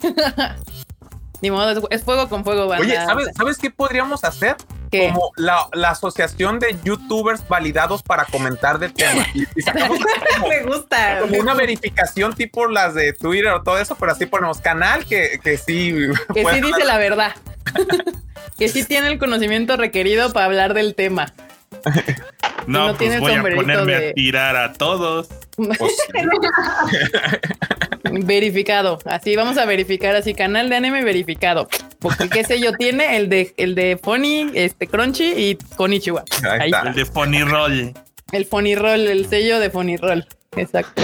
[1.41, 2.85] Ni modo, es, es fuego con fuego, banda.
[2.85, 4.55] Oye, ¿sabes, ¿sabes qué podríamos hacer?
[4.91, 5.09] ¿Qué?
[5.13, 9.25] Como la, la asociación de youtubers validados para comentar del tema.
[9.33, 9.99] Y, y sacamos
[10.35, 11.19] como, Me gusta.
[11.21, 15.39] como una verificación tipo las de Twitter o todo eso, pero así ponemos canal que,
[15.43, 15.93] que sí.
[16.33, 17.35] Que sí dice la verdad.
[18.57, 21.33] que sí tiene el conocimiento requerido para hablar del tema.
[22.67, 25.29] No, no pues voy a ponerme de- a tirar a todos.
[25.55, 25.79] Pues,
[28.25, 28.99] verificado.
[29.05, 31.67] Así vamos a verificar así canal de anime verificado.
[31.99, 36.23] Porque qué sello tiene el de el de Funny, este Crunchy y Konichiwa.
[36.43, 36.89] Ahí Ahí está.
[36.89, 37.93] El de Funny Roll.
[38.31, 40.25] El Funny Roll, el sello de Funny Roll.
[40.55, 41.01] Exacto.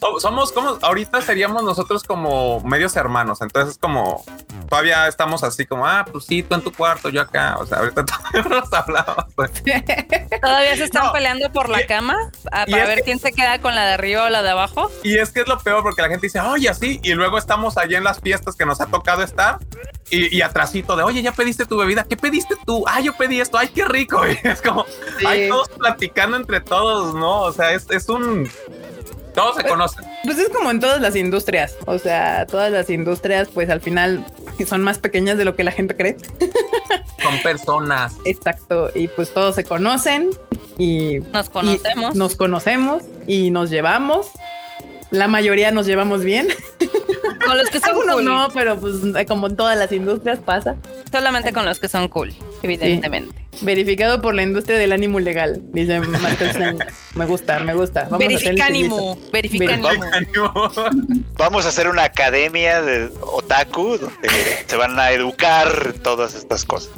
[0.00, 3.40] So- somos como, ahorita seríamos nosotros como medios hermanos.
[3.42, 4.24] Entonces, como
[4.68, 7.56] todavía estamos así como, ah, pues sí, tú en tu cuarto, yo acá.
[7.58, 9.24] O sea, ahorita todavía nos hablamos.
[9.34, 9.50] pues.
[10.42, 11.12] ¿Todavía se están No.
[11.12, 12.16] peleando por la Y- cama?
[12.50, 14.90] Para ver que- quién se queda con la de arriba o la de abajo.
[15.02, 17.76] Y es que es lo peor porque la gente dice, oye, así, y luego estamos
[17.78, 19.58] allá en las fiestas que nos ha tocado estar
[20.10, 22.84] y, y atrasito de, oye, ya pediste tu bebida, ¿qué pediste tú?
[22.86, 24.22] Ah, yo pedí esto, ay, qué rico.
[24.26, 24.84] Y es como,
[25.18, 25.26] Sí.
[25.26, 27.40] hay todos platicando entre todos, ¿no?
[27.42, 28.50] O sea, es, es un...
[29.34, 30.04] Todos se conocen.
[30.24, 31.76] Pues es como en todas las industrias.
[31.86, 34.24] O sea, todas las industrias, pues al final
[34.66, 36.16] son más pequeñas de lo que la gente cree.
[37.22, 38.16] Son personas.
[38.24, 38.90] Exacto.
[38.96, 40.30] Y pues todos se conocen
[40.76, 42.14] y Nos conocemos.
[42.14, 44.26] y nos conocemos y nos llevamos.
[45.12, 46.48] La mayoría nos llevamos bien.
[47.46, 48.24] Con los que son Algunos cool.
[48.24, 48.94] no, pero pues
[49.26, 50.76] como en todas las industrias pasa.
[51.10, 52.32] Solamente con los que son cool,
[52.62, 53.34] evidentemente.
[53.62, 56.00] Verificado por la industria del ánimo legal, dice
[56.52, 56.78] Slang.
[57.14, 58.04] Me gusta, me gusta.
[58.04, 59.18] Vamos a Verificánimo.
[59.32, 59.88] Verificánimo.
[61.36, 64.28] Vamos a hacer una academia de otaku donde
[64.66, 66.92] se van a educar todas estas cosas.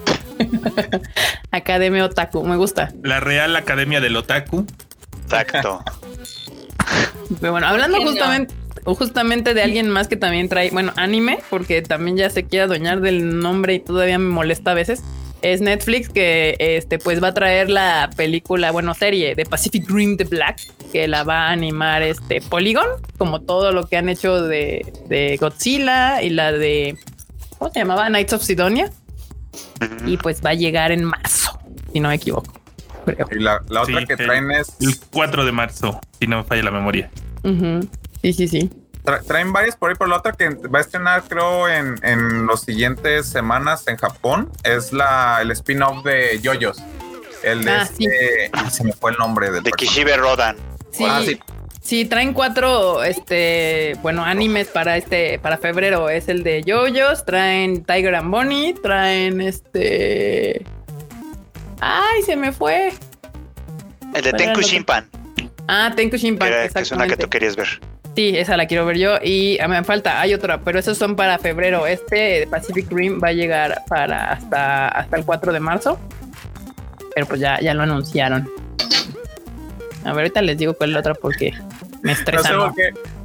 [1.51, 2.93] Academia Otaku, me gusta.
[3.03, 4.67] La Real Academia del Otaku.
[5.25, 5.83] Exacto.
[7.41, 7.99] Pero bueno, hablando
[8.85, 13.01] justamente de alguien más que también trae, bueno, anime, porque también ya se quiere adueñar
[13.01, 15.03] del nombre y todavía me molesta a veces.
[15.43, 20.17] Es Netflix que este pues va a traer la película, bueno, serie de Pacific Rim
[20.17, 20.59] the Black,
[20.91, 22.87] que la va a animar este Polygon,
[23.19, 26.97] como todo lo que han hecho de, de Godzilla y la de
[27.59, 28.07] ¿cómo se llamaba?
[28.07, 28.91] Knights of Sidonia.
[30.07, 31.59] Y pues va a llegar en marzo,
[31.93, 32.64] si no me equivoco.
[33.05, 33.27] Creo.
[33.33, 34.77] Y la, la otra Sí, que el- traen es...
[34.81, 37.11] El 4 de marzo, si no me falla la memoria.
[38.23, 38.71] Sí, sí, sí.
[39.05, 42.47] tra- traen varias por ahí, pero la otra que va a estrenar creo en, en
[42.47, 46.83] los siguientes semanas en Japón es la el spin-off de Yoyos.
[47.43, 49.71] El de Ah, este- ah, se me fue el nombre del De.
[49.73, 50.57] Kishibe Rodan.
[50.91, 51.39] Sí, Ah, sí.
[51.83, 56.09] sí, traen cuatro, este, bueno, animes para este, para febrero.
[56.09, 60.65] Es el de JoJo's, traen Tiger and Bonnie, traen este.
[61.87, 62.89] Ay, se me fue.
[64.15, 64.61] El de ¿Cuál era Tenku?
[64.63, 65.09] Shinpan,
[65.69, 67.69] Ah, Tenku Shinpan, era- que es una que tú querías ver.
[68.17, 69.17] Sí, esa la quiero ver yo.
[69.23, 71.87] Y ah, me falta, hay otra, pero esos son para febrero.
[71.87, 75.99] Este de Pacific Rim va a llegar para hasta, hasta el 4 de marzo.
[77.15, 78.49] Pero pues ya, ya lo anunciaron.
[80.05, 81.53] A ver, ahorita les digo cuál es la otra porque
[82.03, 82.51] me estresa.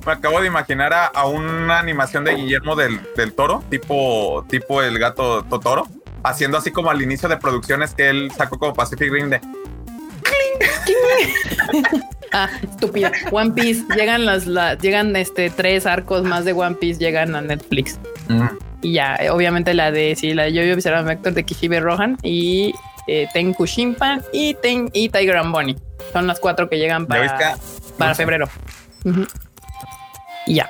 [0.06, 4.82] Me acabo de imaginar a, a una animación de Guillermo del, del Toro, tipo, tipo
[4.82, 5.88] el gato Totoro,
[6.24, 9.40] haciendo así como al inicio de producciones que él sacó como Pacific Rim de
[12.32, 13.12] Ah, estúpida.
[13.32, 13.84] One Piece.
[13.96, 18.00] Llegan las, la- llegan este tres arcos más de One Piece llegan a Netflix.
[18.82, 22.74] Y ya, obviamente la de sí, la de Yo-Yo Bizarre Vector de Kishibe Rohan y
[23.08, 25.76] eh, Tenku Shinpan y, Ten, y Tiger and Bonnie.
[26.14, 27.58] Son las cuatro que llegan para,
[27.98, 28.48] para febrero.
[30.46, 30.70] Y ya.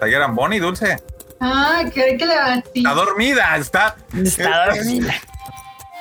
[0.00, 0.96] Tiger and Bonnie, Dulce.
[1.40, 2.34] Ah, creí que le
[2.72, 2.80] sí.
[2.80, 3.96] Está dormida, está.
[4.22, 5.14] Está dormida.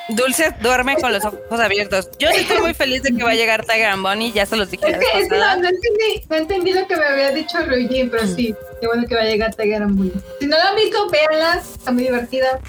[0.09, 2.09] Dulce duerme con los ojos abiertos.
[2.17, 4.55] Yo sí estoy muy feliz de que va a llegar Tiger and Bunny, ya se
[4.55, 4.85] los dije.
[4.87, 8.55] Es la que, no, entendí, no entendí lo que me había dicho Ryujin, pero sí,
[8.79, 10.13] qué bueno que va a llegar Tiger and Bunny.
[10.39, 12.59] Si no la han visto, véanla, está muy divertida.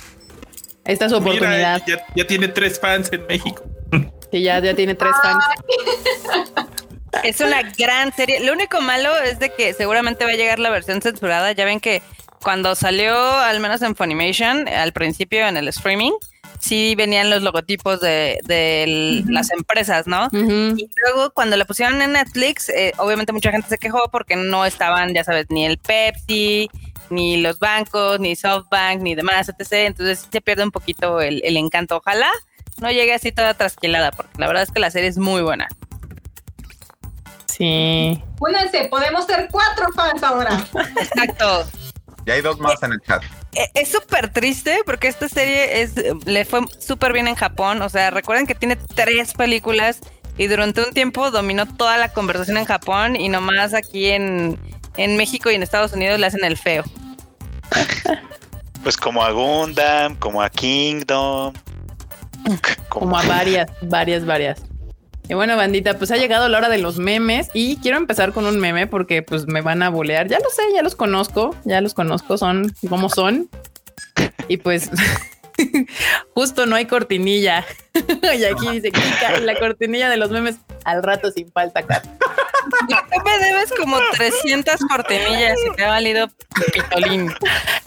[0.85, 1.83] Esta es su Mira, oportunidad.
[1.87, 3.63] ya, ya tiene tres fans en México.
[4.31, 5.43] Que ya, ya tiene tres fans.
[7.25, 8.41] Es una gran serie.
[8.41, 11.53] Lo único malo es de que seguramente va a llegar la versión censurada.
[11.53, 12.03] Ya ven que
[12.43, 16.13] cuando salió, al menos en Funimation, al principio en el streaming,
[16.61, 19.33] sí venían los logotipos de, de el- Ujú.
[19.33, 20.29] las empresas, ¿no?
[20.33, 24.65] Y luego cuando la pusieron en Netflix, eh, obviamente mucha gente se quejó porque no
[24.65, 26.69] estaban, ya sabes, ni el Pepsi,
[27.11, 29.73] ni los bancos, ni SoftBank, ni demás, etc.
[29.87, 31.97] Entonces sí se pierde un poquito el, el encanto.
[31.99, 32.31] Ojalá
[32.81, 35.69] no llegue así toda trasquilada, porque la verdad es que la serie es muy buena.
[37.47, 38.23] Sí.
[38.41, 40.51] Únanse, podemos ser cuatro fans ahora.
[41.01, 41.67] Exacto.
[42.29, 43.23] Ya hay dos más en el chat.
[43.55, 45.95] E- Es súper triste porque esta serie es,
[46.27, 47.81] le fue súper bien en Japón.
[47.81, 50.01] O sea, recuerden que tiene tres películas
[50.37, 54.61] y durante un tiempo dominó toda la conversación en Japón y nomás aquí en,
[54.99, 56.85] en México y en Estados Unidos le hacen el feo.
[58.83, 61.55] Pues como a Gundam, como a Kingdom.
[62.91, 64.61] Como a varias, varias, varias.
[65.29, 68.47] Y bueno, bandita, pues ha llegado la hora de los memes y quiero empezar con
[68.47, 70.27] un meme porque pues me van a bolear.
[70.27, 73.51] Ya lo sé, ya los conozco, ya los conozco, son como son.
[74.49, 74.91] Y pues
[76.35, 77.67] justo no hay cortinilla.
[77.95, 82.07] y aquí dice Kika, la cortinilla de los memes al rato sin falta, Kat.
[82.07, 86.29] Tú me debes como 300 cortinillas y te ha valido
[86.73, 87.33] pitolín.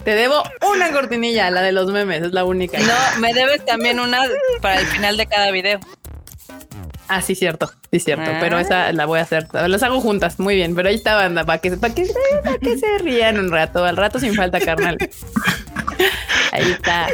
[0.04, 0.42] Te debo
[0.72, 2.78] una cortinilla, la de los memes, es la única.
[2.78, 4.22] No, me debes también una
[4.60, 5.80] para el final de cada video.
[7.08, 8.30] Ah, sí, cierto, sí, cierto.
[8.30, 8.38] Ah.
[8.40, 9.46] Pero esa la voy a hacer.
[9.52, 10.74] Las hago juntas, muy bien.
[10.74, 12.06] Pero ahí está, banda, para que, para que,
[12.42, 13.84] para que se rían un rato.
[13.84, 14.96] Al rato sin falta, carnal.
[16.52, 17.08] Ahí está.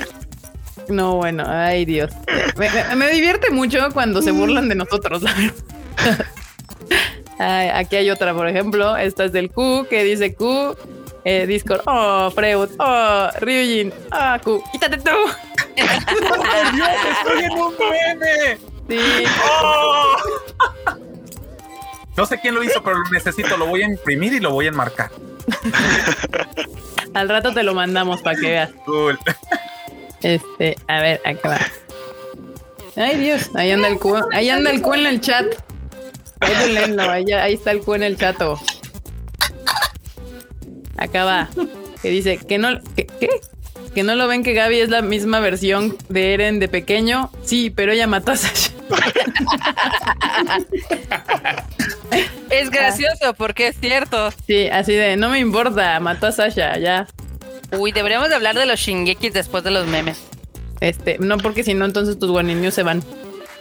[0.89, 2.11] No, bueno, ay Dios.
[2.57, 6.27] Me, me- me divierte mucho cuando se burlan de nosotros, la verdad.
[7.41, 8.97] Ay, aquí hay otra, por ejemplo.
[8.97, 10.77] Esta es del Q, que dice Q.
[11.25, 15.11] eh, Discord, oh, Freud, oh, Ryujin, ah, Q, quítate tú.
[15.77, 18.59] ¡Estoy en un meme!
[18.89, 18.99] Sí,
[19.63, 20.17] ¡Oh!
[22.17, 23.57] No sé quién lo hizo, pero lo necesito.
[23.57, 25.11] Lo voy a imprimir y lo voy a enmarcar.
[27.15, 28.71] al rato te lo mandamos para que veas.
[28.85, 29.19] Cool.
[30.23, 31.59] Este, a ver, acá va.
[32.97, 34.17] Ay, Dios, ahí anda el Q.
[34.33, 35.47] Ahí anda el Q en el chat.
[36.41, 38.59] Ahí, ahí, ahí está el Q en el chato.
[40.97, 41.49] Acá va.
[42.03, 42.81] Que dice que no.
[42.97, 43.29] que- ¿Qué?
[43.95, 47.31] Que no lo ven que Gaby es la misma versión de Eren de pequeño.
[47.45, 48.73] Sí, pero ella mató a Sasha.
[52.51, 54.33] Es gracioso porque es cierto.
[54.47, 57.07] Sí, así de no me importa, mató a Sasha, ya.
[57.73, 60.23] Uy, deberíamos de hablar de los shingekis después de los memes.
[60.81, 63.03] Este, no, porque si no, entonces tus guaninios se van.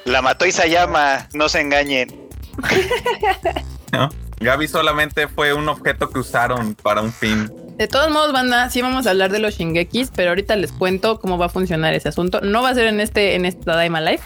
[0.05, 2.29] La mató Isayama, no se engañen.
[3.91, 4.09] ¿No?
[4.39, 7.51] Gaby solamente fue un objeto que usaron para un fin.
[7.77, 11.19] De todos modos, banda, sí vamos a hablar de los shingekis, pero ahorita les cuento
[11.19, 12.39] cómo va a funcionar ese asunto.
[12.41, 14.23] No va a ser en este, en esta Daima Life,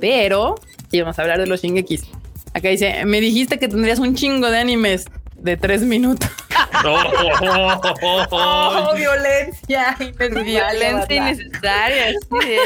[0.00, 0.56] pero
[0.90, 2.04] sí vamos a hablar de los shingekis.
[2.52, 5.06] Acá dice, me dijiste que tendrías un chingo de animes
[5.36, 6.30] de tres minutos.
[6.86, 9.96] Oh, violencia!
[10.18, 12.56] Violencia innecesaria, sí.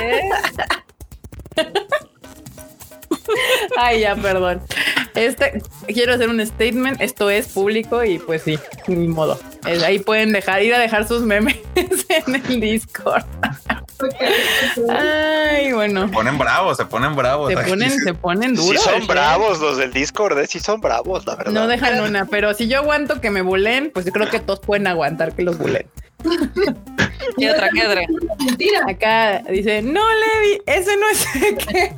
[3.77, 4.61] Ay, ya, perdón.
[5.15, 7.01] Este, quiero hacer un statement.
[7.01, 9.39] Esto es público y pues sí, ni modo.
[9.85, 13.25] Ahí pueden dejar, ir a dejar sus memes en el Discord.
[14.91, 16.07] Ay, bueno.
[16.07, 17.53] Se ponen bravos, se ponen bravos.
[17.53, 18.83] Se ponen, se ponen Sí duros.
[18.83, 19.07] son ¿eh?
[19.07, 20.47] bravos los del Discord, ¿eh?
[20.47, 21.53] sí son bravos, la verdad.
[21.53, 24.61] No dejan una, pero si yo aguanto que me bulen, pues yo creo que todos
[24.61, 25.87] pueden aguantar que los bulen.
[27.39, 28.03] ¿Qué otra, qué otra?
[28.45, 28.81] Mentira.
[28.89, 31.27] Acá dice, no, Levi, ese no es
[31.65, 31.95] que.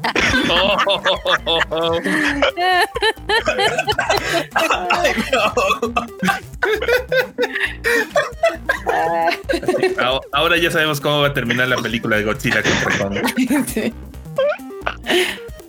[9.98, 13.66] Ah, Ahora ya sabemos cómo va a terminar la película de Godzilla contra Kong.
[13.66, 13.92] Sí.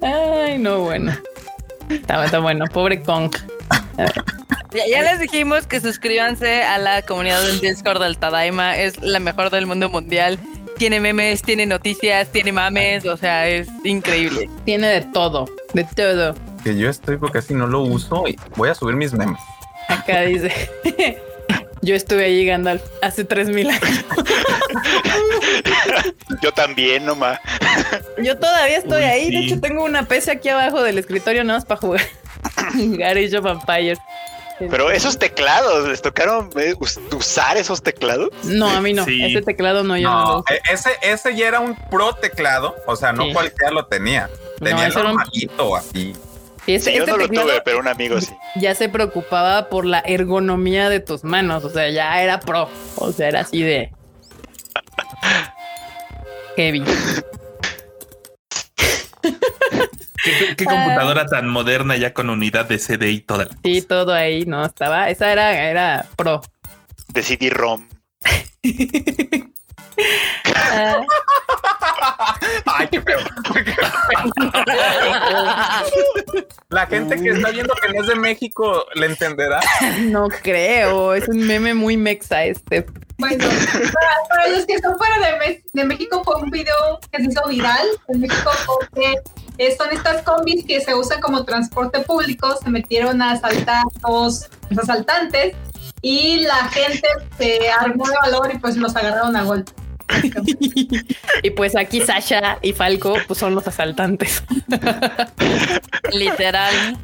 [0.01, 1.13] Ay, no, bueno.
[1.89, 3.31] Está, está bueno, pobre Kong.
[3.97, 8.77] Ya, ya les dijimos que suscríbanse a la comunidad del Discord del Tadaima.
[8.77, 10.39] Es la mejor del mundo mundial.
[10.77, 13.05] Tiene memes, tiene noticias, tiene mames.
[13.05, 14.49] O sea, es increíble.
[14.65, 16.35] Tiene de todo, de todo.
[16.63, 19.41] Que yo estoy porque casi no lo uso y voy a subir mis memes.
[19.89, 20.51] Acá dice,
[21.81, 24.05] yo estuve ahí Gandalf hace 3000 años.
[26.41, 27.39] Yo también, nomás.
[28.23, 29.31] Yo todavía estoy Uy, ahí.
[29.31, 32.01] De hecho, tengo una PC aquí abajo del escritorio nada más para jugar.
[32.73, 33.99] Jugar Age of Empires.
[34.69, 38.29] Pero esos teclados, ¿les tocaron eh, us- usar esos teclados?
[38.43, 39.05] No, a mí no.
[39.05, 39.23] Sí.
[39.23, 40.45] Ese teclado no, yo no, lo No, uso.
[40.53, 43.33] e- ese, ese ya era un pro teclado, o sea, no Sí.
[43.33, 44.29] cualquiera lo tenía.
[44.59, 46.13] No, Tenía el ese era un- normalito así.
[46.67, 48.31] Sí, Sí, yo este no lo tuve, pero un amigo sí.
[48.55, 51.63] ya se preocupaba por la ergonomía de tus manos.
[51.63, 52.69] O sea, ya era pro.
[52.97, 53.91] O sea, era así de
[56.55, 56.83] heavy.
[60.23, 64.13] ¿Qué, qué computadora tan moderna ya con unidad de CD y toda la Sí, todo
[64.13, 65.09] ahí, no estaba.
[65.09, 66.41] Esa era, era pro.
[67.07, 67.87] De CD-ROM.
[70.55, 71.01] Ah,
[72.65, 73.19] Ay, qué feo.
[76.69, 79.59] La gente que está viendo que no es de México le entenderá.
[80.01, 81.13] no creo.
[81.13, 82.85] Es un meme muy mexa este.
[83.17, 87.29] Bueno, para, para los que son fuera de, de México fue un video que se
[87.29, 89.15] hizo viral en México porque
[89.77, 94.49] son estas combis que se usan como transporte público, se metieron a asaltar los,
[94.81, 95.55] asaltantes
[96.01, 97.07] y la gente
[97.37, 99.71] se armó de valor y pues los agarraron a golpe.
[101.43, 104.43] Y pues aquí Sasha y Falco pues son los asaltantes.
[106.13, 106.97] Literal.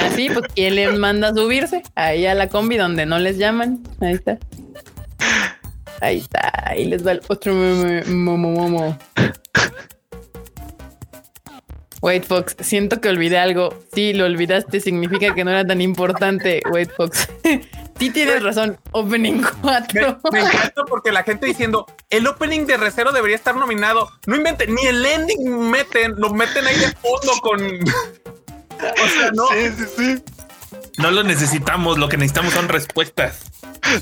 [0.00, 1.82] Así, pues ¿quién les manda a subirse?
[1.94, 3.82] Ahí a la combi donde no les llaman.
[4.00, 4.38] Ahí está.
[6.00, 6.52] Ahí está.
[6.64, 7.52] Ahí les va el otro.
[8.06, 8.98] Momo, momo.
[12.04, 13.82] Wait, Fox, siento que olvidé algo.
[13.94, 16.60] Sí, lo olvidaste, significa que no era tan importante.
[16.70, 17.30] Wait, Fox.
[17.98, 18.78] sí tienes razón.
[18.90, 20.20] Opening Me, 4.
[20.30, 24.10] me encanta porque la gente diciendo el opening de Recero debería estar nominado.
[24.26, 27.60] No inventen, ni el ending meten, lo meten ahí de fondo con.
[28.76, 29.46] O sea, no.
[29.46, 30.22] Sí, sí, sí.
[30.98, 33.50] No lo necesitamos, lo que necesitamos son respuestas.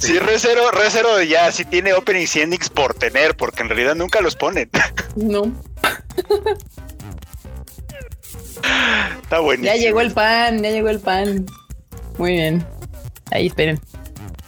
[0.00, 4.20] Sí, Recero, Recero ya sí tiene openings y endings por tener, porque en realidad nunca
[4.22, 4.70] los ponen.
[5.14, 5.52] No.
[9.22, 9.74] Está buenísimo.
[9.74, 11.46] Ya llegó el pan, ya llegó el pan.
[12.18, 12.64] Muy bien.
[13.30, 13.80] Ahí esperen.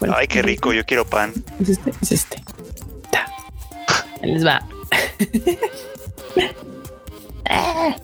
[0.01, 1.33] Bueno, Ay, qué rico, yo quiero pan.
[1.61, 2.43] Es este, es este.
[3.11, 3.27] Ta.
[4.23, 4.61] Ahí les va.
[7.47, 7.95] Ah,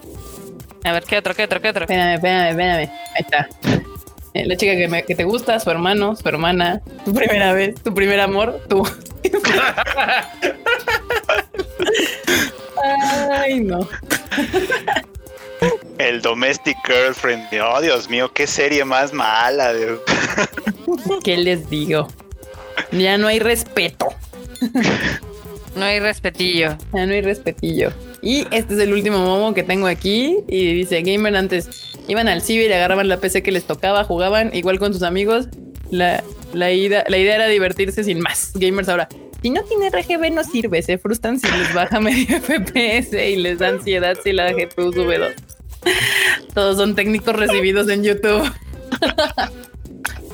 [0.85, 1.85] A ver, ¿qué otro, qué otro, qué otro?
[1.85, 2.91] espérame, espérame, espérame.
[3.15, 3.49] Ahí está.
[4.35, 7.75] Eh, La chica que, me- que te gusta, su hermano, su hermana, tu primera vez,
[7.83, 8.87] tu primer amor, tú.
[13.33, 13.81] Ay, no.
[15.99, 17.47] El Domestic Girlfriend.
[17.63, 19.73] Oh, Dios mío, qué serie más mala.
[19.75, 20.01] Dios.
[21.25, 22.09] ¿Qué les digo?
[22.93, 24.07] Ya no hay respeto.
[25.77, 26.77] No hay respetillo.
[26.93, 27.93] Ya no hay respetillo.
[28.23, 30.39] Y este es el último momo que tengo aquí.
[30.49, 31.69] Y dice, gamer antes
[32.09, 35.47] iban al ciber y agarraban la PC que les tocaba, jugaban igual con sus amigos.
[35.93, 38.51] La, la, ida- la idea era divertirse sin más.
[38.57, 39.09] Gamers ahora,
[39.43, 40.83] si no tiene RGB no sirve.
[40.83, 45.19] Se frustran si les baja medio FPS y les da ansiedad si la GPU sube
[45.19, 45.33] dos.
[46.55, 48.51] Todos son técnicos recibidos en YouTube.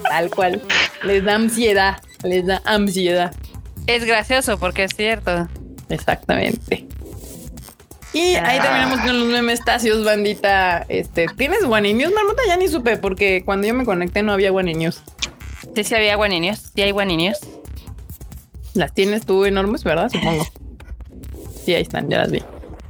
[0.08, 0.62] Tal cual.
[1.04, 2.02] Les da ansiedad.
[2.22, 3.34] Les da ansiedad.
[3.86, 5.48] Es gracioso porque es cierto.
[5.88, 6.86] Exactamente.
[8.12, 10.86] Y ahí terminamos con los memes tacios, bandita.
[10.88, 12.12] Este, ¿tienes One News?
[12.14, 15.02] Marmota ya ni supe porque cuando yo me conecté no había One News.
[15.74, 16.72] Sí, sí había guaninios.
[16.74, 17.38] Sí hay guaninios.
[18.72, 20.08] Las tienes tú enormes, ¿verdad?
[20.10, 20.46] Supongo.
[21.64, 22.42] Sí, ahí están, ya las vi.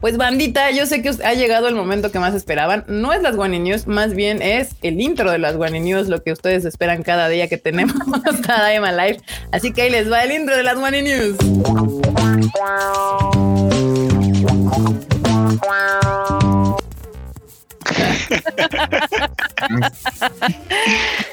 [0.06, 2.84] Pues bandita, yo sé que ha llegado el momento que más esperaban.
[2.86, 6.22] No es las One News, más bien es el intro de las One News, lo
[6.22, 7.96] que ustedes esperan cada día que tenemos
[8.46, 9.20] Tadaima Live.
[9.50, 11.36] Así que ahí les va el intro de las One News.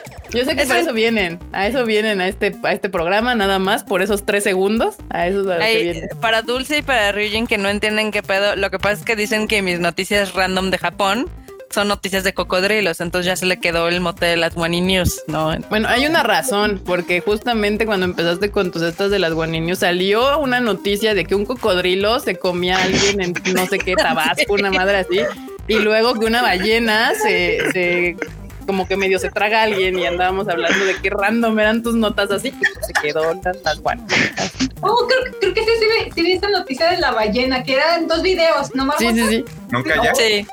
[0.33, 3.59] Yo sé que por eso vienen, a eso vienen a este, a este programa, nada
[3.59, 4.95] más por esos tres segundos.
[5.09, 6.09] A eso es a lo que Ay, vienen.
[6.19, 9.15] para Dulce y para Ryujin que no entienden qué pedo, lo que pasa es que
[9.15, 11.29] dicen que mis noticias random de Japón
[11.73, 15.23] son noticias de cocodrilos, entonces ya se le quedó el mote de las Wani News,
[15.27, 15.55] ¿no?
[15.69, 20.37] Bueno, hay una razón, porque justamente cuando empezaste con tus estas de las guaninios salió
[20.37, 24.53] una noticia de que un cocodrilo se comía a alguien en no sé qué tabasco,
[24.53, 25.19] una madre así,
[25.67, 28.17] y luego que una ballena se, se
[28.63, 31.95] como que medio se traga a alguien y andábamos hablando de qué random eran tus
[31.95, 33.33] notas así, que se quedó
[33.63, 34.53] las, guaninias.
[34.81, 38.07] Oh, creo, creo que sí, sí, sí vi esta noticia de la ballena, que eran
[38.07, 39.45] dos videos, ¿no me Sí, sí, sí.
[39.69, 40.15] Nunca ya.
[40.15, 40.45] Sí,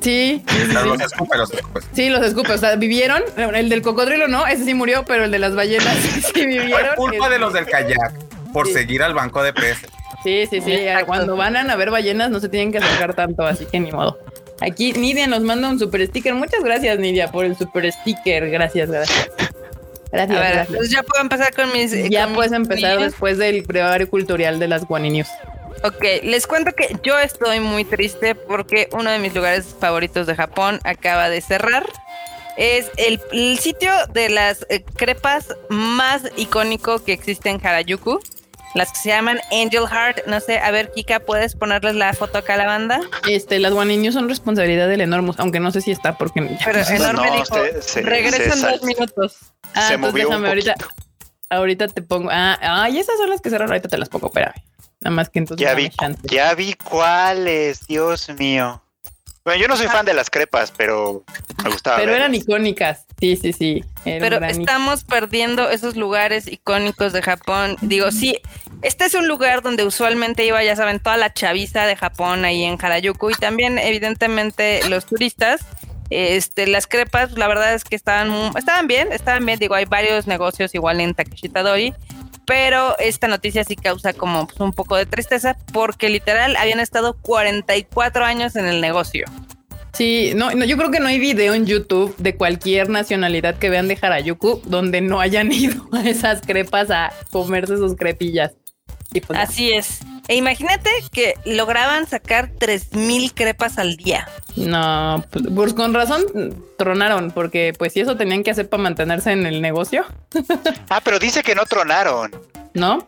[0.00, 0.88] Sí, sí, sí, Pero sí.
[0.88, 1.80] los escupe, los escupe.
[1.92, 2.52] Sí, los escupe.
[2.52, 3.22] O sea, vivieron.
[3.36, 6.46] El del cocodrilo no, ese sí murió, pero el de las ballenas sí, sí Fue
[6.46, 6.96] vivieron.
[6.96, 8.12] culpa de los del kayak
[8.52, 8.72] por Sí.
[8.72, 9.88] seguir al banco de peces.
[10.24, 10.72] Sí, sí, sí.
[10.72, 11.06] Exacto.
[11.06, 14.18] Cuando van a ver ballenas no se tienen que acercar tanto, así que ni modo.
[14.64, 16.34] Aquí Nidia nos manda un super sticker.
[16.34, 18.48] Muchas gracias, Nidia, por el super sticker.
[18.50, 19.28] Gracias, gracias.
[19.28, 19.48] a
[20.12, 20.68] Gracias, ver, gracias.
[20.68, 22.10] entonces ya puedo empezar con mis...
[22.10, 25.28] Ya con puedes mis empezar después del brevario cultural de las Guaninius.
[25.84, 30.36] Ok, les cuento que yo estoy muy triste porque uno de mis lugares favoritos de
[30.36, 31.84] Japón acaba de cerrar.
[32.56, 38.20] Es el, el sitio de las eh, crepas más icónico que existe en Harajuku.
[38.74, 40.26] Las que se llaman Angel Heart.
[40.26, 43.00] No sé, a ver, Kika, ¿puedes ponerles la foto acá a la banda?
[43.28, 46.78] Este, las One News son responsabilidad del Enormous, aunque no sé si está porque Pero
[46.80, 49.36] Enorme no, dijo, se- se- regresan se dos minutos.
[49.74, 50.74] Ah, se entonces movió un déjame ahorita.
[51.50, 52.30] Ahorita te pongo.
[52.32, 53.72] Ah, ay, esas son las que cerraron.
[53.72, 54.54] Ahorita te las pongo, espérame.
[55.00, 55.66] Nada más que entonces.
[55.66, 55.90] Ya vi,
[56.22, 58.81] ya vi cuáles, Dios mío.
[59.44, 61.24] Bueno, yo no soy fan de las crepas, pero
[61.64, 61.96] me gustaba.
[61.96, 63.06] Pero eran icónicas.
[63.18, 63.84] Sí, sí, sí.
[64.04, 67.76] Pero estamos perdiendo esos lugares icónicos de Japón.
[67.80, 68.38] Digo, sí,
[68.82, 72.62] este es un lugar donde usualmente iba, ya saben, toda la chaviza de Japón ahí
[72.62, 75.60] en Harajuku y también evidentemente los turistas.
[76.10, 79.58] Este, las crepas, la verdad es que estaban, estaban bien, estaban bien.
[79.58, 81.94] Digo, hay varios negocios igual en Takeshitadori,
[82.46, 87.14] pero esta noticia sí causa como pues, un poco de tristeza porque literal habían estado
[87.14, 89.26] 44 años en el negocio.
[89.92, 93.68] Sí, no, no, yo creo que no hay video en YouTube de cualquier nacionalidad que
[93.68, 98.52] vean de Harajuku donde no hayan ido a esas crepas a comerse sus crepillas.
[99.12, 100.00] Y pues, Así es.
[100.28, 104.28] E imagínate que lograban sacar 3000 crepas al día.
[104.56, 106.24] no, pues, pues con razón
[106.78, 110.04] tronaron, porque pues si eso tenían que hacer para mantenerse en el negocio,
[110.88, 112.30] Ah, pero dice que no tronaron.
[112.74, 113.06] ¿no?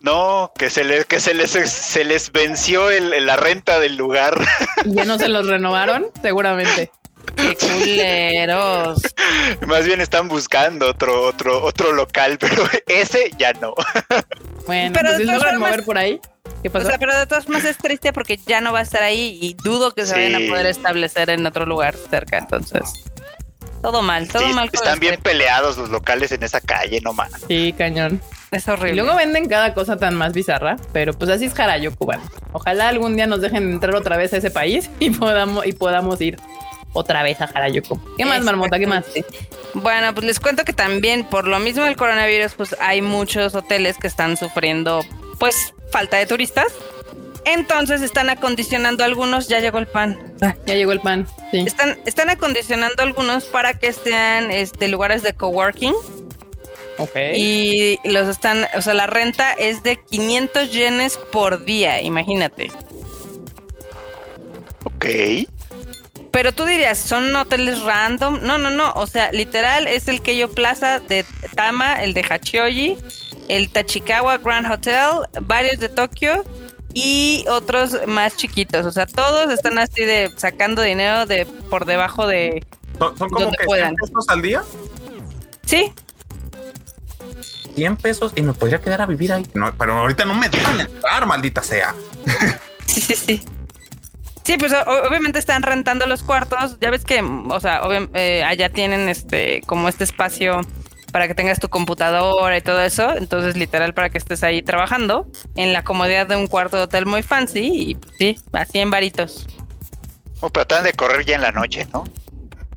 [0.00, 4.38] No, que se les, que se les, se les venció el- la renta del lugar.
[4.84, 6.90] Y ya no se los renovaron, seguramente.
[7.48, 9.00] ¡Qué culeros!
[9.66, 13.74] Más bien están buscando otro, otro, otro local, pero ese ya no.
[14.66, 16.20] Bueno, Pero pues de si todas logran formas- mover por ahí.
[16.62, 16.86] ¿Qué O pasó?
[16.88, 19.54] sea, pero de todas formas es triste porque ya no va a estar ahí y
[19.54, 20.20] dudo que se Sí.
[20.20, 22.38] vayan a poder establecer en otro lugar cerca.
[22.38, 22.82] Entonces,
[23.82, 24.70] todo mal, todo Sí, mal.
[24.70, 27.30] con están bien peleados los locales en esa calle, no más.
[27.48, 28.20] Sí, cañón.
[28.52, 29.02] Es Y horrible.
[29.02, 32.22] luego venden cada cosa tan más bizarra, pero pues así es Harajuku, cubano.
[32.52, 36.20] Ojalá algún día nos dejen entrar otra vez a ese país y podamos, y podamos
[36.20, 36.38] ir
[36.96, 38.00] otra vez a Harajuku.
[38.16, 38.78] ¿Qué más, Marmota?
[38.78, 39.04] ¿Qué más?
[39.74, 43.98] Bueno, pues les cuento que también por lo mismo del coronavirus, pues hay muchos hoteles
[43.98, 45.04] que están sufriendo,
[45.38, 46.72] pues, falta de turistas.
[47.44, 50.18] Entonces están acondicionando algunos, ya llegó el pan.
[50.40, 51.26] Ya llegó el pan.
[51.50, 51.58] Sí.
[51.66, 55.94] Están, están acondicionando algunos para que sean este, lugares de coworking
[56.98, 57.16] Ok.
[57.34, 62.70] y los están, o sea, la renta es de 500 yenes por día, imagínate.
[64.84, 65.06] Ok.
[66.36, 68.40] Pero tú dirías, ¿son hoteles random?
[68.42, 68.92] No, no, no.
[68.92, 72.98] O sea, literal es el Keio Plaza de Tama, el de Hachioji,
[73.48, 76.44] el Tachikawa Grand Hotel, varios de Tokio
[76.92, 78.84] y otros más chiquitos.
[78.84, 82.62] O sea, todos están así de sacando dinero de por debajo de.
[82.98, 83.94] Son, son como Donde que 100 puedan.
[83.94, 84.62] pesos al día.
[85.64, 85.90] Sí,
[87.76, 89.46] 100 pesos y me podría quedar a vivir ahí.
[89.54, 91.94] No, pero ahorita no me dejan entrar, maldita sea.
[92.86, 93.42] sí, sí, sí.
[94.46, 96.78] Sí, pues o- obviamente están rentando los cuartos.
[96.80, 97.80] Ya ves que, o sea,
[98.14, 100.60] eh, allá tienen este como este espacio
[101.10, 103.16] para que tengas tu computadora y todo eso.
[103.16, 107.06] Entonces, literal, para que estés ahí trabajando en la comodidad de un cuarto de hotel
[107.06, 107.60] muy fancy.
[107.66, 109.48] Y sí, así en varitos.
[110.40, 112.04] O pero tratan de correr ya en la noche, ¿no?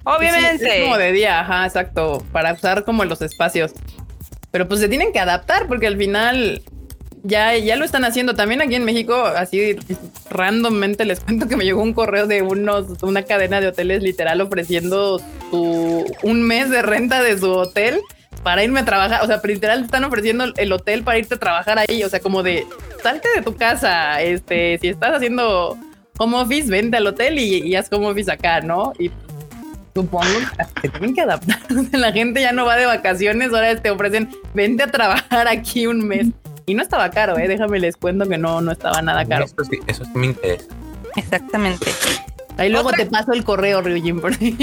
[0.06, 0.66] Obviamente.
[0.66, 3.74] Sí, es como de día, ajá, exacto, para usar como los espacios.
[4.50, 6.64] Pero pues se tienen que adaptar porque al final
[7.24, 8.36] ya, ya lo están haciendo.
[8.36, 9.76] También aquí en México, así
[10.30, 14.42] randommente les cuento que me llegó un correo de unos, una cadena de hoteles literal
[14.42, 15.22] ofreciendo
[15.52, 18.00] su, un mes de renta de su hotel
[18.44, 19.22] para irme a trabajar.
[19.24, 22.04] O sea, literal están ofreciendo el hotel para irte a trabajar ahí.
[22.04, 22.66] O sea, como de
[23.04, 24.22] salte de tu casa.
[24.22, 25.78] Este, si estás haciendo
[26.18, 28.94] home office, vente al hotel y, y haz home office acá, ¿no?
[29.00, 29.10] Y
[29.94, 30.26] supongo
[30.82, 31.60] que tienen que adaptar.
[31.92, 36.08] La gente ya no va de vacaciones, ahora te ofrecen, vente a trabajar aquí un
[36.08, 36.28] mes.
[36.70, 37.48] Y no estaba caro, ¿eh?
[37.48, 39.46] Déjame les cuento que no, no estaba nada caro.
[39.46, 40.66] Eso sí, eso sí me interesa.
[41.16, 41.88] Exactamente.
[42.58, 44.56] Ahí luego Otra- te paso el correo, Ryujin, por si.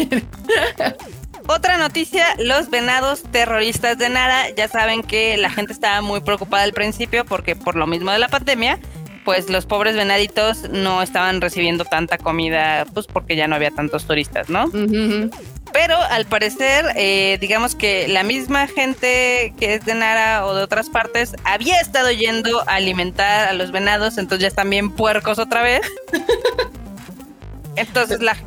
[1.49, 6.63] Otra noticia, los venados terroristas de Nara, ya saben que la gente estaba muy preocupada
[6.65, 8.79] al principio porque por lo mismo de la pandemia,
[9.25, 14.07] pues los pobres venaditos no estaban recibiendo tanta comida, pues porque ya no había tantos
[14.07, 14.67] turistas, ¿no?
[14.67, 15.31] Ujú.
[15.79, 20.63] Pero al parecer, eh, digamos que la misma gente que es de Nara o de
[20.63, 25.39] otras partes había estado yendo a alimentar a los venados, entonces ya están bien puercos
[25.39, 25.83] otra vez.
[27.77, 28.39] Entonces, la,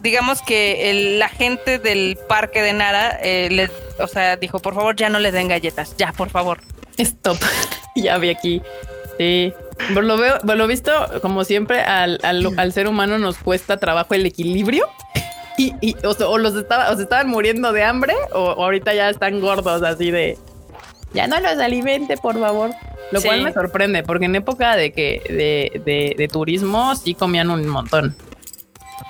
[0.00, 3.68] digamos que la gente del parque de Nara, eh,
[4.00, 6.60] o sea, dijo, por favor, ya no les den galletas, ya, por favor.
[6.98, 7.38] Stop.
[7.94, 8.62] ya vi aquí.
[9.16, 9.52] Sí.
[9.94, 10.92] Por lo veo, lo visto,
[11.22, 14.88] como siempre, al, al- al ser humano nos cuesta trabajo el equilibrio.
[15.58, 18.94] Y, y, o, o los estaba, o se estaban muriendo de hambre, o, o ahorita
[18.94, 20.38] ya están gordos, así de
[21.12, 22.70] ya no los alimente, por favor.
[23.10, 23.28] Lo Sí.
[23.28, 27.68] cual me sorprende, porque en época de que de, de, de turismo sí comían un
[27.68, 28.16] montón.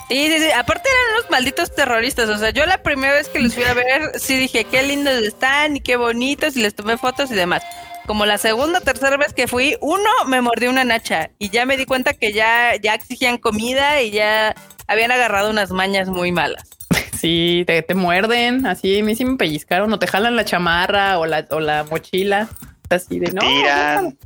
[0.08, 0.50] Sí, sí, sí.
[0.50, 2.28] Aparte eran unos malditos terroristas.
[2.28, 5.14] O sea, yo la primera vez que los fui a ver, sí dije qué lindos
[5.22, 7.62] están y qué bonitos y les tomé fotos y demás.
[8.06, 11.66] Como la segunda o tercera vez que fui, uno me mordió una nacha y ya
[11.66, 14.54] me di cuenta que ya, ya exigían comida y ya
[14.88, 16.64] habían agarrado unas mañas muy malas.
[17.22, 21.20] Sí, te, te muerden, así, a mí sí me pellizcaron, o te jalan la chamarra
[21.20, 22.48] o la, o la mochila,
[22.90, 23.40] así de no.
[23.40, 24.18] Tiran,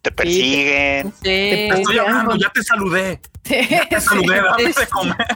[0.00, 1.12] te persiguen.
[1.14, 1.22] Sí.
[1.24, 3.20] Te Estoy hablando, ya te saludé.
[3.42, 5.26] Te saludé, dame de comer.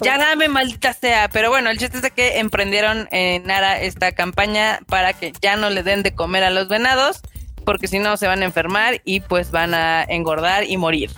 [0.00, 1.28] Ya dame, maldita sea.
[1.28, 5.56] Pero bueno, el chiste es de que emprendieron en Nara esta campaña para que ya
[5.56, 7.20] no le den de comer a los venados,
[7.64, 11.10] porque si no se van a enfermar y pues van a engordar y morir.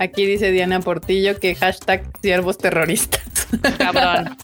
[0.00, 3.20] Aquí dice Diana Portillo que hashtag siervos terroristas.
[3.78, 4.36] Cabrón.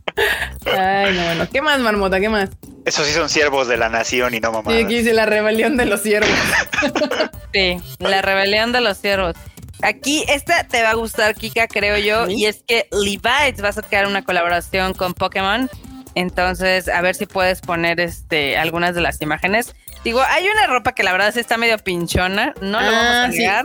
[0.66, 1.48] Ay, no, bueno.
[1.52, 2.18] ¿Qué más, Marmota?
[2.18, 2.50] ¿Qué más?
[2.84, 4.84] Esos sí son siervos de la nación y no Sí, mamadas.
[4.84, 6.28] aquí dice la rebelión de los siervos.
[7.52, 9.36] Sí, la rebelión de los ciervos.
[9.84, 12.34] Aquí esta te va a gustar, Kika, creo yo, Sí.
[12.38, 15.68] y es que Levi's va a sacar una colaboración con Pokémon.
[16.14, 19.74] Entonces, a ver si puedes poner este algunas de las imágenes.
[20.04, 23.24] Digo, hay una ropa que la verdad sí está medio pinchona, no lo vamos Ah,
[23.24, 23.38] a sí.
[23.38, 23.64] negar.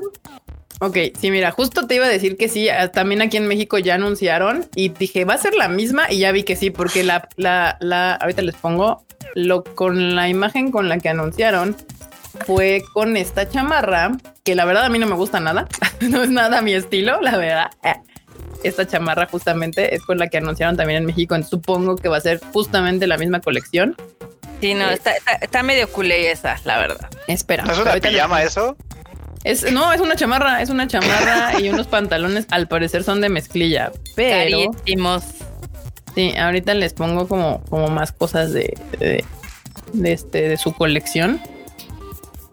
[0.82, 3.78] Ok, sí, mira, justo te iba a decir que sí, ah, también aquí en México
[3.78, 7.04] ya anunciaron y dije, va a ser la misma y ya vi que sí, porque
[7.04, 9.06] la, la, la, ahorita les pongo,
[9.36, 11.76] lo con la imagen con la que anunciaron
[12.46, 14.12] fue con esta chamarra,
[14.44, 15.68] que la verdad a mí no me gusta nada,
[16.02, 17.72] no es nada mi estilo, la verdad.
[17.84, 17.96] Eh,
[18.64, 22.22] Esta chamarra justamente es con la que anunciaron también en México, supongo que va a
[22.22, 23.96] ser justamente la misma colección.
[24.62, 27.10] Sí, no, está, está, está medio culé esa, la verdad.
[27.28, 27.64] Espera.
[27.64, 28.76] ¿No es una pijama eso?
[29.46, 33.30] Es, no, es una chamarra, es una chamarra y unos pantalones, al parecer son de
[33.30, 35.24] mezclilla, pero Carísimos.
[36.14, 39.24] sí, ahorita les pongo como, como más cosas de, de,
[39.94, 41.40] de este, de su colección.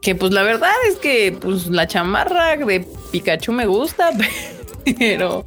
[0.06, 4.10] Que pues la verdad es que pues la chamarra de Pikachu me gusta,
[5.00, 5.44] pero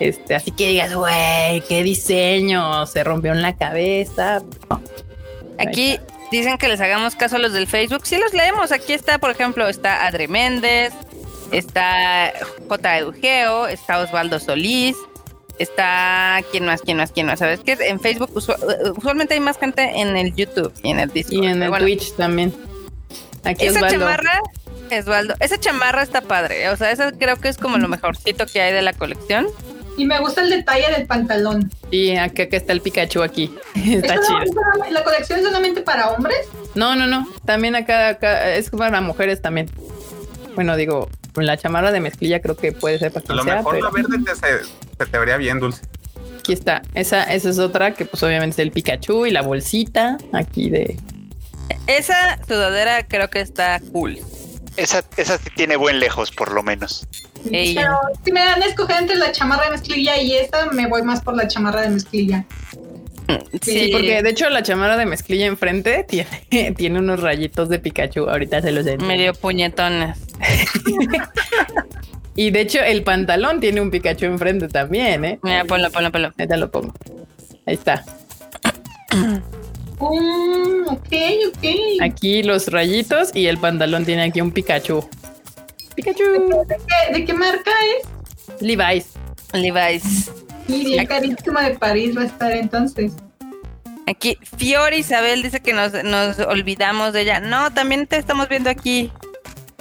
[0.00, 4.42] este, así que digas, güey, qué diseño, se rompió en la cabeza.
[4.68, 4.82] No.
[5.56, 6.00] Aquí
[6.32, 8.04] dicen que les hagamos caso a los del Facebook.
[8.04, 8.72] Sí los leemos.
[8.72, 10.92] Aquí está, por ejemplo, está Adri Méndez,
[11.52, 12.32] está
[12.68, 12.98] J.
[12.98, 14.96] Edugeo, está Osvaldo Solís,
[15.60, 17.38] está quién más, quién más, quién más.
[17.38, 17.76] ¿Sabes qué?
[17.80, 18.56] En Facebook usu-
[18.98, 21.34] usualmente hay más gente en el YouTube y en el Discord.
[21.44, 22.52] Y en el bueno, Twitch también.
[23.44, 23.98] Aquí Esa Osvaldo.
[23.98, 24.40] chamarra,
[24.98, 26.68] Osvaldo, esa chamarra está padre.
[26.68, 29.46] O sea, esa creo que es como lo mejorcito que hay de la colección.
[29.98, 31.70] Y me gusta el detalle del pantalón.
[31.90, 33.54] Y acá, está el Pikachu aquí.
[33.74, 34.40] Está ¿Es chido.
[34.90, 36.38] ¿La colección es solamente para hombres?
[36.74, 37.28] No, no, no.
[37.44, 39.68] También acá, acá es para mujeres también.
[40.54, 43.74] Bueno, digo, la chamarra de mezclilla creo que puede ser para A lo sea, mejor
[43.74, 44.64] pero la verde te, se,
[44.98, 45.82] se te vería bien, Dulce.
[46.38, 46.80] aquí está.
[46.94, 50.96] Esa, esa es otra que pues obviamente es el Pikachu y la bolsita aquí de...
[51.86, 54.18] Esa sudadera creo que está cool.
[54.76, 57.06] Esa, esa sí tiene buen lejos, por lo menos.
[57.50, 57.74] Ey.
[57.74, 61.02] Pero si me dan a escoger entre la chamarra de mezclilla y esta, me voy
[61.02, 62.44] más por la chamarra de mezclilla.
[63.62, 68.28] Sí, porque de hecho la chamarra de mezclilla enfrente tiene, tiene unos rayitos de Pikachu.
[68.28, 69.06] Ahorita se los enseño.
[69.06, 70.18] medio puñetones.
[72.34, 75.38] Y de hecho el pantalón tiene un Pikachu enfrente también, ¿eh?
[75.42, 76.28] Mira, ponlo, ponlo, ponlo.
[76.28, 76.94] Ahorita lo pongo.
[77.66, 78.04] Ahí está.
[80.10, 81.14] Mm, ok,
[81.48, 81.64] ok.
[82.02, 85.08] Aquí los rayitos y el pantalón tiene aquí un Pikachu.
[85.94, 86.24] Pikachu.
[86.66, 88.60] ¿De qué, de qué marca es?
[88.60, 89.12] Levi's.
[89.52, 90.30] Levi's.
[90.66, 93.12] Y bien carísima de París va a estar entonces.
[94.08, 97.40] Aquí, Fiore Isabel dice que nos, nos olvidamos de ella.
[97.40, 99.12] No, también te estamos viendo aquí.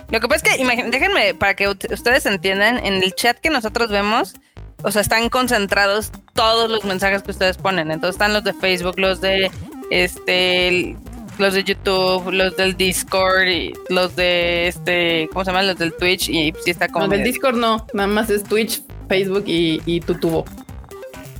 [0.10, 3.89] Lo que pasa es que, déjenme, para que ustedes entiendan, en el chat que nosotros
[3.89, 4.35] vemos,
[4.84, 7.91] o sea, están concentrados todos los mensajes que ustedes ponen.
[7.91, 9.49] Entonces están los de Facebook, los de
[9.92, 10.96] este,
[11.38, 15.64] los de YouTube, los del Discord y los de este, ¿cómo se llama?
[15.64, 18.82] Los del Twitch y sí está como No, del Discord no, nada más es Twitch,
[19.08, 20.46] Facebook y, y tu tubo.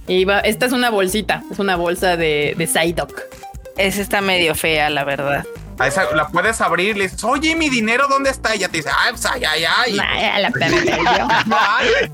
[0.08, 3.22] Y va, esta es una bolsita, es una bolsa de, de Psyduck.
[3.78, 5.46] Esa está medio fea, la verdad.
[5.80, 8.56] A esa la puedes abrir, le dices, oye, mi dinero, ¿dónde está?
[8.56, 9.98] Y ya te dice, ay, pues, ay, ay, ay.
[10.06, 11.28] Ay, la planeta yo.
[11.58, 12.12] Ay,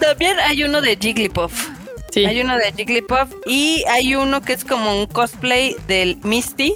[0.00, 1.68] También hay uno de Jigglypuff.
[2.10, 6.74] Sí, Hay uno de Jigglypuff y hay uno que es como un cosplay del Misty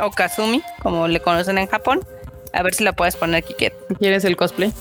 [0.00, 2.06] o Kazumi, como le conocen en Japón.
[2.52, 3.74] A ver si la puedes poner, Kiket.
[3.98, 4.72] ¿quieres el cosplay?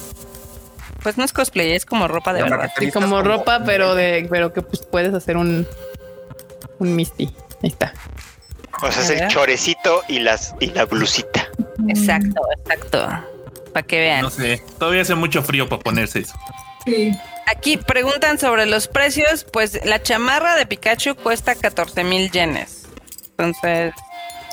[1.02, 2.72] Pues no es cosplay, es como ropa de verdad.
[2.78, 5.68] Sí, como ropa, pero de, pero que pues puedes hacer un,
[6.80, 7.34] un Misty.
[7.64, 7.94] Ahí está.
[8.82, 11.48] O sea, es A el chorecito y, las, y la blusita.
[11.88, 13.08] Exacto, exacto.
[13.74, 14.22] Para que vean.
[14.22, 16.36] No sé, todavía hace mucho frío para ponerse eso.
[16.86, 17.14] Sí.
[17.48, 19.44] Aquí preguntan sobre los precios.
[19.44, 22.84] Pues la chamarra de Pikachu cuesta 14 mil yenes.
[23.32, 23.94] Entonces,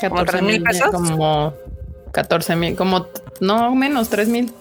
[0.00, 0.90] ¿Como 14 3,000 pesos?
[0.90, 1.54] Como
[2.12, 3.06] 14 mil, como
[3.40, 4.52] no menos 3 mil.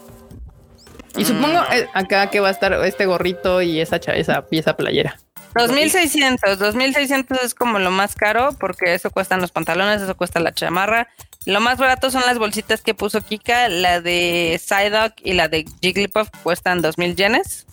[1.18, 1.74] Y supongo Mm.
[1.74, 5.20] eh, acá que va a estar este gorrito y esa, cha- esa pieza playera.
[5.56, 10.54] 2600, 2600 es como lo más caro porque eso cuestan los pantalones, eso cuesta la
[10.54, 11.10] chamarra.
[11.46, 15.66] Lo más barato son las bolsitas que puso Kika, la de Psyduck y la de
[15.82, 17.66] Jigglypuff cuestan 2000 yenes.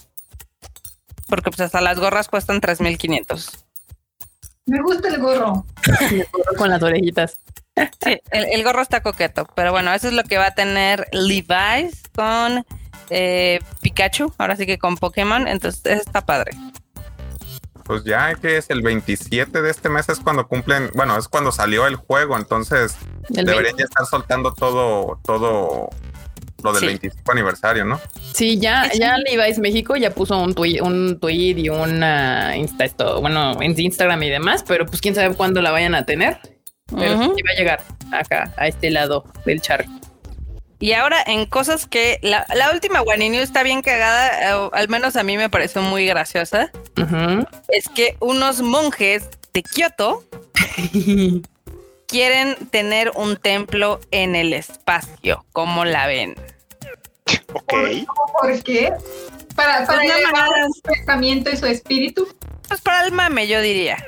[1.29, 3.65] Porque pues hasta las gorras cuestan 3500.
[4.67, 5.65] Me gusta el gorro.
[6.59, 7.39] Con las orejitas.
[8.03, 11.07] Sí, el, el gorro está coqueto, pero bueno, eso es lo que va a tener
[11.13, 12.65] Levi's con
[13.11, 16.53] eh, Pikachu, ahora sí que con Pokémon, entonces está padre.
[17.85, 21.53] Pues ya que es el 27 de este mes es cuando cumplen, bueno, es cuando
[21.53, 22.97] salió el juego, entonces
[23.35, 25.89] El deberían ya estar soltando todo, todo
[26.63, 26.87] lo del Sí.
[26.87, 28.01] 25 aniversario, ¿no?
[28.35, 28.99] Sí, ya, Sí.
[28.99, 33.79] ya Levi's México ya puso un tweet, un tweet y una Insta, esto, bueno, en
[33.79, 36.39] Instagram y demás, pero pues quién sabe cuándo la vayan a tener.
[36.97, 37.35] Pero Ujú.
[37.37, 39.91] sí va a llegar acá, a este lado del charco.
[40.81, 44.89] Y ahora en cosas que la, la última Wani News está bien cagada, o al
[44.89, 46.71] menos a mí me pareció muy graciosa,
[47.69, 50.25] es que unos monjes de Kioto
[52.07, 55.45] quieren tener un templo en el espacio.
[55.53, 56.35] ¿Cómo la ven?
[57.53, 57.73] Ok.
[58.41, 58.93] ¿Por qué?
[59.55, 62.29] Para, para Pues elevar su pensamiento y su espíritu.
[62.69, 64.05] Pues para el mame, yo diría.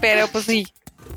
[0.00, 0.66] Pero pues sí.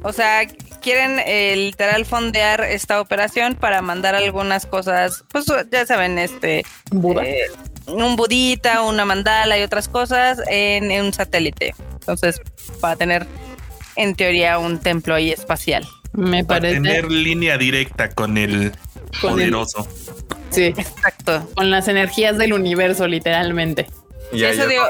[0.03, 0.48] O sea,
[0.81, 7.23] quieren eh, literal fondear esta operación para mandar algunas cosas, pues ya saben, este, Buda.
[7.23, 7.43] eh,
[7.88, 11.76] un budita, una mandala y otras cosas en, en un satélite.
[11.99, 12.41] Entonces,
[12.80, 13.27] para tener
[13.95, 15.88] en teoría un templo ahí espacial.
[16.14, 16.76] Me Para parece.
[16.81, 18.72] tener línea directa con el
[19.22, 19.88] Con el- poderoso.
[20.52, 21.48] Sí, Exacto.
[21.56, 23.88] con las energías del universo, literalmente.
[24.32, 24.86] Y Eso es digo-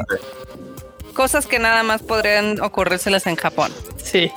[1.13, 3.71] Cosas que nada más podrían ocurrírselas en Japón.
[4.01, 4.31] Sí,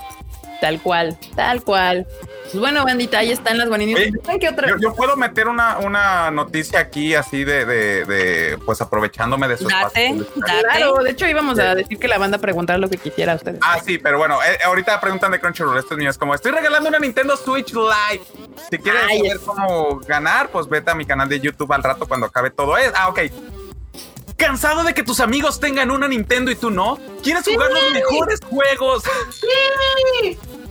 [0.61, 2.07] tal cual, tal cual.
[2.55, 4.01] Pues bueno, bandita, ahí están las guaninitas.
[4.05, 4.69] Oye, ¿Saben qué otra?
[4.69, 9.57] Yo, yo puedo meter una, una noticia aquí así de, de, de, pues aprovechándome de
[9.57, 10.33] su Date, espacio.
[10.37, 10.63] date.
[10.63, 13.59] Claro, de hecho íbamos a decir que la banda preguntar lo que quisiera a ustedes.
[13.61, 16.53] Ah, sí, pero bueno, eh, ahorita preguntan de Crunchyroll, esto es mío, es como, estoy
[16.53, 18.25] regalando una Nintendo Switch Lite.
[18.71, 22.07] Si quieres Ay, saber cómo ganar, pues vete a mi canal de YouTube al rato
[22.07, 22.93] cuando acabe todo eso.
[22.95, 23.19] Ah, ok.
[24.37, 27.01] ¿Cansado de que tus amigos tengan una Nintendo y tú no?
[27.21, 29.03] ¿Quieres jugar los mejores juegos?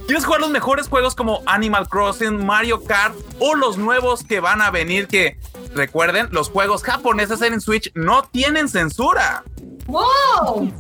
[0.06, 4.62] ¿Quieres jugar los mejores juegos como Animal Crossing, Mario Kart o los nuevos que van
[4.62, 5.40] a venir que,
[5.74, 9.44] recuerden, los juegos japoneses en Switch no tienen censura?
[9.86, 10.74] ¡Wow!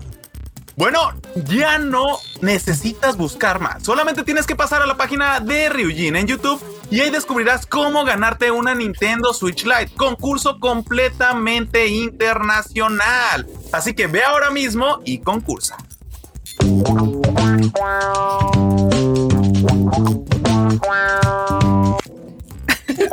[0.76, 1.14] Bueno,
[1.45, 3.84] ya no necesitas buscar más.
[3.84, 8.04] Solamente tienes que pasar a la página de Ryujin en YouTube y ahí descubrirás cómo
[8.04, 9.94] ganarte una Nintendo Switch Lite.
[9.95, 13.48] Concurso completamente internacional.
[13.72, 15.78] Así que ve ahora mismo y concursa.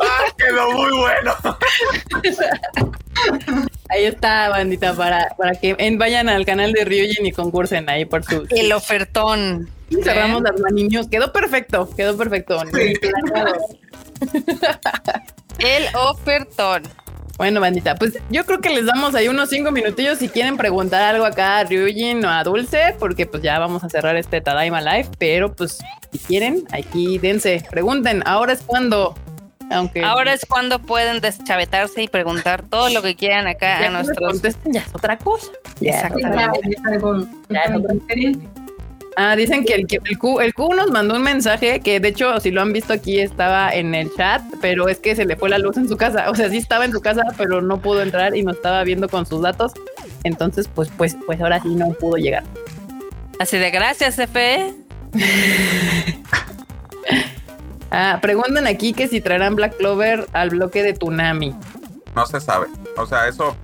[0.02, 1.34] ¡Ah, quedó muy bueno!
[3.88, 8.04] Ahí está, bandita, para, para que en- vayan al canal de Ryujin y concursen ahí
[8.04, 8.46] por su.
[8.50, 9.68] El ofertón.
[10.04, 11.08] Cerramos las maninios.
[11.08, 12.62] Quedó perfecto, quedó perfecto.
[15.58, 16.82] El ofertón.
[17.40, 21.00] Bueno, bandita, pues yo creo que les damos ahí unos cinco minutillos si quieren preguntar
[21.02, 24.82] algo acá a Ryujin o a Dulce, porque pues ya vamos a cerrar este Tadaima
[24.82, 25.78] Live, pero pues
[26.12, 29.14] si quieren, aquí dense, pregunten, ahora es cuando,
[29.70, 33.90] aunque Ahora es cuando pueden deschavetarse y preguntar todo lo que quieran acá ya a
[33.90, 34.32] nuestros.
[34.32, 35.50] contesten, ya es otra cosa.
[35.80, 36.60] Ya es otra Ya, cosa.
[36.62, 38.48] ya es algo Ya, diferente.
[39.16, 42.38] Ah, dicen que el, el Q, el Q nos mandó un mensaje que de hecho,
[42.40, 45.48] si lo han visto aquí, estaba en el chat, pero es que se le fue
[45.48, 46.30] la luz en su casa.
[46.30, 49.08] O sea, sí estaba en su casa, pero no pudo entrar y nos estaba viendo
[49.08, 49.72] con sus datos.
[50.24, 52.44] Entonces, pues, pues, pues ahora sí no pudo llegar.
[53.38, 54.74] Así de gracias, Efe.
[57.92, 61.56] Ah, preguntan aquí que si traerán Black Clover al bloque de Tunami.
[62.14, 62.68] No se sabe.
[62.96, 63.56] O sea, eso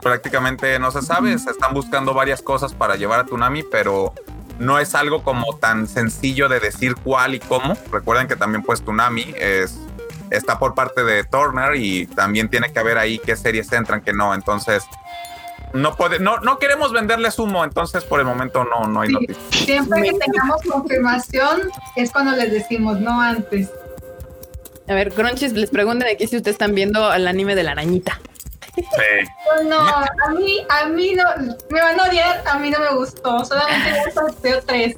[0.00, 1.38] prácticamente no se sabe.
[1.38, 4.14] Se están buscando varias cosas para llevar a Tunami, pero
[4.58, 7.76] no es algo como tan sencillo de decir cuál y cómo.
[7.90, 9.78] Recuerden que también pues Tunami es
[10.30, 14.12] está por parte de Turner y también tiene que ver ahí qué series entran, que
[14.12, 14.34] no.
[14.34, 14.84] Entonces
[15.72, 17.64] no puede, no, no queremos venderles humo.
[17.64, 19.14] Entonces por el momento no, no hay Sí.
[19.14, 19.38] noticias.
[19.50, 21.62] Siempre que tengamos confirmación
[21.96, 23.70] es cuando les decimos, no antes.
[24.88, 28.20] A ver, Crunchies, les preguntan aquí si ustedes están viendo el anime de la arañita.
[29.64, 31.24] No, a mí, a mí no,
[31.70, 34.96] me van a odiar, a mí no me gustó, solamente me sorteo tres.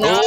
[0.00, 0.20] No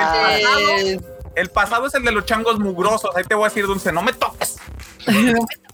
[0.00, 1.00] manches.
[1.34, 3.10] El pasado es el de los changos mugrosos.
[3.16, 4.56] Ahí te voy a decir, Dulce, no me toques.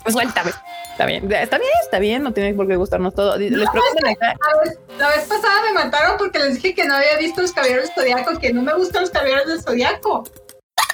[0.02, 0.52] Pues suéltame.
[0.92, 3.36] Está bien, está bien, está bien, no tiene por qué gustarnos todo.
[3.36, 4.34] Les preguntan acá.
[4.40, 7.52] La vez, la vez pasada me mataron porque les dije que no había visto los
[7.52, 10.24] caballeros del zodiaco, que no me gustan los caballeros del zodiaco.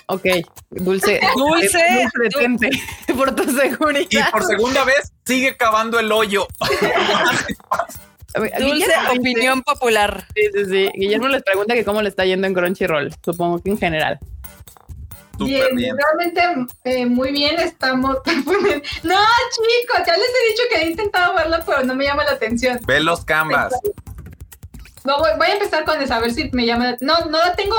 [0.07, 0.27] Ok,
[0.71, 1.21] dulce.
[1.37, 1.79] Dulce.
[2.23, 2.71] detente
[3.17, 4.31] por tu Y seguridad.
[4.31, 6.47] por segunda vez sigue cavando el hoyo.
[8.35, 10.27] Dulce Guillermo opinión popular.
[10.35, 10.91] Sí, sí, sí.
[10.97, 13.15] Guillermo les pregunta que cómo le está yendo en Crunchyroll.
[13.25, 14.19] Supongo que en general.
[15.39, 15.97] Bien, bien.
[15.97, 18.19] realmente eh, muy bien estamos.
[18.27, 22.33] no, chicos, ya les he dicho que he intentado verlo, pero no me llama la
[22.33, 22.79] atención.
[22.87, 23.73] Ve los canvas.
[25.05, 26.93] No, voy, voy a empezar con esa, a ver si me llama.
[26.93, 27.77] la- No, no la tengo.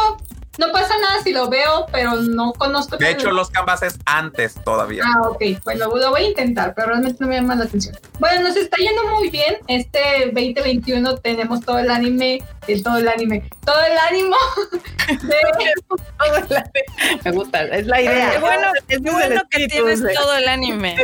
[0.57, 2.97] No pasa nada si lo veo, pero no conozco.
[2.97, 5.03] De hecho, los canvas es antes todavía.
[5.05, 5.41] Ah, ok.
[5.63, 7.97] Bueno, lo voy a intentar, pero realmente no me llama la atención.
[8.19, 9.57] Bueno, nos está yendo muy bien.
[9.67, 14.35] Este 2021 tenemos todo el anime, el, todo el anime, todo el ánimo
[15.07, 16.63] de
[17.23, 18.31] Me gusta, es la idea.
[18.31, 20.95] Qué bueno, es bueno que tienes todo el anime,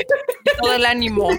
[0.62, 1.30] todo el ánimo.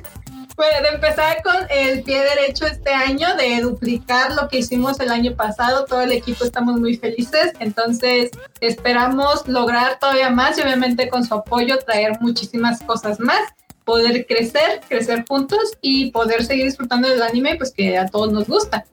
[0.56, 5.10] Bueno, de empezar con el pie derecho este año, de duplicar lo que hicimos el
[5.10, 8.30] año pasado, todo el equipo estamos muy felices, entonces
[8.60, 13.40] esperamos lograr todavía más y obviamente con su apoyo traer muchísimas cosas más,
[13.84, 18.46] poder crecer, crecer juntos y poder seguir disfrutando del anime, pues que a todos nos
[18.46, 18.84] gusta.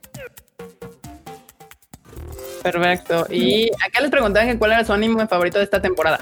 [2.64, 3.26] Perfecto.
[3.30, 6.20] Y acá les preguntaban que cuál era su anime favorito de esta temporada.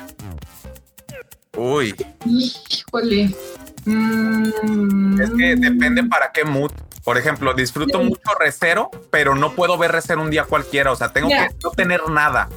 [1.55, 1.95] Uy,
[2.25, 3.33] Híjole.
[3.87, 5.21] Mm.
[5.21, 6.71] es que depende para qué mood.
[7.03, 8.03] Por ejemplo, disfruto Sí.
[8.05, 10.91] mucho Recero, pero no puedo ver Recero un día cualquiera.
[10.91, 11.47] O sea, tengo Ya.
[11.47, 12.49] que no tener nada.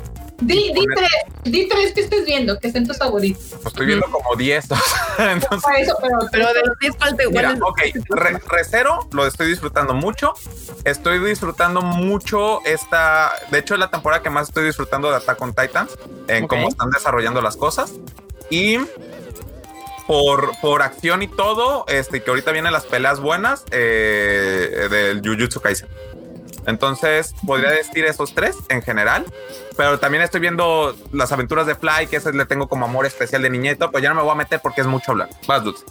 [0.43, 1.11] Di, di tres,
[1.45, 3.43] di tres que estés viendo, que estén tus favoritos.
[3.63, 4.65] Pues estoy viendo como 10.
[4.73, 4.77] o
[5.17, 7.55] sea, entonces, eso, pero, Pero de los 10 falta igual.
[7.55, 10.33] Mira, ok, Re- Recero lo estoy disfrutando mucho.
[10.85, 13.31] Estoy disfrutando mucho esta.
[13.51, 15.91] De hecho, es la temporada que más estoy disfrutando de Attack on Titans,
[16.27, 16.51] en Ok.
[16.51, 17.93] cómo están desarrollando las cosas.
[18.49, 18.79] Y
[20.07, 25.61] por, por acción y todo, este, que ahorita vienen las peleas buenas eh, del Jujutsu
[25.61, 25.89] Kaisen.
[26.67, 29.25] Entonces, podría decir esos tres en general.
[29.77, 33.43] Pero también estoy viendo las aventuras de Fly, que ese le tengo como amor especial
[33.43, 35.31] de niñeto, pero ya no me voy a meter porque es mucho hablar.
[35.47, 35.85] Vas, Dulce.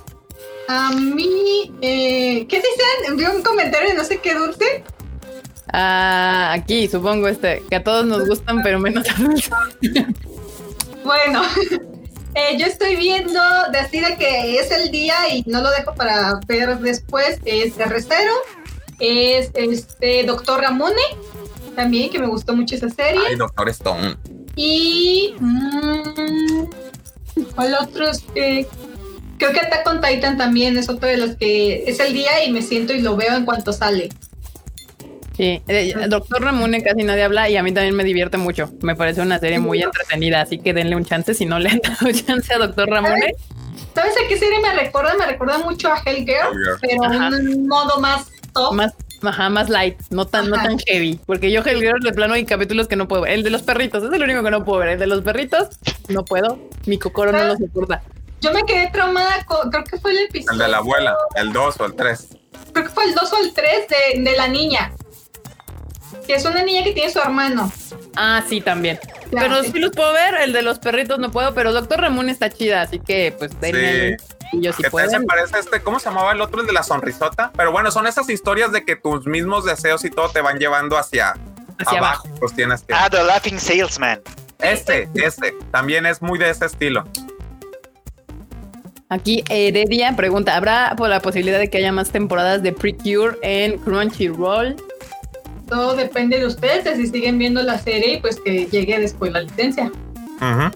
[0.68, 3.18] A mí, eh, ¿qué dicen?
[3.18, 4.84] Vi un comentario de no sé qué dulce.
[5.74, 9.50] Ah, aquí supongo este, que a todos nos gustan, pero menos a Dulce.
[11.04, 11.42] Bueno,
[12.36, 13.42] eh, yo estoy viendo
[13.72, 17.40] de así de que es el día y no lo dejo para ver después.
[17.46, 18.34] Es Tercero,
[19.00, 21.02] es este Doctor Ramone,
[21.76, 23.22] también que me gustó mucho esa serie.
[23.28, 24.18] Ay, Doctor Stone.
[24.56, 25.36] Y.
[25.40, 26.66] mm,
[27.56, 28.10] ¿Cuál otro?
[28.10, 28.68] Este,
[29.38, 32.52] creo que Attack on Titan también es otro de los que es el día y
[32.52, 34.10] me siento y lo veo en cuanto sale.
[35.40, 38.72] Sí, eh, Doctor Ramune casi nadie habla y a mí también me divierte mucho.
[38.82, 41.80] Me parece una serie muy entretenida, así que denle un chance si no le han
[41.80, 43.36] dado chance a Doctor Ramune.
[43.96, 45.14] ¿Sabes a qué serie me recuerda?
[45.18, 47.30] Me recuerda mucho a Hellgirl, pero Ajá.
[47.30, 48.74] un modo más top.
[48.74, 48.94] Más,
[49.24, 51.18] ajá, más light, no tan, no tan heavy.
[51.26, 53.32] Porque yo Hellgirl de plano hay capítulos que no puedo ver.
[53.32, 54.90] El de los perritos, es el único que no puedo ver.
[54.90, 55.70] El de los perritos,
[56.10, 56.60] no puedo.
[56.86, 58.04] Mi cocoro no lo soporta.
[58.42, 60.52] Yo me quedé traumada con, creo que fue el episodio.
[60.52, 62.28] El de la abuela, el 2 o el 3.
[62.74, 64.92] Creo que fue el 2 o el 3 de, de la niña.
[66.30, 67.72] Que es una niña que tiene su hermano.
[68.16, 69.00] Ah, sí, también.
[69.32, 69.72] Pero sí.
[69.72, 70.36] sí los puedo ver.
[70.36, 74.18] El de los perritos no puedo, pero Doctor Ramune está chida, así que pues denle.
[74.52, 76.62] Y yo sí que se parece este, ¿cómo se llamaba el otro?
[76.62, 77.52] El de la sonrisota.
[77.58, 81.00] Pero bueno, son esas historias de que tus mismos deseos y todo te van llevando
[81.00, 81.34] hacia,
[81.80, 82.30] Hacia abajo.
[82.40, 82.94] Pues tienes que.
[82.94, 84.22] Ah, The Laughing Salesman.
[84.60, 87.06] Este, este, también es muy de ese estilo.
[89.10, 93.80] Aquí Heredia pregunta, ¿habrá por la posibilidad de que haya más temporadas de Precure en
[93.80, 94.76] Crunchyroll?
[95.70, 99.32] Todo depende de ustedes, de si siguen viendo la serie y pues que llegue después
[99.32, 99.92] la licencia.
[100.38, 100.72] Ujú.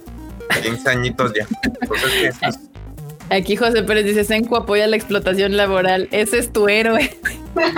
[0.61, 1.47] 15 añitos ya.
[1.81, 2.59] Entonces, ¿qué es eso?
[3.29, 6.07] Aquí José Pérez dice, Senku apoya la explotación laboral.
[6.11, 7.17] Ese es tu héroe.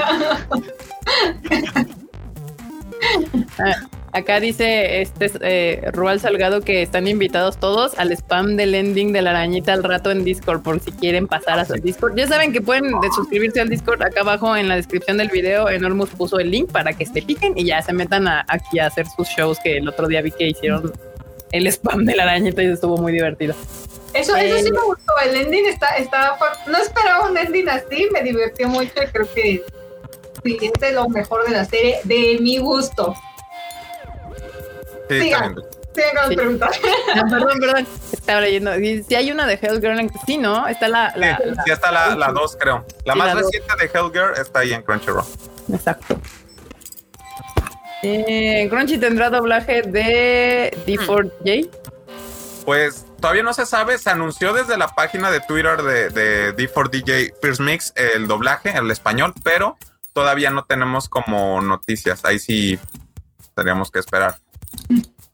[3.60, 9.12] Ah, Acá dice este eh, Rual Salgado que están invitados todos al spam del ending
[9.12, 12.16] de la arañita al rato en Discord por si quieren pasar a su Discord.
[12.16, 15.68] Ya saben que pueden de suscribirse al Discord acá abajo en la descripción del video.
[15.68, 18.88] Enormous puso el link para que se piquen y ya se metan a- aquí a
[18.88, 20.94] hacer sus shows que el otro día vi que hicieron
[21.52, 23.54] el spam de la arañita y estuvo muy divertido.
[24.14, 25.12] Eso, eso sí Eh, me gustó.
[25.26, 26.38] El ending está, está
[26.68, 29.62] No esperaba un ending así, me divirtió mucho y creo que
[30.42, 33.14] sí, es de lo mejor de la serie, de mi gusto.
[35.10, 35.40] Sí, Siga.
[35.40, 35.68] también.
[35.96, 36.38] Sí, me acabas de Sí.
[36.38, 36.72] preguntar.
[37.16, 37.88] Ah, perdón, perdón.
[38.12, 38.72] Estaba leyendo.
[39.08, 40.68] Si hay una de Hellgirl en sí, ¿no?
[40.68, 41.14] Está la.
[41.16, 42.86] la- Sí, la- sí está la, la 2, creo.
[43.06, 43.44] La Sí, más la dos.
[43.44, 45.24] reciente de Hellgirl está ahí en Crunchyroll.
[45.72, 46.20] Exacto.
[48.04, 51.70] Eh, Crunchy tendrá doblaje de D4J.
[52.66, 57.34] Pues todavía no se sabe, se anunció desde la página de Twitter de, de D4DJ
[57.42, 59.78] First Mix el doblaje, el español, pero
[60.14, 62.26] todavía no tenemos como noticias.
[62.26, 62.80] Ahí sí
[63.56, 64.36] tendríamos que esperar.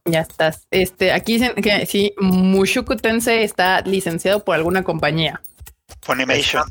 [0.05, 0.67] Ya estás.
[0.71, 5.41] Este, aquí dicen que sí, Mushoku Tensei está licenciado por alguna compañía.
[6.01, 6.63] Funimation.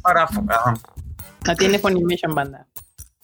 [1.47, 2.67] No tiene Funimation banda.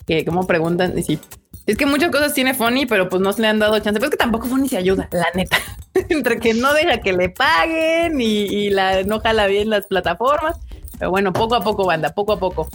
[0.07, 1.19] Que como preguntan, y sí.
[1.67, 3.99] Es que muchas cosas tiene Funny, pero pues no se le han dado chance.
[3.99, 5.57] Pero es que tampoco Funny se ayuda, la neta.
[5.95, 10.61] Entre que no deja que le paguen y, y la no jala bien las plataformas.
[10.99, 12.69] Pero bueno, poco a poco, banda, poco a poco.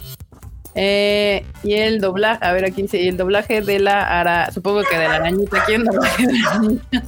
[0.75, 4.83] Eh, y el doblaje, a ver aquí dice, y el doblaje de la ara, supongo
[4.83, 7.03] que de la arañita, ¿quién doblaje de la arañita?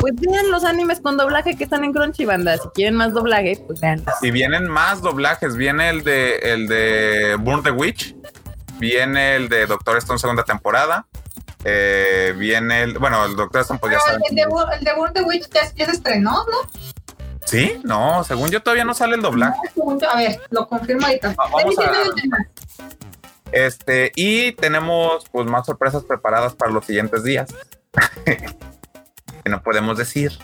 [0.00, 2.56] Pues vean los animes con doblaje que están en Crunchy, banda.
[2.58, 4.02] Si quieren más doblaje, pues vean.
[4.22, 5.56] Y vienen más doblajes.
[5.56, 8.16] Viene el de el de Burn the Witch.
[8.80, 11.06] Viene el de Doctor Stone segunda temporada.
[11.64, 12.98] Eh, viene el.
[12.98, 14.22] Bueno, el Doctor Stone, pues ya Pero saben.
[14.30, 16.70] el de, Wo- el de World the Witch ya, ya se estrenó, ¿no?
[17.50, 19.58] Sí, no, según yo todavía no sale el doblaje.
[20.08, 21.28] A ver, lo confirmo ahorita.
[21.30, 22.38] Va- vamos Estoy a- diciendo el tema.
[23.52, 27.52] Este, y tenemos pues más sorpresas preparadas para los siguientes días.
[28.24, 30.38] que no podemos decir.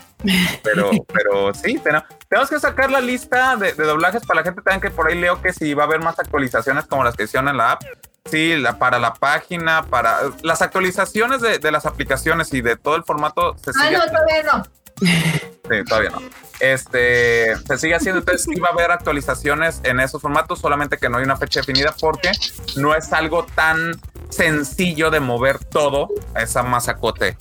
[0.63, 4.61] Pero, pero sí, tenemos, tenemos que sacar la lista de, de doblajes para la gente
[4.61, 7.23] también que por ahí leo que si va a haber más actualizaciones como las que
[7.23, 7.83] hicieron en la app.
[8.25, 12.97] Sí, la, para la página, para las actualizaciones de, de las aplicaciones y de todo
[12.97, 14.63] el formato se Ah, sigue no, todavía no.
[14.99, 16.21] Sí, todavía no.
[16.59, 21.07] Este se sigue haciendo, entonces sí va a haber actualizaciones en esos formatos, solamente que
[21.07, 22.31] no hay una fecha definida porque
[22.77, 23.99] no es algo tan
[24.29, 27.37] sencillo de mover todo a esa masacote.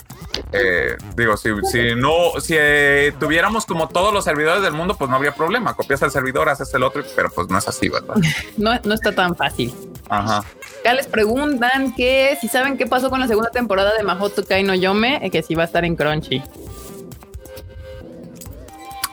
[0.52, 5.08] Eh, digo, si, si no, si eh, tuviéramos como todos los servidores del mundo, pues
[5.08, 5.74] no habría problema.
[5.74, 8.16] Copias el servidor, haces el otro, pero pues no es así, ¿verdad?
[8.56, 9.74] No, no está tan fácil.
[10.08, 10.44] Ajá.
[10.80, 14.62] Acá les preguntan que si saben qué pasó con la segunda temporada de Mahoto Kai
[14.62, 16.42] no Yome, eh, que si va a estar en Crunchy.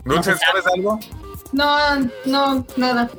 [0.05, 0.99] Dulce, ¿sabes algo?
[1.51, 3.09] No, no, nada.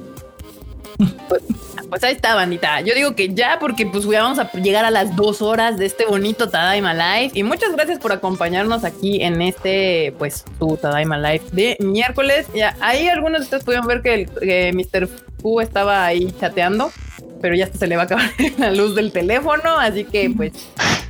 [1.89, 2.81] Pues ahí está, bandita.
[2.81, 5.87] Yo digo que ya, porque pues ya vamos a llegar a las dos horas de
[5.87, 7.33] este bonito Tadaima Live.
[7.35, 12.49] Y muchas gracias por acompañarnos aquí en este, pues, su Tadaima Live de miércoles.
[12.55, 15.09] Ya, ahí algunos de ustedes pudieron ver que, el, que Mr.
[15.41, 16.91] Fu estaba ahí chateando,
[17.41, 18.29] pero ya hasta se le va a acabar
[18.59, 19.79] la luz del teléfono.
[19.79, 20.53] Así que, pues,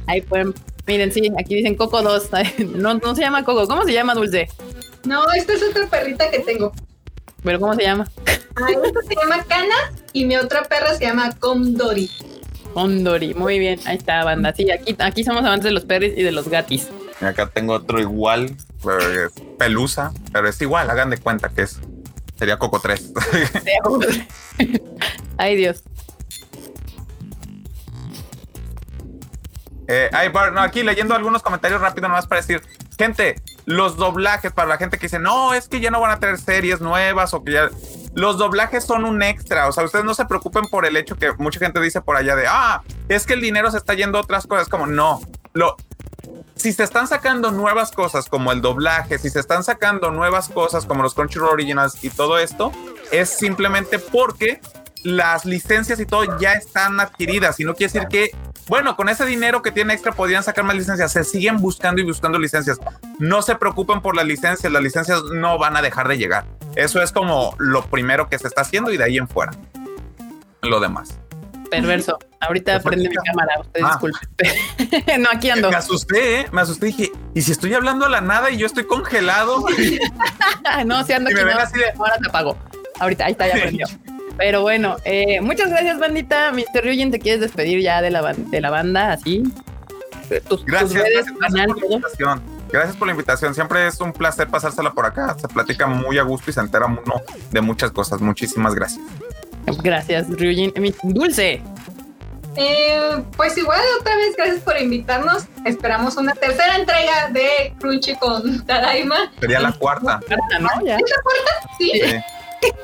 [0.07, 0.53] ahí pueden.
[0.87, 2.29] Miren, sí, aquí dicen Coco 2.
[2.75, 3.67] No, no se llama Coco.
[3.67, 4.49] ¿Cómo se llama, Dulce?
[5.05, 6.73] No, esta es otra perrita que tengo.
[7.43, 8.07] ¿Pero cómo se llama?
[8.57, 12.11] Ah, esta se llama Cana y mi otra perra se llama Condori.
[12.75, 13.35] Ondori.
[13.35, 14.55] Muy bien, ahí está, banda.
[14.55, 16.89] Sí, aquí, aquí somos amantes de los perris y de los gatis.
[17.21, 21.63] Y acá tengo otro igual, pero es pelusa, pero es igual, hagan de cuenta que
[21.63, 21.81] es.
[22.37, 23.13] Sería Coco 3.
[25.37, 25.85] Ay, Dios.
[29.87, 32.63] Eh, ay, bueno, aquí leyendo algunos comentarios rápido nomás para decir,
[32.97, 36.21] gente, los doblajes para la gente que dice, no, es que ya no van a
[36.21, 37.71] tener series nuevas o que ya...
[38.15, 41.33] Los doblajes son un extra, o sea, ustedes no se preocupen por el hecho que
[41.33, 44.21] mucha gente dice por allá de, ah, es que el dinero se está yendo a
[44.21, 45.21] otras cosas, como no,
[45.53, 45.77] lo...
[46.55, 50.87] Si se están sacando nuevas cosas como el doblaje, si se están sacando nuevas cosas
[50.87, 52.71] como los Crunchyroll Originals y todo esto,
[53.11, 54.61] es simplemente porque
[55.05, 58.31] las licencias y todo ya están adquiridas y no quiere decir que,
[58.69, 61.13] bueno, con ese dinero que tiene extra podrían sacar más licencias.
[61.13, 62.79] Se siguen buscando y buscando licencias.
[63.19, 66.45] No se preocupen por las licencias, las licencias no van a dejar de llegar.
[66.75, 69.53] Eso es como lo primero que se está haciendo y de ahí en fuera.
[70.63, 71.19] Lo demás.
[71.71, 72.19] Perverso.
[72.41, 73.55] Ahorita ¿Te prende mi cámara.
[73.61, 73.99] Usted Ah.
[74.01, 75.19] disculpe.
[75.19, 75.71] no, aquí ando.
[75.71, 76.47] Me asusté, ¿eh?
[76.53, 79.65] me asusté y dije, ¿y si estoy hablando a la nada y yo estoy congelado?
[80.87, 81.43] no, si ando Y aquí.
[81.43, 81.63] me ven no.
[81.63, 82.57] así de- Ahora te apago.
[83.01, 83.87] Ahorita, ahí está, ya prendió.
[84.37, 86.53] Pero bueno, eh, muchas gracias, bandita.
[86.53, 86.83] Mr.
[86.83, 89.13] Ryujin, ¿te quieres despedir ya de la, de la banda?
[89.13, 89.43] Así.
[90.29, 92.43] Tus, tus Gracias, redes, gracias, canal, por la invitación.
[92.73, 93.55] Gracias por la invitación.
[93.55, 95.37] Siempre es un placer pasársela por acá.
[95.39, 98.21] Se platica muy a gusto y se entera uno de muchas cosas.
[98.21, 99.05] Muchísimas gracias.
[99.83, 100.73] Gracias, Ryujin.
[101.05, 101.63] Dulce.
[102.57, 105.45] Eh, pues igual otra vez gracias por invitarnos.
[105.65, 109.33] Esperamos una tercera entrega de Crunchy con Tadaima.
[109.41, 110.21] Sería la cuarta.
[110.29, 110.69] Carta, ¿no?
[110.85, 110.97] Ya.
[110.97, 111.77] ¿Es la cuarta?
[111.79, 111.91] Sí.
[111.95, 112.17] Sí.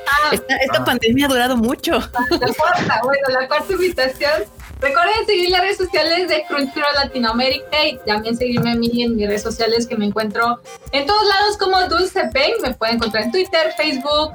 [0.06, 0.84] Ah, Esta, esta Ah.
[0.84, 1.92] pandemia ha durado mucho.
[1.92, 4.44] la cuarta, bueno, la cuarta invitación.
[4.80, 9.26] Recuerden seguir las redes sociales de Crunchyroll Latinoamérica y también seguirme a mí en mis
[9.26, 10.60] redes sociales que me encuentro
[10.92, 12.52] en todos lados como Dulce Pen.
[12.62, 14.32] Me pueden encontrar en Twitter, Facebook.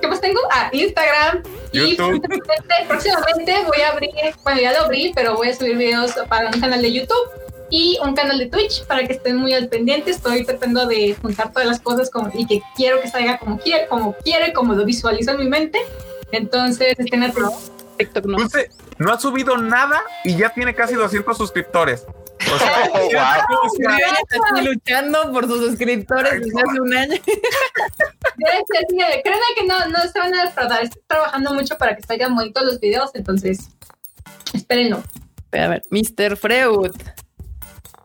[0.00, 0.40] ¿Qué más tengo?
[0.52, 1.42] Ah, Instagram.
[1.72, 2.20] Y YouTube.
[2.22, 4.10] próximamente, próximamente voy a abrir,
[4.42, 7.28] bueno, ya lo abrí, pero voy a subir videos para un canal de YouTube
[7.70, 10.10] y un canal de Twitch para que estén muy al pendiente.
[10.10, 13.86] Estoy tratando de juntar todas las cosas como, y que quiero que salga como quiere,
[13.88, 15.78] como quiere, como lo visualizo en mi mente.
[16.32, 17.72] Entonces, estén atentos.
[17.96, 18.38] TikTok no.
[18.38, 22.06] Dulce no ha subido nada y ya tiene casi 200 suscriptores.
[22.52, 23.20] O sea, Oh, wow.
[24.56, 27.14] aquí luchando por sus suscriptores Ay, desde hace un año.
[28.38, 30.84] Créanme que no, no se van a defraudar.
[30.84, 33.70] Estoy trabajando mucho para que salgan bonitos los videos, entonces
[34.54, 35.02] espérenlo.
[35.52, 36.36] A ver, Mr.
[36.36, 36.92] Freud.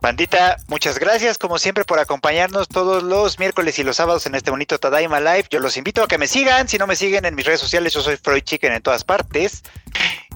[0.03, 4.51] Bandita, muchas gracias como siempre por acompañarnos todos los miércoles y los sábados en este
[4.51, 5.45] bonito Tadaima Live.
[5.49, 6.67] Yo los invito a que me sigan.
[6.67, 9.63] Si no me siguen en mis redes sociales, yo soy Freud Chicken en todas partes.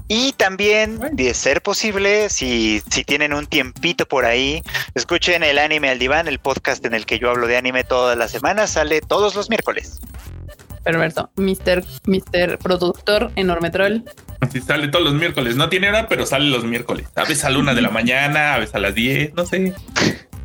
[0.07, 4.63] Y también, de ser posible, si, si tienen un tiempito por ahí,
[4.95, 8.17] escuchen el anime al diván, el podcast en el que yo hablo de anime todas
[8.17, 9.99] las semanas, sale todos los miércoles.
[10.85, 11.29] Perverso.
[11.35, 14.03] Mister, Mister Productor Enorme Troll.
[14.39, 15.55] Así sale todos los miércoles.
[15.55, 17.07] No tiene hora, pero sale los miércoles.
[17.15, 19.73] A veces a la una de la mañana, a veces a las 10, no sé.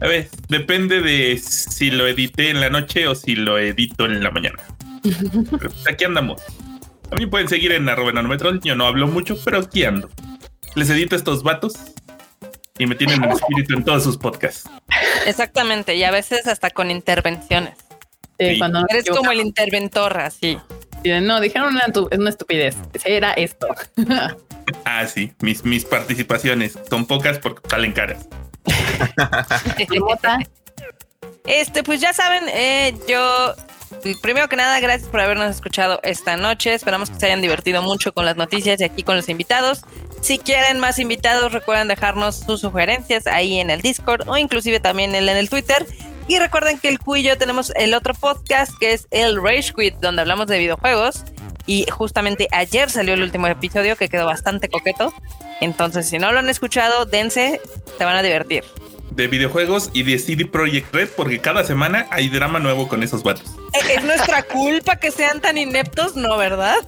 [0.01, 4.23] A ver, depende de si lo edité en la noche o si lo edito en
[4.23, 4.63] la mañana.
[5.03, 6.43] Pero aquí andamos.
[7.11, 8.61] A mí pueden seguir en arroba enorme troll.
[8.65, 10.11] Yo no hablo mucho, pero aquí ando.
[10.75, 11.75] Les edito estos vatos
[12.79, 14.69] y me tienen en espíritu en todos sus podcasts.
[15.27, 17.75] Exactamente, y a veces hasta con intervenciones.
[18.39, 18.59] Sí.
[18.59, 20.59] cuando Eres como el interventor, así.
[21.05, 21.85] No, dijeron una,
[22.17, 22.77] una estupidez.
[23.05, 23.69] Era esto.
[24.85, 28.29] Ah, sí, mis, mis participaciones son pocas porque salen caras.
[31.45, 33.55] Este, pues ya saben, eh, yo
[34.21, 36.75] primero que nada, gracias por habernos escuchado esta noche.
[36.75, 39.83] Esperamos que se hayan divertido mucho con las noticias y aquí con los invitados.
[40.21, 45.15] Si quieren más invitados, recuerden dejarnos sus sugerencias ahí en el Discord o inclusive también
[45.15, 45.87] en el Twitter.
[46.29, 49.73] Y recuerden que el Q y yo tenemos el otro podcast que es el Rage
[49.77, 51.25] Quit, donde hablamos de videojuegos.
[51.67, 55.13] Y justamente ayer salió el último episodio que quedó bastante coqueto.
[55.61, 57.61] Entonces, si no lo han escuchado, dense,
[57.99, 58.65] se van a divertir.
[59.11, 63.23] De videojuegos y de CD Projekt Red, porque cada semana hay drama nuevo con esos
[63.23, 63.45] vatos.
[63.75, 66.79] Eh, Es nuestra culpa que sean tan ineptos, ¿no, verdad?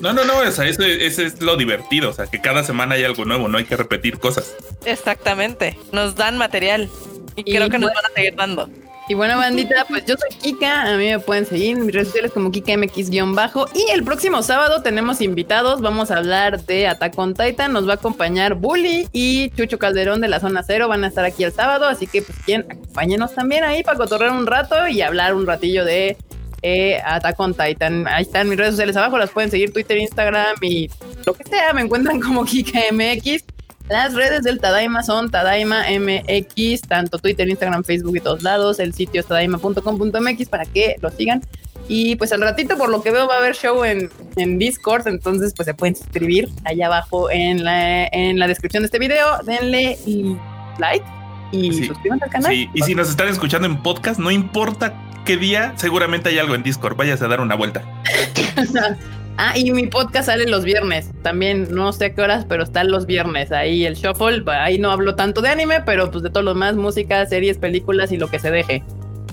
[0.00, 2.94] No, no, no, o sea, eso, eso es lo divertido, o sea, que cada semana
[2.94, 4.54] hay algo nuevo, no hay que repetir cosas.
[4.84, 5.76] Exactamente.
[5.92, 6.88] Nos dan material.
[7.36, 8.00] Y, Y creo que nos bueno.
[8.02, 8.68] van a seguir dando.
[9.06, 10.94] Y bueno, bandita, pues yo soy Kika.
[10.94, 13.68] A mí me pueden seguir en mis redes sociales como KikaMX-bajo.
[13.74, 15.82] Y el próximo sábado tenemos invitados.
[15.82, 17.74] Vamos a hablar de Attack on Titan.
[17.74, 20.88] Nos va a acompañar Bully y Chucho Calderón de la Zona Cero.
[20.88, 21.86] Van a estar aquí el sábado.
[21.86, 25.84] Así que, pues, quien acompáñenos también ahí para cotorrear un rato y hablar un ratillo
[25.84, 26.16] de
[26.62, 28.08] eh, Attack on Titan.
[28.08, 29.18] Ahí están mis redes sociales abajo.
[29.18, 30.88] Las pueden seguir Twitter, Instagram y
[31.26, 31.74] lo que sea.
[31.74, 33.44] Me encuentran como KikaMX.
[33.88, 38.78] Las redes del Tadaima son Tadaima MX, tanto Twitter, Instagram, Facebook y todos lados.
[38.78, 41.42] El sitio es tadaima.com.mx para que lo sigan.
[41.86, 45.06] Y pues al ratito, por lo que veo, va a haber show en, en Discord.
[45.06, 49.26] Entonces, pues se pueden suscribir allá abajo en la, en la descripción de este video.
[49.44, 50.34] Denle y
[50.78, 51.04] like
[51.52, 51.84] y Sí.
[51.86, 52.50] suscríbanse al canal.
[52.52, 54.94] Sí, y si nos están escuchando en podcast, no importa
[55.26, 57.82] qué día, seguramente hay algo en Discord, váyase a dar una vuelta.
[59.36, 61.10] Ah, y mi podcast sale los viernes.
[61.22, 63.50] También no sé a qué horas, pero está los viernes.
[63.52, 64.42] Ahí el shuffle.
[64.46, 68.12] Ahí no hablo tanto de anime, pero pues de todo lo más, música, series, películas
[68.12, 68.82] y lo que se deje.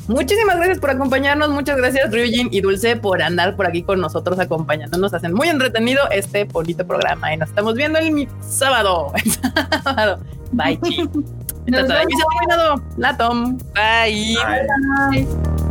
[0.08, 1.50] Muchísimas gracias por acompañarnos.
[1.50, 5.14] Muchas gracias, Ryujin y Dulce, por andar por aquí con nosotros acompañándonos.
[5.14, 7.34] Hacen muy entretenido este bonito programa.
[7.34, 9.14] Y nos estamos viendo el mi- sábado.
[9.24, 9.32] El
[9.84, 10.20] sábado.
[10.52, 11.08] Bye, chi.
[12.98, 13.58] La Tom.
[13.76, 14.36] Bye.
[15.12, 15.71] Bye.